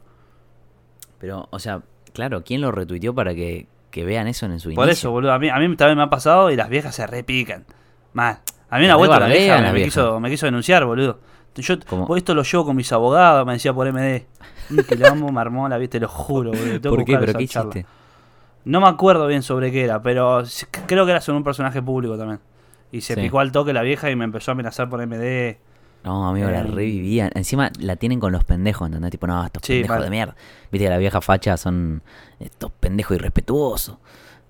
Pero, 1.20 1.48
o 1.52 1.60
sea, 1.60 1.82
claro, 2.14 2.44
¿quién 2.44 2.62
lo 2.62 2.72
retuiteó 2.72 3.14
para 3.16 3.34
que, 3.34 3.68
que 3.92 4.06
vean 4.06 4.28
eso 4.28 4.46
en 4.46 4.60
su 4.60 4.74
Por 4.74 4.86
inicio? 4.88 4.92
eso, 4.92 5.12
boludo. 5.12 5.34
A 5.34 5.40
mí, 5.40 5.50
a 5.50 5.58
mí 5.58 5.76
también 5.76 5.98
me 5.98 6.04
ha 6.04 6.10
pasado 6.10 6.52
y 6.52 6.56
las 6.56 6.70
viejas 6.70 6.96
se 6.96 7.08
repican. 7.08 7.66
Mal. 8.14 8.40
A 8.70 8.80
mí 8.80 8.86
una 8.86 8.96
vuelta 8.98 9.20
la 9.20 9.28
vieja 9.28 9.62
me, 9.62 9.72
viejas. 9.74 9.94
quiso, 9.94 10.20
me 10.20 10.30
quiso 10.30 10.46
denunciar, 10.46 10.86
boludo. 10.86 11.20
Yo 11.56 11.76
¿Cómo? 11.88 12.16
esto 12.16 12.36
lo 12.36 12.44
llevo 12.44 12.66
con 12.66 12.76
mis 12.76 12.92
abogados, 12.92 13.44
me 13.46 13.54
decía 13.54 13.74
por 13.74 13.92
MD. 13.92 14.26
Un 14.70 14.78
quilombo, 14.88 15.32
me 15.32 15.42
armó 15.42 15.68
la 15.68 15.78
viste, 15.80 15.98
te 15.98 16.02
lo 16.02 16.08
juro, 16.08 16.52
boludo. 16.52 16.80
Tengo 16.82 16.96
¿Por 16.98 17.06
qué? 17.06 17.18
¿Pero 17.18 17.34
qué 17.34 17.48
charla. 17.48 17.70
hiciste? 17.72 17.90
No 18.66 18.80
me 18.82 18.88
acuerdo 18.88 19.26
bien 19.28 19.42
sobre 19.42 19.72
qué 19.72 19.86
era, 19.86 20.02
pero 20.02 20.44
creo 20.86 21.06
que 21.06 21.12
era 21.12 21.22
sobre 21.22 21.38
un 21.38 21.44
personaje 21.44 21.82
público 21.82 22.16
también. 22.18 22.40
Y 22.92 23.02
se 23.02 23.16
Sí. 23.16 23.22
picó 23.22 23.40
al 23.40 23.52
toque 23.52 23.74
la 23.74 23.82
vieja 23.82 24.12
y 24.12 24.16
me 24.16 24.26
empezó 24.26 24.52
a 24.52 24.54
amenazar 24.54 24.88
por 24.90 25.02
MD. 25.02 25.58
No, 26.08 26.28
amigo, 26.30 26.50
la 26.50 26.60
Eh, 26.60 26.64
revivían. 26.64 27.32
Encima 27.36 27.70
la 27.80 27.96
tienen 27.98 28.20
con 28.20 28.32
los 28.32 28.44
pendejos, 28.44 28.88
¿entendés? 28.88 29.12
Tipo, 29.12 29.28
no, 29.28 29.44
estos 29.46 29.62
Sí, 29.66 29.74
pendejos 29.82 30.04
de 30.04 30.10
mierda. 30.10 30.36
Viste 30.72 30.86
que 30.86 30.90
la 30.90 30.98
vieja 30.98 31.20
facha 31.22 31.58
son 31.58 32.02
estos 32.40 32.72
pendejos 32.72 33.16
irrespetuosos. 33.18 33.98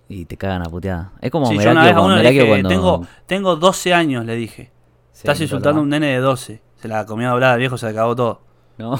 Y 0.10 0.26
te 0.26 0.38
cagan 0.38 0.62
a 0.62 0.66
puteada. 0.70 1.12
Es 1.20 1.32
como 1.32 1.48
Sí, 1.48 1.54
yo 1.54 1.60
Merakio, 1.60 1.80
una 1.82 1.86
vez 1.88 1.96
a 1.96 2.02
uno 2.02 2.10
le 2.16 2.16
Merakio 2.18 2.42
dije, 2.44 2.52
cuando... 2.52 2.70
tengo, 2.70 3.08
tengo 3.26 3.56
12 3.56 3.94
años, 3.94 4.24
le 4.26 4.36
dije. 4.36 4.72
Sí, 5.12 5.22
Estás 5.24 5.42
insultando 5.42 5.80
a 5.80 5.84
un 5.84 5.90
nene 5.90 6.08
de 6.08 6.20
12. 6.20 6.62
Se 6.76 6.88
la 6.88 7.06
comió 7.06 7.30
doblada, 7.32 7.54
el 7.56 7.60
viejo 7.60 7.78
se 7.78 7.88
le 7.88 7.92
acabó 7.94 8.16
todo. 8.16 8.42
No, 8.78 9.00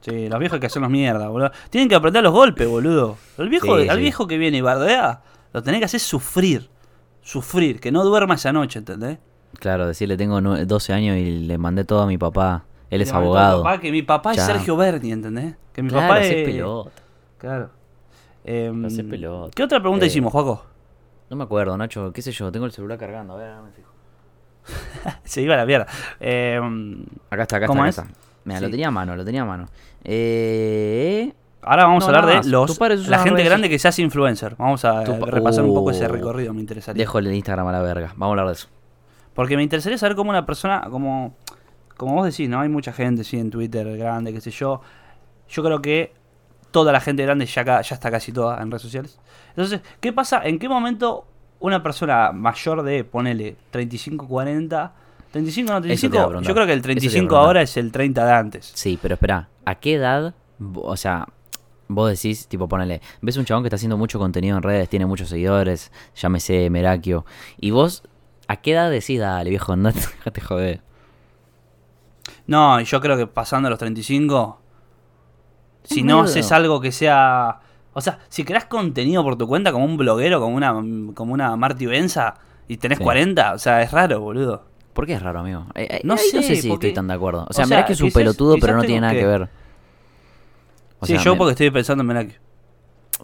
Sí, 0.00 0.28
los 0.28 0.38
viejos 0.38 0.56
hay 0.56 0.60
que 0.60 0.66
hacernos 0.66 0.90
mierda, 0.90 1.28
boludo. 1.28 1.50
Tienen 1.70 1.88
que 1.88 1.94
aprender 1.94 2.22
los 2.22 2.32
golpes, 2.34 2.68
boludo. 2.68 3.16
El 3.38 3.48
viejo, 3.48 3.74
al 3.74 3.98
viejo 3.98 4.26
que 4.26 4.36
viene 4.36 4.58
y 4.58 4.60
bardea, 4.60 5.22
lo 5.54 5.62
tenés 5.62 5.80
que 5.80 5.86
hacer 5.86 6.00
sufrir. 6.00 6.68
Sufrir, 7.22 7.80
que 7.80 7.90
no 7.90 8.04
duerma 8.04 8.34
esa 8.34 8.52
noche, 8.52 8.80
¿entendés? 8.80 9.18
Claro, 9.58 9.86
decirle 9.86 10.16
tengo 10.16 10.40
nue- 10.40 10.64
12 10.66 10.92
años 10.92 11.16
y 11.16 11.40
le 11.46 11.58
mandé 11.58 11.84
todo 11.84 12.02
a 12.02 12.06
mi 12.06 12.18
papá. 12.18 12.64
Él 12.90 13.00
es 13.02 13.12
abogado. 13.12 13.62
Papá, 13.62 13.80
que 13.80 13.90
mi 13.90 14.02
papá 14.02 14.32
es. 14.32 14.42
Sergio 14.42 14.76
Berni, 14.76 15.10
¿entendés? 15.12 15.56
Que 15.72 15.82
mi 15.82 15.88
claro, 15.88 16.08
papá 16.08 16.20
es. 16.20 16.44
pelota. 16.44 16.90
Claro. 17.38 17.70
Hacés 18.86 19.04
pelota. 19.04 19.50
¿Qué 19.54 19.62
otra 19.62 19.80
pregunta 19.80 20.04
Eh, 20.04 20.08
hicimos, 20.08 20.30
Juaco? 20.32 20.64
No 21.30 21.36
me 21.36 21.44
acuerdo, 21.44 21.76
Nacho, 21.76 22.12
qué 22.12 22.20
sé 22.22 22.30
yo, 22.32 22.52
tengo 22.52 22.66
el 22.66 22.72
celular 22.72 22.98
cargando, 22.98 23.34
a 23.34 23.36
ver, 23.38 23.54
me 23.62 23.70
fijo. 23.72 23.90
Se 25.24 25.40
iba 25.42 25.54
a 25.54 25.56
la 25.56 25.66
mierda. 25.66 25.86
Em, 26.20 27.04
Acá 27.30 27.42
está, 27.42 27.56
acá 27.56 27.66
¿Cómo 27.66 27.84
está, 27.86 28.02
acá 28.02 28.10
es? 28.10 28.16
está. 28.18 28.24
Mira, 28.44 28.58
Sí. 28.58 28.64
lo 28.66 28.70
tenía 28.70 28.88
a 28.88 28.90
mano, 28.90 29.16
lo 29.16 29.24
tenía 29.24 29.42
a 29.42 29.46
mano. 29.46 29.66
Eh... 30.04 31.32
ahora 31.62 31.84
vamos 31.84 32.06
No, 32.06 32.12
a 32.14 32.18
hablar 32.18 32.44
de 32.44 32.50
los 32.50 32.78
la 33.08 33.18
gente 33.20 33.36
redes 33.36 33.46
grande 33.46 33.68
que 33.70 33.78
se 33.78 33.88
hace 33.88 34.02
influencer. 34.02 34.54
Vamos 34.58 34.84
a 34.84 35.02
Tu 35.04 35.12
repasar 35.24 35.64
un 35.64 35.74
poco 35.74 35.90
ese 35.90 36.06
recorrido, 36.06 36.52
me 36.52 36.60
interesaría. 36.60 37.00
Dejo 37.02 37.18
el 37.18 37.32
Instagram 37.34 37.66
a 37.68 37.72
la 37.72 37.80
verga, 37.82 38.08
vamos 38.16 38.26
a 38.26 38.30
hablar 38.30 38.46
de 38.48 38.52
eso. 38.52 38.68
Porque 39.34 39.56
me 39.56 39.62
interesaría 39.62 39.98
saber 39.98 40.16
cómo 40.16 40.30
una 40.30 40.46
persona, 40.46 40.86
como, 40.90 41.34
como 41.96 42.14
vos 42.14 42.26
decís, 42.26 42.48
¿no? 42.48 42.60
Hay 42.60 42.68
mucha 42.68 42.92
gente, 42.92 43.24
sí, 43.24 43.38
en 43.38 43.50
Twitter, 43.50 43.96
grande, 43.96 44.32
qué 44.32 44.40
sé 44.40 44.50
yo. 44.50 44.80
Yo 45.48 45.62
creo 45.62 45.82
que 45.82 46.12
toda 46.70 46.92
la 46.92 47.00
gente 47.00 47.22
grande 47.24 47.46
ya, 47.46 47.64
ya 47.64 47.94
está 47.94 48.10
casi 48.10 48.32
toda 48.32 48.60
en 48.62 48.70
redes 48.70 48.82
sociales. 48.82 49.18
Entonces, 49.50 49.80
¿qué 50.00 50.12
pasa? 50.12 50.40
¿En 50.44 50.58
qué 50.58 50.68
momento 50.68 51.26
una 51.60 51.82
persona 51.82 52.32
mayor 52.32 52.82
de, 52.82 53.04
ponele, 53.04 53.56
35, 53.70 54.26
40... 54.28 54.92
35, 55.30 55.72
no, 55.72 55.78
Eso 55.78 55.82
te 55.82 55.86
iba 55.88 56.22
a 56.22 56.26
35, 56.26 56.28
preguntar. 56.28 56.48
yo 56.48 56.54
creo 56.54 56.66
que 56.66 56.72
el 56.72 56.78
Eso 56.78 56.82
te 56.86 56.92
iba 56.92 56.94
a 56.94 57.00
35 57.00 57.10
preguntar. 57.28 57.46
ahora 57.46 57.62
es 57.62 57.76
el 57.76 57.90
30 57.90 58.24
de 58.26 58.32
antes. 58.32 58.72
Sí, 58.74 58.98
pero 59.02 59.14
espera, 59.14 59.48
¿a 59.64 59.74
qué 59.74 59.94
edad, 59.94 60.34
o 60.74 60.96
sea, 60.96 61.26
vos 61.88 62.10
decís, 62.10 62.46
tipo, 62.46 62.68
ponele, 62.68 63.00
ves 63.20 63.36
un 63.36 63.44
chabón 63.44 63.64
que 63.64 63.68
está 63.68 63.74
haciendo 63.76 63.96
mucho 63.96 64.18
contenido 64.20 64.56
en 64.56 64.62
redes, 64.62 64.88
tiene 64.88 65.06
muchos 65.06 65.28
seguidores, 65.28 65.90
llámese 66.14 66.70
Merakio, 66.70 67.24
y 67.58 67.72
vos, 67.72 68.04
¿a 68.48 68.56
qué 68.56 68.72
edad 68.72 68.90
decís, 68.90 69.18
dale 69.20 69.50
viejo, 69.50 69.72
andate, 69.72 70.00
déjate 70.00 70.40
joder? 70.40 70.80
No, 72.46 72.80
y 72.80 72.84
yo 72.86 73.00
creo 73.00 73.16
que 73.16 73.26
pasando 73.26 73.70
los 73.70 73.78
35, 73.78 74.60
si 75.84 76.02
no 76.02 76.20
haces 76.22 76.50
algo 76.52 76.80
que 76.80 76.92
sea... 76.92 77.60
O 77.96 78.00
sea, 78.00 78.18
si 78.28 78.44
creas 78.44 78.64
contenido 78.64 79.22
por 79.22 79.36
tu 79.38 79.46
cuenta 79.46 79.70
como 79.70 79.84
un 79.84 79.96
bloguero, 79.96 80.40
como 80.40 80.56
una, 80.56 80.72
como 81.14 81.32
una 81.32 81.54
Marty 81.56 81.86
Benza, 81.86 82.34
y 82.66 82.76
tenés 82.78 82.98
Sí. 82.98 83.04
40, 83.04 83.52
o 83.54 83.58
sea, 83.58 83.82
es 83.82 83.92
raro, 83.92 84.20
boludo. 84.20 84.64
¿Por 84.94 85.06
qué 85.06 85.12
es 85.14 85.22
raro, 85.22 85.40
amigo? 85.40 85.66
Eh, 85.76 85.86
eh, 85.90 86.00
No 86.02 86.14
no 86.14 86.18
sé, 86.20 86.42
si 86.56 86.68
porque- 86.68 86.88
estoy 86.88 86.94
tan 86.94 87.06
de 87.06 87.14
acuerdo. 87.14 87.42
O 87.42 87.46
o 87.50 87.52
sea, 87.52 87.66
sea, 87.66 87.76
Merakio 87.76 87.92
es 87.94 88.00
un 88.00 88.10
pelotudo, 88.10 88.56
pero 88.60 88.74
no 88.76 88.82
tiene 88.82 89.00
nada 89.02 89.12
que- 89.12 89.20
que 89.20 89.26
ver. 89.26 89.48
O 90.98 91.06
sí, 91.06 91.12
sea, 91.14 91.22
yo 91.22 91.32
me- 91.32 91.38
porque 91.38 91.50
estoy 91.52 91.70
pensando 91.70 92.02
en 92.02 92.06
Menaki. 92.08 92.34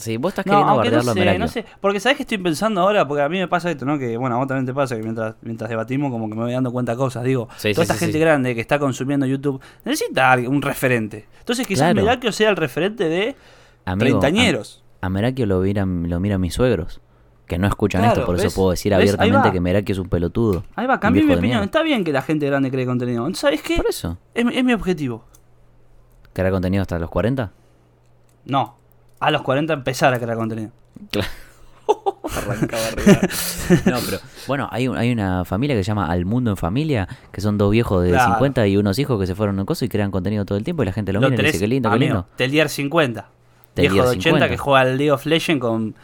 Sí, 0.00 0.16
vos 0.16 0.30
estás 0.30 0.44
queriendo 0.44 0.66
no 0.66 0.76
bardearlo 0.76 1.10
a 1.10 1.14
sé, 1.14 1.20
Merakio. 1.20 1.38
no 1.40 1.48
sé. 1.48 1.64
Porque 1.80 2.00
sabés 2.00 2.16
que 2.16 2.22
estoy 2.24 2.38
pensando 2.38 2.80
ahora, 2.80 3.06
porque 3.06 3.22
a 3.22 3.28
mí 3.28 3.38
me 3.38 3.46
pasa 3.48 3.70
esto, 3.70 3.84
¿no? 3.84 3.98
Que 3.98 4.16
bueno, 4.16 4.36
a 4.36 4.38
vos 4.38 4.48
también 4.48 4.66
te 4.66 4.74
pasa 4.74 4.96
que 4.96 5.02
mientras, 5.02 5.34
mientras 5.42 5.70
debatimos 5.70 6.10
como 6.10 6.28
que 6.28 6.34
me 6.34 6.42
voy 6.42 6.52
dando 6.52 6.72
cuenta 6.72 6.92
de 6.92 6.98
cosas. 6.98 7.22
Digo, 7.24 7.48
Sí, 7.56 7.72
toda 7.74 7.74
sí, 7.86 7.92
esta 7.92 7.94
sí, 7.94 8.00
gente 8.06 8.18
grande 8.18 8.54
que 8.54 8.60
está 8.60 8.78
consumiendo 8.78 9.26
YouTube 9.26 9.60
necesita 9.84 10.36
un 10.48 10.62
referente. 10.62 11.26
Entonces 11.40 11.66
quizás 11.66 11.92
Claro. 11.92 12.02
Menaki 12.06 12.32
sea 12.32 12.50
el 12.50 12.56
referente 12.56 13.08
de 13.08 13.36
Amigo, 13.84 14.18
treintañeros. 14.20 14.82
A, 15.00 15.06
a 15.06 15.08
Merakio 15.10 15.46
lo 15.46 15.60
miran, 15.60 16.08
lo 16.10 16.18
miran 16.20 16.40
mis 16.40 16.54
suegros. 16.54 17.00
Que 17.46 17.58
no 17.58 17.66
escuchan 17.66 18.02
Claro, 18.02 18.14
esto, 18.14 18.26
por 18.26 18.36
¿ves? 18.36 18.44
eso 18.44 18.54
puedo 18.54 18.70
decir 18.70 18.94
abiertamente 18.94 19.50
que 19.50 19.60
Merakio 19.60 19.92
es 19.92 19.98
un 19.98 20.08
pelotudo. 20.08 20.62
Ahí 20.76 20.86
va, 20.86 21.00
cambié 21.00 21.24
mi 21.24 21.34
opinión. 21.34 21.64
Está 21.64 21.82
bien 21.82 22.04
que 22.04 22.12
la 22.12 22.22
gente 22.22 22.46
grande 22.46 22.70
cree 22.70 22.86
contenido. 22.86 23.28
¿Sabes 23.34 23.60
qué? 23.62 23.76
Por 23.76 23.88
eso. 23.88 24.18
Es, 24.34 24.44
mi- 24.44 24.56
es 24.56 24.62
mi 24.62 24.72
objetivo. 24.72 25.24
¿Crear 26.32 26.52
contenido 26.52 26.82
hasta 26.82 26.96
los 27.00 27.10
40? 27.10 27.50
No. 28.44 28.76
A 29.20 29.30
los 29.30 29.42
40 29.42 29.72
empezar 29.72 30.12
a 30.14 30.18
crear 30.18 30.36
contenido. 30.36 30.70
Claro. 31.10 31.28
No, 33.86 33.96
pero 34.04 34.18
bueno, 34.46 34.68
hay, 34.70 34.86
un- 34.88 34.96
hay 34.96 35.10
una 35.12 35.44
familia 35.44 35.74
que 35.76 35.82
se 35.82 35.88
llama 35.88 36.06
Al 36.06 36.24
Mundo 36.24 36.50
en 36.50 36.56
Familia, 36.56 37.08
que 37.32 37.40
son 37.40 37.58
dos 37.58 37.70
viejos 37.70 38.02
de 38.02 38.10
Claro. 38.10 38.34
50 38.34 38.66
y 38.68 38.76
unos 38.76 38.98
hijos 38.98 39.18
que 39.20 39.26
se 39.26 39.34
fueron 39.34 39.56
en 39.56 39.60
un 39.60 39.66
coso 39.66 39.84
y 39.84 39.88
crean 39.88 40.10
contenido 40.10 40.44
todo 40.44 40.56
el 40.58 40.64
tiempo 40.64 40.82
y 40.82 40.86
la 40.86 40.92
gente 40.92 41.12
lo, 41.12 41.20
mira 41.20 41.34
y 41.42 41.46
dice, 41.46 41.58
qué 41.58 41.66
lindo, 41.66 41.88
qué 41.90 41.96
amigo, 41.96 42.14
lindo. 42.14 42.26
Telier 42.36 42.68
50. 42.68 43.28
Telier 43.74 43.92
viejo 43.92 44.06
de 44.06 44.10
80 44.12 44.22
50. 44.28 44.48
que 44.48 44.56
juega 44.56 44.80
al 44.80 44.96
League 44.96 45.10
of 45.12 45.26
Legends 45.26 45.60
con, 45.60 45.94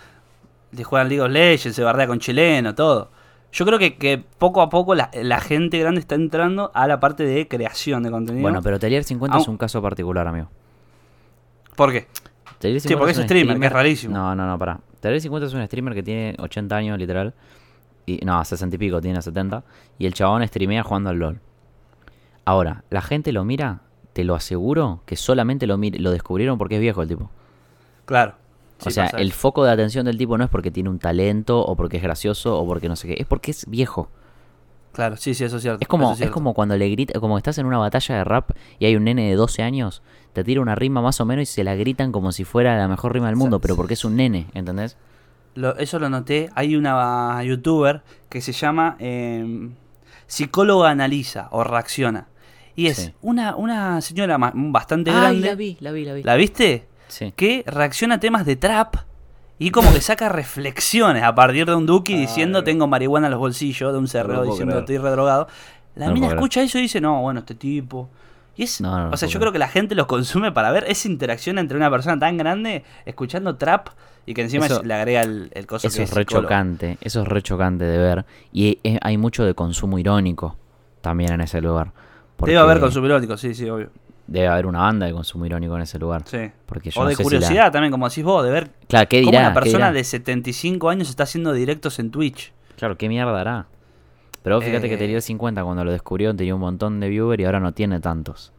le 0.73 0.85
juegan 0.85 1.09
League 1.09 1.23
of 1.23 1.31
Legends, 1.31 1.77
se 1.77 1.83
bardea 1.83 2.07
con 2.07 2.19
chileno, 2.19 2.75
todo. 2.75 3.11
Yo 3.53 3.65
creo 3.65 3.79
que, 3.79 3.97
que 3.97 4.19
poco 4.19 4.63
a 4.63 4.69
poco 4.69 4.95
la, 4.95 5.11
la 5.15 5.41
gente 5.41 5.79
grande 5.79 6.01
está 6.01 6.15
entrando 6.17 6.71
a 6.75 6.87
la 6.87 6.99
parte 7.01 7.25
de 7.25 7.47
creación 7.49 8.03
de 8.03 8.11
contenido. 8.11 8.43
Bueno, 8.43 8.61
pero 8.63 8.79
Telier 8.79 9.05
50 9.05 9.37
Au. 9.37 9.43
es 9.43 9.49
un 9.49 9.57
caso 9.57 9.81
particular, 9.81 10.27
amigo. 10.27 10.49
¿Por 11.75 11.93
qué? 11.93 12.07
Sí, 12.81 12.97
porque 12.97 13.13
es 13.13 13.19
un 13.19 13.25
streamer, 13.25 13.59
que 13.59 13.67
es 13.67 13.73
rarísimo. 13.73 14.15
No, 14.15 14.35
no, 14.35 14.47
no, 14.47 14.59
pará. 14.59 14.81
Telier 15.01 15.21
50 15.21 15.47
es 15.47 15.55
un 15.55 15.65
streamer 15.67 15.95
que 15.95 16.03
tiene 16.03 16.35
80 16.39 16.77
años, 16.77 16.99
literal. 16.99 17.35
Y, 18.07 18.19
no, 18.25 18.45
60 18.45 18.77
y 18.77 18.79
pico, 18.79 19.01
tiene 19.01 19.21
70. 19.21 19.65
Y 19.99 20.07
el 20.07 20.15
chabón 20.15 20.47
streamea 20.47 20.83
jugando 20.83 21.11
al 21.11 21.19
LOL. 21.19 21.41
Ahora, 22.45 22.85
la 22.91 23.03
gente 23.03 23.33
lo 23.33 23.45
mira, 23.45 23.81
te 24.13 24.25
lo 24.25 24.35
aseguro, 24.35 25.03
que 25.05 25.17
solamente 25.17 25.67
lo, 25.67 25.77
lo 25.77 26.11
descubrieron 26.11 26.59
porque 26.59 26.77
es 26.77 26.81
viejo 26.81 27.03
el 27.03 27.09
tipo. 27.09 27.31
Claro. 28.05 28.35
O 28.85 28.91
sea, 28.91 29.07
el 29.07 29.33
foco 29.33 29.65
de 29.65 29.73
atención 29.73 30.05
del 30.05 30.19
tipo 30.19 30.37
no 30.37 30.45
es 30.45 30.51
porque 30.51 30.71
tiene 30.71 30.91
un 30.91 30.99
talento 30.99 31.61
o 31.61 31.77
porque 31.77 31.97
es 31.97 32.03
gracioso 32.03 32.59
o 32.59 32.67
porque 32.67 32.89
no 32.89 32.97
sé 32.97 33.09
qué, 33.09 33.17
es 33.19 33.27
porque 33.27 33.51
es 33.51 33.69
viejo. 33.69 34.11
Claro, 34.97 35.17
sí, 35.17 35.35
sí, 35.35 35.45
eso 35.45 35.57
es 35.59 35.63
cierto. 35.63 35.79
Es 35.83 35.87
como, 35.89 36.11
es 36.11 36.17
cierto. 36.19 36.33
como 36.35 36.55
cuando 36.55 36.77
le 36.77 36.89
grita, 36.89 37.21
como 37.21 37.37
estás 37.39 37.59
en 37.59 37.67
una 37.67 37.77
batalla 37.79 38.17
de 38.17 38.25
rap 38.25 38.51
y 38.79 38.87
hay 38.87 38.97
un 38.97 39.05
nene 39.05 39.29
de 39.29 39.37
12 39.37 39.63
años, 39.63 40.03
te 40.33 40.43
tira 40.43 40.61
una 40.63 40.75
rima 40.75 41.01
más 41.03 41.21
o 41.21 41.25
menos 41.27 41.43
y 41.43 41.47
se 41.47 41.63
la 41.65 41.75
gritan 41.75 42.13
como 42.13 42.33
si 42.33 42.45
fuera 42.45 42.77
la 42.79 42.89
mejor 42.89 43.13
rima 43.13 43.27
del 43.27 43.37
mundo, 43.37 43.61
pero 43.61 43.77
porque 43.77 43.95
es 43.95 44.05
un 44.05 44.17
nene, 44.17 44.47
¿entendés? 44.55 44.97
Lo- 45.55 45.77
eso 45.77 45.99
lo 45.99 46.09
noté. 46.09 46.49
Hay 46.55 46.77
una 46.77 47.43
youtuber 47.45 48.03
que 48.29 48.41
se 48.41 48.53
llama 48.53 48.97
eh, 48.99 49.69
Psicóloga 50.27 50.91
Analiza 50.91 51.49
o 51.53 51.63
Reacciona. 51.63 52.27
Y 52.75 52.89
es 52.89 52.97
Sí. 52.97 53.15
una, 53.23 53.57
una 53.57 54.01
señora 54.03 54.37
bastante 54.39 55.11
Ay, 55.11 55.17
grande. 55.17 55.49
la 55.49 55.55
vi, 55.55 55.77
la 55.81 55.93
vi, 55.93 56.05
la 56.05 56.13
vi. 56.15 56.23
¿La 56.23 56.35
viste? 56.37 56.87
Sí. 57.09 57.33
Que 57.37 57.65
reacciona 57.67 58.17
a 58.17 58.21
temas 58.21 58.45
de 58.45 58.57
trap 58.57 58.97
y 59.59 59.71
como 59.71 59.93
que 59.93 60.01
saca 60.01 60.29
reflexiones 60.29 61.23
a 61.23 61.35
partir 61.35 61.67
de 61.67 61.75
un 61.75 61.87
Duki 61.87 62.17
diciendo 62.17 62.63
tengo 62.65 62.87
marihuana 62.87 63.27
en 63.29 63.31
los 63.33 63.41
bolsillos, 63.41 63.93
de 63.93 63.99
un 63.99 64.09
cerreo 64.09 64.45
diciendo 64.45 64.79
estoy 64.81 64.99
redrogado. 64.99 65.49
La 65.95 66.09
No 66.09 66.13
mina 66.15 66.29
escucha 66.29 66.63
eso 66.63 66.79
y 66.79 66.83
dice, 66.83 67.01
no, 67.01 67.23
bueno, 67.23 67.41
este 67.41 67.55
tipo. 67.55 68.09
Y 68.55 68.63
es, 68.65 68.81
No, 68.81 69.11
o 69.11 69.17
sea, 69.17 69.29
yo 69.29 69.39
creo 69.41 69.53
que 69.53 69.59
la 69.59 69.69
gente 69.69 69.95
los 69.95 70.07
consume 70.07 70.51
para 70.53 70.71
ver 70.73 70.85
esa 70.89 71.09
interacción 71.09 71.59
entre 71.59 71.77
una 71.77 71.91
persona 71.91 72.19
tan 72.19 72.37
grande 72.37 72.85
escuchando 73.05 73.57
trap 73.57 73.89
y 74.27 74.35
que 74.35 74.43
encima 74.43 74.67
Eso- 74.67 74.81
es- 74.81 74.87
le 74.87 74.95
agrega 74.95 75.21
el, 75.23 75.51
el 75.55 75.67
coso 75.67 75.87
Eso 75.89 75.97
que 75.99 76.03
es 76.05 76.11
re 76.15 76.23
psicólogo. 76.23 76.45
chocante, 76.49 76.99
eso 77.01 77.23
es 77.23 77.29
re 77.29 77.43
chocante 77.43 77.85
de 77.85 77.99
ver. 77.99 78.25
Y 78.53 78.79
eh, 78.85 78.99
hay 79.03 79.17
mucho 79.19 79.45
de 79.45 79.55
consumo 79.55 79.99
irónico 79.99 80.57
también 81.01 81.33
en 81.33 81.41
ese 81.43 81.61
lugar. 81.61 81.93
Debe 82.41 82.59
haber 82.59 82.81
consumo 82.81 83.07
erótico, 83.07 83.37
sí, 83.37 83.55
sí, 83.55 83.69
obvio. 83.71 83.91
Debe 84.27 84.49
haber 84.49 84.67
una 84.67 84.81
banda 84.81 85.07
de 85.07 85.13
consumo 85.13 85.47
irónico 85.47 85.77
en 85.77 85.83
ese 85.83 85.99
lugar. 85.99 86.23
Sí. 86.27 86.51
Porque 86.67 86.91
yo 86.91 87.01
O 87.01 87.05
no 87.05 87.11
de 87.11 87.15
sé 87.15 87.19
si 87.19 87.23
curiosidad 87.25 87.65
la- 87.67 87.71
también, 87.71 87.93
como 87.93 88.09
decís 88.09 88.25
vos, 88.25 88.45
de 88.45 88.51
ver 88.51 88.71
Claro, 88.89 89.09
¿qué 89.09 89.21
cómo 89.21 89.31
dirá? 89.31 89.41
una 89.45 89.51
¿Qué 89.51 89.61
persona 89.61 89.87
dirá? 89.87 89.93
de 89.93 90.05
75 90.05 90.89
años 90.91 91.09
está 91.09 91.23
haciendo 91.23 91.53
directos 91.53 91.99
en 92.01 92.11
Twitch. 92.11 92.53
Claro, 92.77 92.97
¿qué 92.99 93.09
mierda 93.09 93.41
hará? 93.41 93.67
Pero 94.43 94.57
vos 94.57 94.65
fíjate 94.65 94.87
Eh. 94.87 94.91
que 94.91 94.97
tenía 94.97 95.21
50 95.21 95.63
cuando 95.65 95.85
lo 95.85 95.93
descubrió, 95.93 96.35
tenía 96.35 96.55
un 96.55 96.61
montón 96.61 96.99
de 97.01 97.09
viewers 97.09 97.41
y 97.41 97.45
ahora 97.45 97.61
no 97.61 97.73
tiene 97.73 98.01
tantos. 98.01 98.53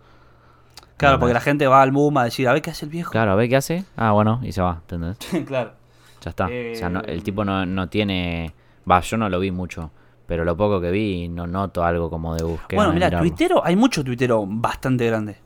Claro, 0.97 1.19
porque 1.19 1.33
la 1.33 1.41
gente 1.41 1.67
va 1.67 1.81
al 1.83 1.91
boom 1.91 2.17
a 2.17 2.23
decir, 2.23 2.47
a 2.47 2.53
ver 2.53 2.61
qué 2.61 2.71
hace 2.71 2.85
el 2.85 2.91
viejo. 2.91 3.11
Claro, 3.11 3.31
a 3.31 3.35
ver 3.35 3.47
qué 3.49 3.55
hace. 3.57 3.85
Ah, 3.95 4.11
bueno, 4.13 4.39
y 4.43 4.51
se 4.51 4.61
va, 4.61 4.79
¿entendés? 4.81 5.17
claro. 5.47 5.73
Ya 6.21 6.29
está. 6.31 6.45
O 6.45 6.75
sea, 6.75 6.89
no- 6.89 7.01
Eh. 7.01 7.13
el 7.13 7.23
tipo 7.23 7.45
no, 7.45 7.65
no 7.65 7.87
tiene... 7.87 8.53
Va, 8.89 8.99
yo 9.01 9.17
no 9.17 9.29
lo 9.29 9.39
vi 9.39 9.51
mucho, 9.51 9.91
pero 10.25 10.43
lo 10.43 10.57
poco 10.57 10.81
que 10.81 10.89
vi 10.91 11.27
no 11.29 11.45
noto 11.45 11.83
algo 11.83 12.09
como 12.09 12.35
de 12.35 12.43
búsqueda. 12.43 12.77
Bueno, 12.77 12.93
mira, 12.93 13.11
tuitero, 13.19 13.63
hay 13.63 13.75
mucho 13.75 14.03
tuitero 14.03 14.45
bastante 14.47 15.05
grande. 15.05 15.37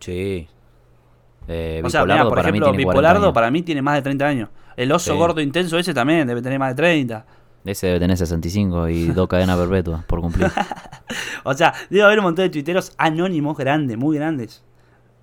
Sí. 0.00 0.48
Eh, 1.48 1.82
o 1.84 1.90
sea, 1.90 2.04
mira, 2.04 2.24
por 2.24 2.34
para 2.36 2.42
mí 2.52 2.58
ejemplo, 2.58 2.70
tiene 2.70 2.84
40 2.84 3.00
Bipolardo 3.00 3.32
para 3.32 3.50
mí 3.50 3.62
tiene 3.62 3.82
más 3.82 3.94
de 3.96 4.02
30 4.02 4.26
años. 4.26 4.48
El 4.76 4.92
oso 4.92 5.12
Sí. 5.12 5.18
gordo 5.18 5.40
intenso 5.40 5.78
ese 5.78 5.92
también 5.94 6.26
debe 6.26 6.42
tener 6.42 6.58
más 6.58 6.70
de 6.70 6.74
30. 6.76 7.26
Ese 7.64 7.86
debe 7.88 8.00
tener 8.00 8.16
65 8.16 8.88
y 8.88 9.06
dos 9.12 9.28
cadenas 9.28 9.58
perpetuas 9.58 10.04
por 10.04 10.20
cumplir. 10.20 10.50
O 11.42 11.54
sea, 11.54 11.72
debe 11.88 12.02
haber 12.04 12.18
un 12.18 12.24
montón 12.26 12.44
de 12.44 12.50
tuiteros 12.50 12.92
anónimos 12.98 13.56
grandes, 13.56 13.96
muy 13.96 14.16
grandes. 14.16 14.62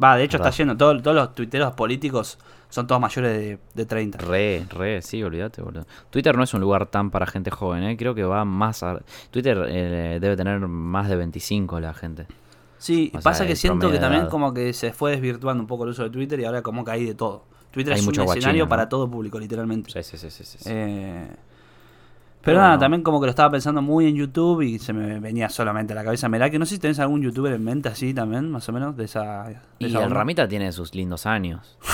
Va, 0.03 0.17
de 0.17 0.23
hecho 0.23 0.37
está 0.37 0.49
lleno, 0.49 0.75
todo- 0.75 0.99
todos 1.01 1.15
los 1.15 1.33
tuiteros 1.35 1.73
políticos 1.73 2.37
son 2.69 2.87
todos 2.87 2.99
mayores 2.99 3.31
de, 3.37 3.59
de 3.73 3.85
30. 3.85 4.17
Re, 4.17 4.65
re, 4.69 5.01
sí, 5.03 5.21
olvídate, 5.23 5.61
boludo. 5.61 5.85
Twitter 6.09 6.35
no 6.35 6.43
es 6.43 6.53
un 6.53 6.61
lugar 6.61 6.87
tan 6.87 7.11
para 7.11 7.25
gente 7.27 7.51
joven, 7.51 7.83
¿eh? 7.83 7.95
Creo 7.97 8.13
que 8.15 8.23
va 8.23 8.43
más 8.45 8.81
a... 8.83 8.99
Twitter 9.31 9.65
eh, 9.69 10.17
debe 10.19 10.35
tener 10.35 10.59
más 10.59 11.07
de 11.07 11.15
25 11.15 11.79
la 11.79 11.93
gente. 11.93 12.25
Sí, 12.77 13.11
O 13.15 13.19
pasa 13.21 13.39
sea, 13.39 13.47
que 13.47 13.55
siento 13.55 13.89
que 13.91 13.99
también 13.99 14.23
edad. 14.23 14.29
como 14.29 14.53
que 14.53 14.73
se 14.73 14.93
fue 14.93 15.11
desvirtuando 15.11 15.61
un 15.63 15.67
poco 15.67 15.83
el 15.85 15.91
uso 15.91 16.03
de 16.03 16.09
Twitter 16.09 16.39
y 16.39 16.45
ahora 16.45 16.61
como 16.61 16.85
que 16.85 16.91
hay 16.91 17.05
de 17.05 17.15
todo. 17.15 17.45
Twitter 17.71 17.93
Hay 17.93 17.99
es 17.99 18.07
un 18.07 18.19
escenario 18.19 18.65
¿no? 18.65 18.69
para 18.69 18.87
todo 18.89 19.09
público, 19.09 19.39
literalmente. 19.39 19.91
Sí, 19.91 20.03
sí, 20.03 20.17
sí, 20.17 20.29
sí, 20.31 20.43
sí, 20.43 20.57
sí. 20.59 20.69
Eh, 20.71 21.27
pero 21.29 21.39
Pero 22.41 22.59
nada, 22.59 22.77
también 22.79 23.03
como 23.03 23.19
que 23.19 23.25
lo 23.25 23.31
estaba 23.31 23.51
pensando 23.51 23.81
muy 23.81 24.07
en 24.07 24.15
YouTube 24.15 24.61
y 24.61 24.79
se 24.79 24.93
me 24.93 25.19
venía 25.19 25.49
solamente 25.49 25.93
a 25.93 25.95
la 25.95 26.03
cabeza. 26.03 26.29
Mirá 26.29 26.49
que 26.49 26.57
no 26.59 26.65
sé 26.65 26.75
si 26.75 26.79
tenés 26.79 26.99
algún 26.99 27.21
youtuber 27.21 27.51
en 27.53 27.63
mente 27.63 27.89
así 27.89 28.13
también, 28.13 28.49
más 28.51 28.67
o 28.69 28.71
menos, 28.71 28.95
de 28.95 29.05
esa... 29.05 29.43
de 29.45 29.57
Y 29.79 29.85
esa 29.87 29.97
el 29.99 30.03
onda. 30.05 30.15
Ramita 30.15 30.47
tiene 30.47 30.71
sus 30.71 30.93
lindos 30.95 31.25
años. 31.25 31.77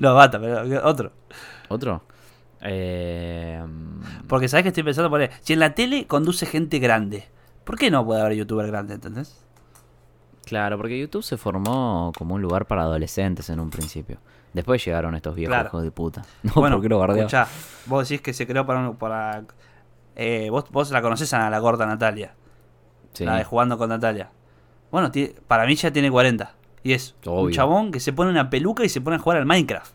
No, 0.00 0.14
bata, 0.14 0.38
pero 0.38 0.86
otro. 0.86 1.12
¿Otro? 1.68 2.02
Eh, 2.60 3.62
Porque 4.28 4.48
sabes 4.48 4.64
que 4.64 4.68
estoy 4.68 4.82
pensando, 4.82 5.08
poner, 5.08 5.30
si 5.40 5.54
en 5.54 5.60
la 5.60 5.74
tele 5.74 6.06
conduce 6.06 6.44
gente 6.44 6.78
grande, 6.78 7.28
¿por 7.64 7.76
qué 7.78 7.90
no 7.90 8.04
puede 8.04 8.20
haber 8.20 8.34
youtuber 8.36 8.66
grande, 8.66 8.94
entendés? 8.94 9.44
claro, 10.44 10.76
porque 10.78 10.98
YouTube 10.98 11.22
se 11.22 11.36
formó 11.36 12.10
como 12.18 12.34
un 12.34 12.42
lugar 12.42 12.66
para 12.66 12.82
adolescentes 12.82 13.48
en 13.50 13.60
un 13.60 13.70
principio. 13.70 14.18
Después 14.52 14.84
llegaron 14.84 15.14
estos 15.14 15.36
viejos 15.36 15.52
Claro. 15.54 15.68
hijos 15.68 15.82
de 15.84 15.90
puta. 15.92 16.22
No, 16.42 16.52
bueno, 16.54 16.76
porque 16.76 16.88
lo 16.88 17.14
escuchá, 17.14 17.46
vos 17.86 18.08
decís 18.08 18.20
que 18.20 18.32
se 18.32 18.46
creó 18.48 18.66
para... 18.66 18.80
un- 18.90 18.96
para 18.96 19.44
eh, 20.16 20.48
vos, 20.50 20.64
vos 20.72 20.90
la 20.90 21.00
conocés 21.02 21.32
a 21.34 21.48
la 21.50 21.58
gorda 21.60 21.86
Natalia, 21.86 22.34
Sí. 23.12 23.24
la 23.24 23.36
de 23.36 23.44
jugando 23.44 23.78
con 23.78 23.88
Natalia. 23.90 24.30
Bueno, 24.90 25.12
para 25.46 25.66
mí 25.66 25.76
ya 25.76 25.92
tiene 25.92 26.10
40. 26.10 26.52
Y 26.82 26.94
es 26.94 27.14
un 27.26 27.52
chabón 27.52 27.92
que 27.92 28.00
se 28.00 28.12
pone 28.12 28.30
una 28.30 28.50
peluca 28.50 28.84
y 28.84 28.88
se 28.88 29.00
pone 29.00 29.16
a 29.16 29.18
jugar 29.20 29.38
al 29.38 29.46
Minecraft. 29.46 29.92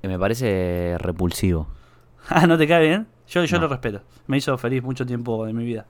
Que 0.00 0.08
me 0.08 0.18
parece 0.18 0.96
repulsivo. 0.98 1.66
Ah, 2.28 2.46
¿no 2.46 2.56
te 2.58 2.66
cae 2.66 2.82
bien? 2.88 3.06
Yo, 3.28 3.44
yo 3.44 3.56
No. 3.58 3.62
lo 3.64 3.68
respeto. 3.68 4.00
Me 4.26 4.38
hizo 4.38 4.56
feliz 4.58 4.82
mucho 4.82 5.04
tiempo 5.06 5.44
de 5.46 5.52
mi 5.52 5.64
vida. 5.64 5.86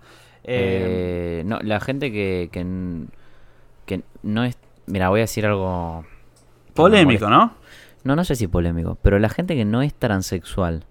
Eh, 0.46 1.26
Eh, 1.40 1.42
no, 1.44 1.59
la 1.61 1.80
gente 1.80 2.11
que, 2.12 2.48
que, 2.52 4.02
no 4.22 4.44
es... 4.44 4.56
Mira, 4.87 5.09
voy 5.09 5.20
a 5.20 5.24
decir 5.24 5.44
algo... 5.44 6.04
polémico. 6.74 7.28
¿no? 7.28 7.54
No, 8.04 8.16
no 8.16 8.24
sé 8.24 8.37
si 8.37 8.46
polémico, 8.46 8.96
pero 9.02 9.18
la 9.18 9.28
gente 9.28 9.56
que 9.56 9.64
no 9.64 9.82
es 9.82 9.92
transexual, 9.94 10.85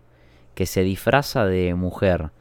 que 0.54 0.66
se 0.66 0.84
disfraza 0.84 1.46
de 1.46 1.74
mujer 1.74 2.32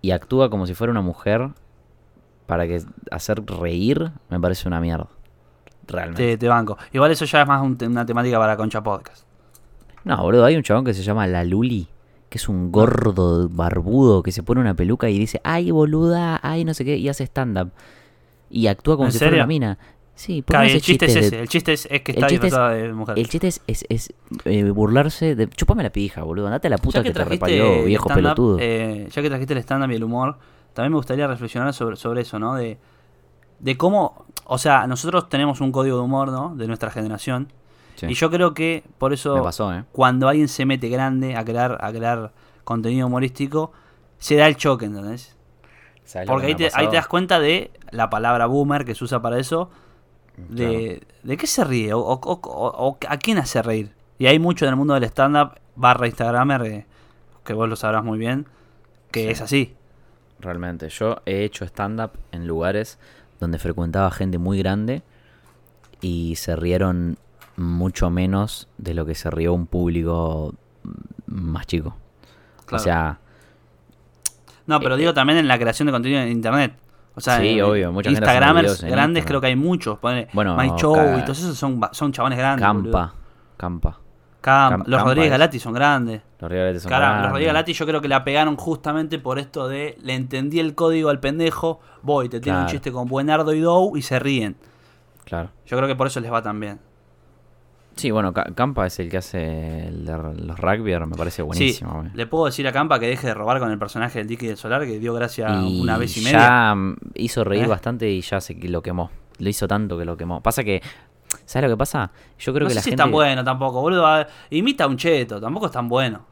y 0.00 0.12
actúa 0.12 0.48
como 0.50 0.66
si 0.66 0.74
fuera 0.74 0.90
una 0.90 1.02
mujer 1.02 1.50
para 2.46 2.66
que 2.66 2.82
hacer 3.10 3.44
reír, 3.44 4.10
me 4.30 4.40
parece 4.40 4.66
una 4.66 4.80
mierda. 4.80 5.08
Realmente. 5.86 6.22
Te, 6.22 6.38
te 6.38 6.48
banco. 6.48 6.78
Igual 6.92 7.10
eso 7.10 7.24
ya 7.24 7.42
es 7.42 7.48
más 7.48 7.62
un 7.62 7.76
una 7.86 8.06
temática 8.06 8.38
para 8.38 8.56
Concha 8.56 8.82
Podcast. 8.82 9.26
No, 10.04 10.16
boludo, 10.22 10.44
hay 10.44 10.56
un 10.56 10.62
chabón 10.62 10.84
que 10.84 10.94
se 10.94 11.02
llama 11.02 11.26
La 11.26 11.44
Luli, 11.44 11.88
que 12.28 12.38
es 12.38 12.48
un 12.48 12.70
gordo 12.70 13.48
barbudo 13.48 14.22
que 14.22 14.32
se 14.32 14.42
pone 14.42 14.60
una 14.60 14.74
peluca 14.74 15.08
y 15.08 15.18
dice, 15.18 15.40
ay, 15.44 15.70
boluda, 15.70 16.38
ay, 16.42 16.64
no 16.64 16.74
sé 16.74 16.84
qué, 16.84 16.96
y 16.96 17.08
hace 17.08 17.24
stand-up. 17.24 17.70
Y 18.50 18.66
actúa 18.66 18.96
como 18.96 19.06
¿En 19.08 19.12
si 19.12 19.18
fuera 19.18 19.30
serio? 19.30 19.42
una 19.44 19.46
mina. 19.46 19.78
Sí, 20.14 20.42
Claro, 20.42 20.62
ponme 20.64 20.72
y 20.72 20.76
el 20.76 20.82
chiste 20.82 21.06
es 21.06 21.14
de- 21.14 21.20
ese. 21.20 21.40
El 21.40 21.48
chiste 21.48 21.72
es, 21.74 21.86
es 21.90 22.00
que 22.02 22.12
está 22.12 22.26
chiste 22.26 22.46
es- 22.48 22.52
disfrazada 22.52 22.70
de 22.74 22.92
mujer. 22.92 23.18
El 23.18 23.28
chiste 23.28 23.46
es, 23.46 23.62
es, 23.68 23.84
es, 23.88 24.12
eh, 24.46 24.64
burlarse 24.70 25.36
de... 25.36 25.48
Chupame 25.48 25.82
la 25.84 25.90
pija, 25.90 26.22
boludo, 26.24 26.46
andate 26.46 26.66
a 26.66 26.70
la 26.70 26.78
puta 26.78 26.98
Ya 26.98 27.04
que, 27.04 27.12
te 27.12 27.24
reparió, 27.24 27.84
viejo 27.84 28.08
pelotudo. 28.08 28.56
eh, 28.60 29.06
ya 29.10 29.22
que 29.22 29.28
trajiste 29.28 29.54
el 29.54 29.60
stand-up 29.60 29.90
y 29.92 29.94
el 29.94 30.02
humor, 30.04 30.38
también 30.72 30.90
me 30.92 30.96
gustaría 30.96 31.26
reflexionar 31.28 31.72
sobre, 31.72 31.94
sobre 31.96 32.22
eso, 32.22 32.38
¿no? 32.40 32.56
De, 32.56 32.78
de 33.60 33.76
cómo, 33.76 34.24
o 34.44 34.58
sea, 34.58 34.86
nosotros 34.88 35.28
tenemos 35.28 35.60
un 35.60 35.70
código 35.72 35.96
de 35.98 36.02
humor, 36.02 36.30
¿no? 36.32 36.54
De 36.56 36.66
nuestra 36.66 36.90
generación. 36.90 37.52
Sí. 37.98 38.06
Y 38.06 38.14
yo 38.14 38.30
creo 38.30 38.54
que 38.54 38.84
por 38.98 39.12
eso 39.12 39.42
pasó, 39.42 39.74
¿eh? 39.74 39.84
cuando 39.92 40.28
alguien 40.28 40.46
se 40.48 40.64
mete 40.64 40.88
grande 40.88 41.34
a 41.36 41.44
crear, 41.44 41.78
a 41.80 41.90
crear 41.92 42.32
contenido 42.64 43.08
humorístico, 43.08 43.72
se 44.18 44.36
da 44.36 44.46
el 44.46 44.56
choque, 44.56 44.84
¿entendés? 44.86 45.36
¿Sabes 46.04 46.28
lo 46.28 46.32
Porque 46.34 46.46
que 46.46 46.52
ahí 46.64 46.70
te, 46.70 46.70
ahí 46.74 46.88
te 46.88 46.96
das 46.96 47.08
cuenta 47.08 47.40
de 47.40 47.70
la 47.90 48.08
palabra 48.08 48.46
boomer 48.46 48.84
que 48.84 48.94
se 48.94 49.02
usa 49.04 49.20
para 49.20 49.38
eso, 49.38 49.68
de, 50.36 51.02
de 51.24 51.36
qué 51.36 51.46
se 51.48 51.64
ríe 51.64 51.92
o, 51.92 51.98
o- 52.00 52.20
o- 52.22 52.40
o 52.42 52.98
a 53.08 53.16
quién 53.18 53.38
hace 53.38 53.60
reír. 53.62 53.92
Y 54.18 54.26
hay 54.26 54.38
mucho 54.38 54.64
en 54.64 54.70
el 54.70 54.76
mundo 54.76 54.94
del 54.94 55.04
stand-up 55.04 55.58
barra 55.74 56.06
Instagramer, 56.06 56.62
eh, 56.62 56.86
que 57.44 57.52
vos 57.52 57.68
lo 57.68 57.74
sabrás 57.76 58.04
muy 58.04 58.18
bien, 58.18 58.46
que 59.10 59.22
Sí. 59.24 59.28
es 59.30 59.40
así. 59.40 59.74
Realmente, 60.40 60.88
yo 60.88 61.16
he 61.26 61.42
hecho 61.42 61.64
stand-up 61.64 62.12
en 62.30 62.46
lugares 62.46 62.98
donde 63.40 63.58
frecuentaba 63.58 64.10
gente 64.12 64.38
muy 64.38 64.58
grande 64.58 65.02
y 66.00 66.36
se 66.36 66.54
rieron 66.54 67.18
mucho 67.58 68.08
menos 68.10 68.68
de 68.78 68.94
lo 68.94 69.04
que 69.04 69.14
se 69.14 69.30
rió 69.30 69.52
un 69.52 69.66
público 69.66 70.54
más 71.26 71.66
chico. 71.66 71.96
Claro. 72.66 72.80
O 72.80 72.84
sea, 72.84 73.18
No, 74.66 74.80
pero 74.80 74.96
Eh, 74.96 74.98
digo 74.98 75.14
también 75.14 75.38
en 75.38 75.48
la 75.48 75.58
creación 75.58 75.86
de 75.86 75.92
contenido 75.92 76.20
en 76.20 76.28
internet. 76.28 76.74
O 77.14 77.20
sea, 77.22 77.40
Sí, 77.40 77.58
en- 77.58 77.62
obvio, 77.64 77.90
mucha 77.90 78.10
Instagramers 78.10 78.82
en 78.82 78.90
grandes 78.90 79.20
Instagram. 79.22 79.26
creo 79.26 79.40
que 79.40 79.46
hay 79.48 79.56
muchos. 79.56 79.98
Pone 79.98 80.28
Bueno, 80.34 80.56
My 80.56 80.70
Show 80.76 80.94
y 81.18 81.22
todos 81.22 81.38
esos 81.38 81.56
son, 81.56 81.80
son 81.92 82.12
chabones 82.12 82.38
grandes. 82.38 82.64
Campa. 82.66 83.14
Campa. 83.56 83.98
Campa. 84.42 84.76
Cam- 84.84 84.86
los 84.86 85.02
Rodríguez 85.02 85.30
Galati 85.30 85.58
son 85.58 85.72
grandes. 85.74 86.20
Los. 87.22 87.30
Rodríguez 87.32 87.46
Galati 87.48 87.72
yo 87.72 87.86
creo 87.86 88.00
que 88.02 88.08
la 88.08 88.22
pegaron 88.24 88.56
justamente 88.56 89.18
por 89.18 89.38
esto 89.38 89.66
de 89.68 89.96
le 90.02 90.14
entendí 90.14 90.60
el 90.60 90.74
código 90.76 91.08
al 91.08 91.18
pendejo, 91.18 91.80
voy, 92.02 92.28
te 92.28 92.38
tiene 92.38 92.58
un 92.60 92.66
chiste 92.66 92.92
con 92.92 93.08
Buenardo 93.08 93.52
y 93.54 93.60
Dow 93.60 93.96
y 93.96 94.02
se 94.02 94.18
ríen. 94.20 94.56
Claro. 95.24 95.48
Yo 95.66 95.76
creo 95.76 95.88
que 95.88 95.96
por 95.96 96.06
eso 96.06 96.20
les 96.20 96.30
va 96.32 96.40
tan 96.42 96.60
bien. 96.60 96.78
Sí, 97.98 98.10
bueno, 98.12 98.32
Ca- 98.32 98.46
Campa 98.54 98.86
es 98.86 98.98
el 99.00 99.10
que 99.10 99.16
hace 99.18 99.88
el 99.88 100.06
de 100.06 100.12
los 100.16 100.58
rugby, 100.58 100.96
me 101.00 101.16
parece 101.16 101.42
buenísimo. 101.42 102.04
sí, 102.04 102.10
le 102.14 102.26
puedo 102.26 102.46
decir 102.46 102.66
a 102.68 102.72
Campa 102.72 102.98
que 103.00 103.06
deje 103.08 103.26
de 103.26 103.34
robar 103.34 103.58
con 103.58 103.70
el 103.72 103.78
personaje 103.78 104.20
del 104.20 104.28
Dicky 104.28 104.46
del 104.46 104.56
Solar 104.56 104.86
que 104.86 104.98
dio 105.00 105.12
gracia 105.14 105.48
Y 105.62 105.80
una 105.80 105.98
vez 105.98 106.16
y 106.16 106.20
media. 106.20 106.38
ya 106.38 106.76
hizo 107.14 107.42
reír 107.44 107.64
¿Eh? 107.64 107.66
bastante 107.66 108.08
y 108.08 108.20
ya 108.20 108.40
se 108.40 108.54
lo 108.54 108.80
quemó. 108.82 109.10
Lo 109.38 109.48
hizo 109.48 109.66
tanto 109.68 109.98
que 109.98 110.04
lo 110.04 110.16
quemó. 110.16 110.40
Pasa 110.42 110.62
que, 110.64 110.80
¿sabes 111.44 111.68
lo 111.68 111.74
que 111.76 111.78
pasa? 111.78 112.10
Yo 112.38 112.52
creo 112.54 112.64
no 112.64 112.68
que 112.68 112.74
sé 112.74 112.76
la 112.76 112.82
si 112.82 112.90
gente... 112.90 113.02
es 113.02 113.04
tan 113.04 113.10
bueno 113.12 113.42
tampoco, 113.44 113.80
boludo. 113.80 114.06
A- 114.06 114.26
Imita 114.50 114.84
a 114.84 114.86
un 114.86 114.96
cheto, 114.96 115.40
tampoco 115.40 115.66
es 115.66 115.72
tan 115.72 115.88
bueno. 115.88 116.24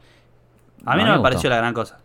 A 0.85 0.95
mí 0.95 1.01
No, 1.01 1.07
no, 1.07 1.11
me 1.13 1.17
me 1.17 1.23
pareció 1.23 1.49
la 1.49 1.57
gran 1.57 1.73
cosa. 1.73 1.99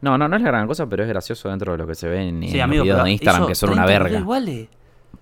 No, 0.00 0.16
no, 0.18 0.28
no 0.28 0.36
es 0.36 0.42
la 0.42 0.48
gran 0.48 0.66
cosa, 0.66 0.86
pero 0.86 1.02
es 1.02 1.08
gracioso 1.08 1.48
dentro 1.48 1.72
de 1.72 1.78
lo 1.78 1.86
que 1.86 1.94
se 1.94 2.08
ve 2.08 2.28
en, 2.28 2.42
Sí, 2.42 2.56
en 2.56 2.62
amigo, 2.62 2.84
los 2.84 2.92
videos 2.94 3.04
de 3.04 3.10
Instagram, 3.12 3.46
que 3.46 3.54
son 3.54 3.70
una 3.70 3.84
30 3.84 4.02
verga. 4.04 4.18
iguales. 4.20 4.68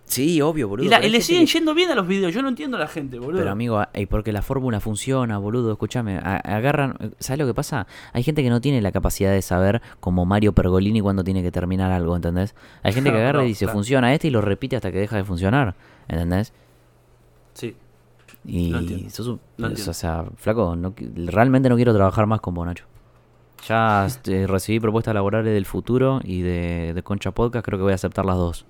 Sí, 0.05 0.43
obvio, 0.43 0.69
boludo. 0.69 0.85
Y, 0.87 0.91
la- 0.91 1.03
y 1.05 1.09
le 1.09 1.23
siguen 1.23 1.47
que- 1.47 1.53
yendo 1.53 1.73
bien 1.75 1.91
a 1.91 1.95
los 1.95 2.07
videos. 2.07 2.35
Yo 2.35 2.43
no 2.43 2.49
entiendo 2.51 2.77
a 2.77 2.81
la 2.81 2.87
gente, 2.89 3.19
boludo. 3.19 3.39
Pero 3.39 3.51
amigo, 3.51 3.83
y 3.95 4.05
porque 4.07 4.31
la 4.33 4.43
fórmula 4.43 4.79
funciona, 4.79 5.39
boludo, 5.39 5.73
escúchame, 5.73 6.19
agarran, 6.19 7.15
¿sabes 7.19 7.39
lo 7.39 7.47
que 7.47 7.55
pasa? 7.55 7.87
Hay 8.13 8.23
gente 8.23 8.43
que 8.43 8.51
no 8.51 8.61
tiene 8.61 8.83
la 8.83 8.93
capacidad 8.93 9.33
de 9.33 9.41
saber 9.41 9.81
como 10.01 10.27
Mario 10.27 10.53
Pergolini 10.53 11.01
cuando 11.01 11.25
tiene 11.25 11.43
que 11.43 11.51
terminar 11.51 11.91
algo, 11.93 12.15
¿entendés? 12.15 12.55
Hay 12.83 12.93
gente 12.93 13.11
que 13.11 13.17
agarra 13.23 13.39
No, 13.41 13.45
y 13.47 13.49
dice, 13.49 13.65
claro. 13.65 13.79
funciona 13.79 14.13
este 14.13 14.29
y 14.29 14.31
lo 14.31 14.43
repite 14.43 14.77
hasta 14.77 14.93
que 14.93 14.99
deja 14.99 15.17
de 15.17 15.25
funcionar, 15.25 15.77
¿entendés? 16.09 16.53
Sí. 17.55 17.75
Y 18.45 18.75
entiendo, 18.75 19.09
sos 19.09 19.27
un- 19.29 19.41
o 19.65 19.93
sea, 19.95 20.25
flaco, 20.37 20.77
no, 20.77 20.95
realmente 21.27 21.69
no 21.71 21.77
quiero 21.77 21.95
trabajar 21.95 22.27
más 22.27 22.41
con 22.43 22.53
vos, 22.55 22.67
Nacho. 22.67 22.85
Ya 23.67 24.05
este, 24.07 24.47
recibí 24.47 24.79
propuestas 24.81 25.15
laborales 25.15 25.55
del 25.55 25.65
futuro 25.65 26.21
y 26.23 26.43
de, 26.43 26.93
de 26.95 27.03
Concha 27.03 27.31
Podcast, 27.31 27.65
creo 27.65 27.79
que 27.79 27.85
voy 27.85 27.93
a 27.93 27.95
aceptar 27.95 28.27
las 28.27 28.37
dos. 28.37 28.67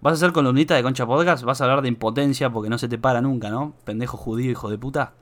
¿Vas 0.00 0.14
a 0.14 0.16
ser 0.16 0.32
columnista 0.32 0.74
de 0.74 0.82
Concha 0.82 1.06
Podcast? 1.06 1.42
¿Vas 1.44 1.60
a 1.60 1.64
hablar 1.64 1.82
de 1.82 1.88
impotencia 1.88 2.50
porque 2.50 2.68
no 2.68 2.78
se 2.78 2.88
te 2.88 2.98
para 2.98 3.20
nunca, 3.20 3.50
no? 3.50 3.74
Pendejo 3.84 4.16
judío, 4.16 4.50
hijo 4.50 4.68
de 4.70 4.78
puta. 4.78 5.12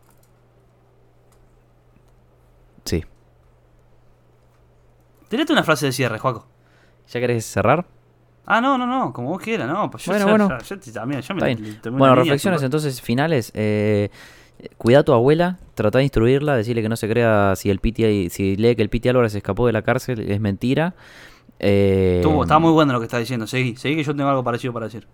Sí. 2.84 3.04
Tirate 5.28 5.52
una 5.52 5.62
frase 5.64 5.86
de 5.86 5.92
cierre, 5.92 6.18
Juaco. 6.18 6.46
¿Ya 7.08 7.20
querés 7.20 7.44
cerrar? 7.46 7.86
Ah, 8.46 8.60
no, 8.60 8.76
no, 8.76 8.86
no, 8.86 9.12
como 9.12 9.30
vos 9.30 9.40
quieras, 9.40 9.66
no. 9.68 9.90
Pues 9.90 10.04
yo, 10.04 10.12
Bueno, 10.12 10.26
ya- 10.26 10.30
bueno. 10.32 10.48
ya- 10.58 10.92
también, 10.92 11.22
yo 11.22 11.34
me 11.34 11.40
Bueno, 11.40 12.14
línea, 12.14 12.14
reflexiones 12.14 12.62
entonces 12.62 13.00
finales. 13.00 13.50
Eh, 13.54 14.10
cuida 14.76 14.98
a 14.98 15.02
tu 15.02 15.12
abuela, 15.14 15.58
trata 15.74 15.98
de 15.98 16.04
instruirla, 16.04 16.54
decirle 16.56 16.82
que 16.82 16.88
no 16.90 16.96
se 16.96 17.08
crea 17.08 17.54
si 17.56 17.70
el 17.70 17.78
Piti, 17.80 18.28
si 18.28 18.56
lee 18.56 18.76
que 18.76 18.82
el 18.82 18.90
Piti 18.90 19.08
Álvarez 19.08 19.34
escapó 19.34 19.66
de 19.66 19.72
la 19.72 19.80
cárcel, 19.82 20.30
es 20.30 20.40
mentira. 20.40 20.94
Eh, 21.58 22.20
Estuvo- 22.22 22.42
estaba 22.42 22.58
muy 22.60 22.72
bueno 22.72 22.92
lo 22.92 22.98
que 23.00 23.04
estás 23.06 23.20
diciendo. 23.20 23.46
Seguí, 23.46 23.76
seguí 23.76 23.96
que 23.96 24.02
yo 24.04 24.14
tengo 24.14 24.28
algo 24.30 24.44
parecido 24.44 24.72
para 24.72 24.86
decir. 24.86 25.06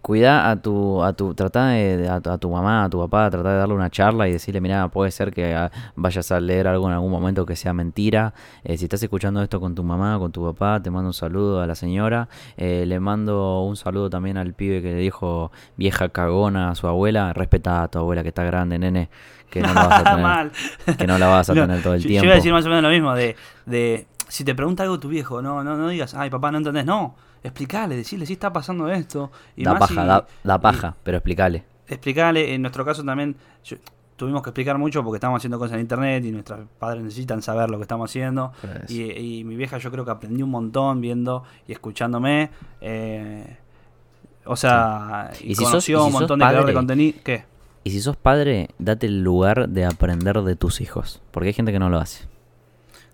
Cuida 0.00 0.48
a 0.48 0.56
tu, 0.56 1.02
a 1.02 1.12
tu, 1.12 1.34
trata 1.34 1.66
de, 1.70 2.08
a, 2.08 2.20
tu- 2.20 2.30
a 2.30 2.38
tu 2.38 2.48
mamá, 2.50 2.84
a 2.84 2.88
tu 2.88 2.98
papá, 3.00 3.28
trata 3.30 3.50
de 3.52 3.58
darle 3.58 3.74
una 3.74 3.90
charla 3.90 4.28
y 4.28 4.32
decirle, 4.32 4.60
mira, 4.60 4.88
puede 4.88 5.10
ser 5.10 5.32
que 5.32 5.54
ah, 5.54 5.70
vayas 5.96 6.30
a 6.30 6.38
leer 6.40 6.68
algo 6.68 6.86
en 6.86 6.94
algún 6.94 7.10
momento 7.10 7.44
que 7.44 7.56
sea 7.56 7.72
mentira. 7.74 8.32
Eh, 8.62 8.78
si 8.78 8.84
estás 8.84 9.02
escuchando 9.02 9.42
esto 9.42 9.60
con 9.60 9.74
tu 9.74 9.82
mamá, 9.82 10.16
con 10.18 10.30
tu 10.30 10.42
papá, 10.44 10.80
te 10.80 10.90
mando 10.90 11.08
un 11.08 11.14
saludo 11.14 11.60
a 11.60 11.66
la 11.66 11.74
señora. 11.74 12.28
Eh, 12.56 12.84
le 12.86 13.00
mando 13.00 13.62
un 13.64 13.76
saludo 13.76 14.08
también 14.08 14.38
al 14.38 14.54
pibe 14.54 14.80
que 14.80 14.92
le 14.92 15.00
dijo 15.00 15.50
vieja 15.76 16.08
cagona 16.10 16.70
a 16.70 16.74
su 16.76 16.86
abuela. 16.86 17.32
Respeta 17.32 17.82
a 17.82 17.88
tu 17.88 17.98
abuela 17.98 18.22
que 18.22 18.28
está 18.28 18.44
grande, 18.44 18.78
nene, 18.78 19.10
que 19.50 19.60
no 19.60 19.74
la 19.74 19.88
vas 19.88 20.06
a 20.06 20.16
tener, 20.86 20.96
que 20.96 21.06
no 21.08 21.18
la 21.18 21.26
vas 21.26 21.50
a 21.50 21.54
tener 21.54 21.82
todo 21.82 21.94
el 21.94 22.02
tiempo. 22.02 22.22
Yo 22.22 22.26
iba 22.26 22.34
a 22.34 22.36
decir 22.36 22.52
más 22.52 22.64
o 22.64 22.68
menos 22.68 22.84
lo 22.84 22.90
mismo 22.90 23.14
de, 23.14 23.34
de 23.66 24.06
si 24.28 24.44
te 24.44 24.54
pregunta 24.54 24.82
algo 24.84 24.98
tu 25.00 25.08
viejo, 25.08 25.42
no, 25.42 25.64
no, 25.64 25.76
no 25.76 25.88
digas, 25.88 26.14
ay 26.14 26.30
papá, 26.30 26.50
no 26.52 26.58
entendés, 26.58 26.84
no, 26.84 27.14
explicale, 27.42 27.96
decirle 27.96 28.26
si 28.26 28.34
está 28.34 28.52
pasando 28.52 28.88
esto. 28.90 29.30
Y 29.56 29.64
da 29.64 29.72
más 29.72 29.80
paja, 29.80 29.92
si- 29.92 29.96
da, 30.08 30.26
da 30.44 30.54
y- 30.56 30.58
paja, 30.58 30.96
pero 31.02 31.18
explícale. 31.18 31.64
Explicale, 31.86 32.54
en 32.54 32.62
nuestro 32.62 32.84
caso 32.84 33.02
también 33.02 33.36
yo- 33.64 33.76
tuvimos 34.16 34.42
que 34.42 34.50
explicar 34.50 34.76
mucho 34.78 35.02
porque 35.04 35.16
estamos 35.18 35.38
haciendo 35.38 35.58
cosas 35.58 35.74
en 35.74 35.80
internet 35.80 36.24
y 36.24 36.32
nuestros 36.32 36.60
padres 36.78 37.02
necesitan 37.04 37.40
saber 37.40 37.70
lo 37.70 37.78
que 37.78 37.82
estamos 37.82 38.10
haciendo. 38.10 38.52
Y, 38.88 39.12
y 39.12 39.44
mi 39.44 39.54
vieja 39.56 39.78
yo 39.78 39.90
creo 39.92 40.04
que 40.04 40.10
aprendió 40.10 40.44
un 40.44 40.50
montón 40.50 41.00
viendo 41.00 41.44
y 41.68 41.72
escuchándome. 41.72 42.50
eh, 42.80 43.56
o 44.44 44.56
sea, 44.56 45.30
y, 45.40 45.52
Y 45.52 45.54
si 45.54 45.64
conoció 45.64 45.98
y 46.04 46.06
un 46.06 46.12
montón 46.12 46.38
de 46.40 46.46
de 46.64 46.72
contenido. 46.74 47.18
¿Qué? 47.22 47.44
Y 47.84 47.90
si 47.90 48.00
sos 48.00 48.16
padre, 48.16 48.70
date 48.78 49.06
el 49.06 49.22
lugar 49.22 49.68
de 49.68 49.84
aprender 49.84 50.42
de 50.42 50.56
tus 50.56 50.80
hijos, 50.80 51.22
porque 51.30 51.48
hay 51.48 51.52
gente 51.54 51.70
que 51.70 51.78
no 51.78 51.88
lo 51.88 51.98
hace. 51.98 52.26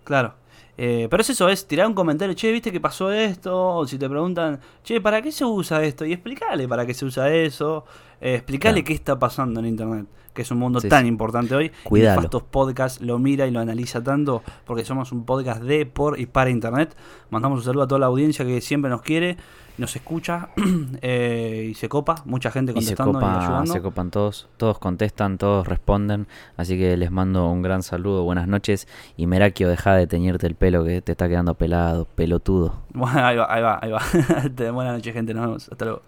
Claro. 0.04 0.34
Eh, 0.76 1.06
pero 1.08 1.20
es 1.20 1.30
eso, 1.30 1.48
es 1.48 1.66
tirar 1.68 1.86
un 1.86 1.94
comentario, 1.94 2.34
che, 2.34 2.50
¿viste 2.50 2.72
que 2.72 2.80
pasó 2.80 3.12
esto? 3.12 3.76
O 3.76 3.86
si 3.86 3.96
te 3.98 4.08
preguntan, 4.08 4.58
che, 4.82 5.00
¿para 5.00 5.22
qué 5.22 5.30
se 5.30 5.44
usa 5.44 5.82
esto? 5.84 6.04
Y 6.04 6.12
explicarle 6.12 6.66
para 6.66 6.84
qué 6.84 6.94
se 6.94 7.04
usa 7.04 7.32
eso. 7.32 7.84
Eh, 8.20 8.34
explicarle 8.36 8.80
Claro. 8.82 8.86
qué 8.88 8.94
está 8.94 9.18
pasando 9.18 9.60
en 9.60 9.66
Internet, 9.66 10.06
que 10.32 10.42
es 10.42 10.50
un 10.50 10.58
mundo 10.58 10.80
Sí, 10.80 10.88
tan 10.88 11.02
sí. 11.02 11.08
importante 11.08 11.54
hoy. 11.54 11.70
Cuídalo. 11.84 12.14
Y 12.14 12.16
Nefastos 12.16 12.42
Podcast 12.44 13.00
lo 13.02 13.18
mira 13.18 13.46
y 13.46 13.50
lo 13.52 13.60
analiza 13.60 14.02
tanto 14.02 14.42
porque 14.64 14.84
somos 14.84 15.12
un 15.12 15.24
podcast 15.24 15.62
de, 15.62 15.86
por 15.86 16.18
y 16.18 16.26
para 16.26 16.50
Internet. 16.50 16.96
Mandamos 17.30 17.58
un 17.60 17.64
saludo 17.64 17.84
a 17.84 17.86
toda 17.88 17.98
la 18.00 18.06
audiencia 18.06 18.44
que 18.44 18.60
siempre 18.60 18.90
nos 18.90 19.02
quiere, 19.02 19.36
nos 19.78 19.94
escucha 19.96 20.50
eh, 21.02 21.68
y 21.70 21.74
se 21.74 21.88
copa. 21.88 22.16
Mucha 22.24 22.50
gente 22.50 22.72
Y 22.76 22.82
se, 22.82 22.94
contestando 22.96 23.10
y, 23.10 23.14
copa, 23.14 23.44
ayudando. 23.44 23.72
se 23.72 23.82
copan 23.82 24.10
todos, 24.10 24.48
todos 24.56 24.78
contestan, 24.78 25.38
todos 25.38 25.66
responden. 25.66 26.26
Así 26.56 26.78
que 26.78 26.96
les 26.96 27.10
mando 27.10 27.48
un 27.50 27.62
gran 27.62 27.82
saludo, 27.82 28.24
buenas 28.24 28.48
noches. 28.48 28.86
Y 29.16 29.26
Merakio, 29.26 29.68
deja 29.68 29.94
de 29.94 30.06
teñirte 30.06 30.46
el 30.46 30.54
pelo 30.54 30.84
que 30.84 31.02
te 31.02 31.12
está 31.12 31.28
quedando 31.28 31.54
pelado, 31.54 32.06
pelotudo. 32.14 32.82
Bueno, 32.92 33.18
ahí 33.26 33.36
va, 33.36 33.52
ahí 33.52 33.62
va, 33.62 33.78
ahí 33.82 33.90
va. 33.90 34.02
Buenas 34.72 34.94
noches, 34.94 35.12
gente. 35.12 35.34
Nos 35.34 35.46
vemos. 35.46 35.68
Hasta 35.70 35.84
luego. 35.84 36.02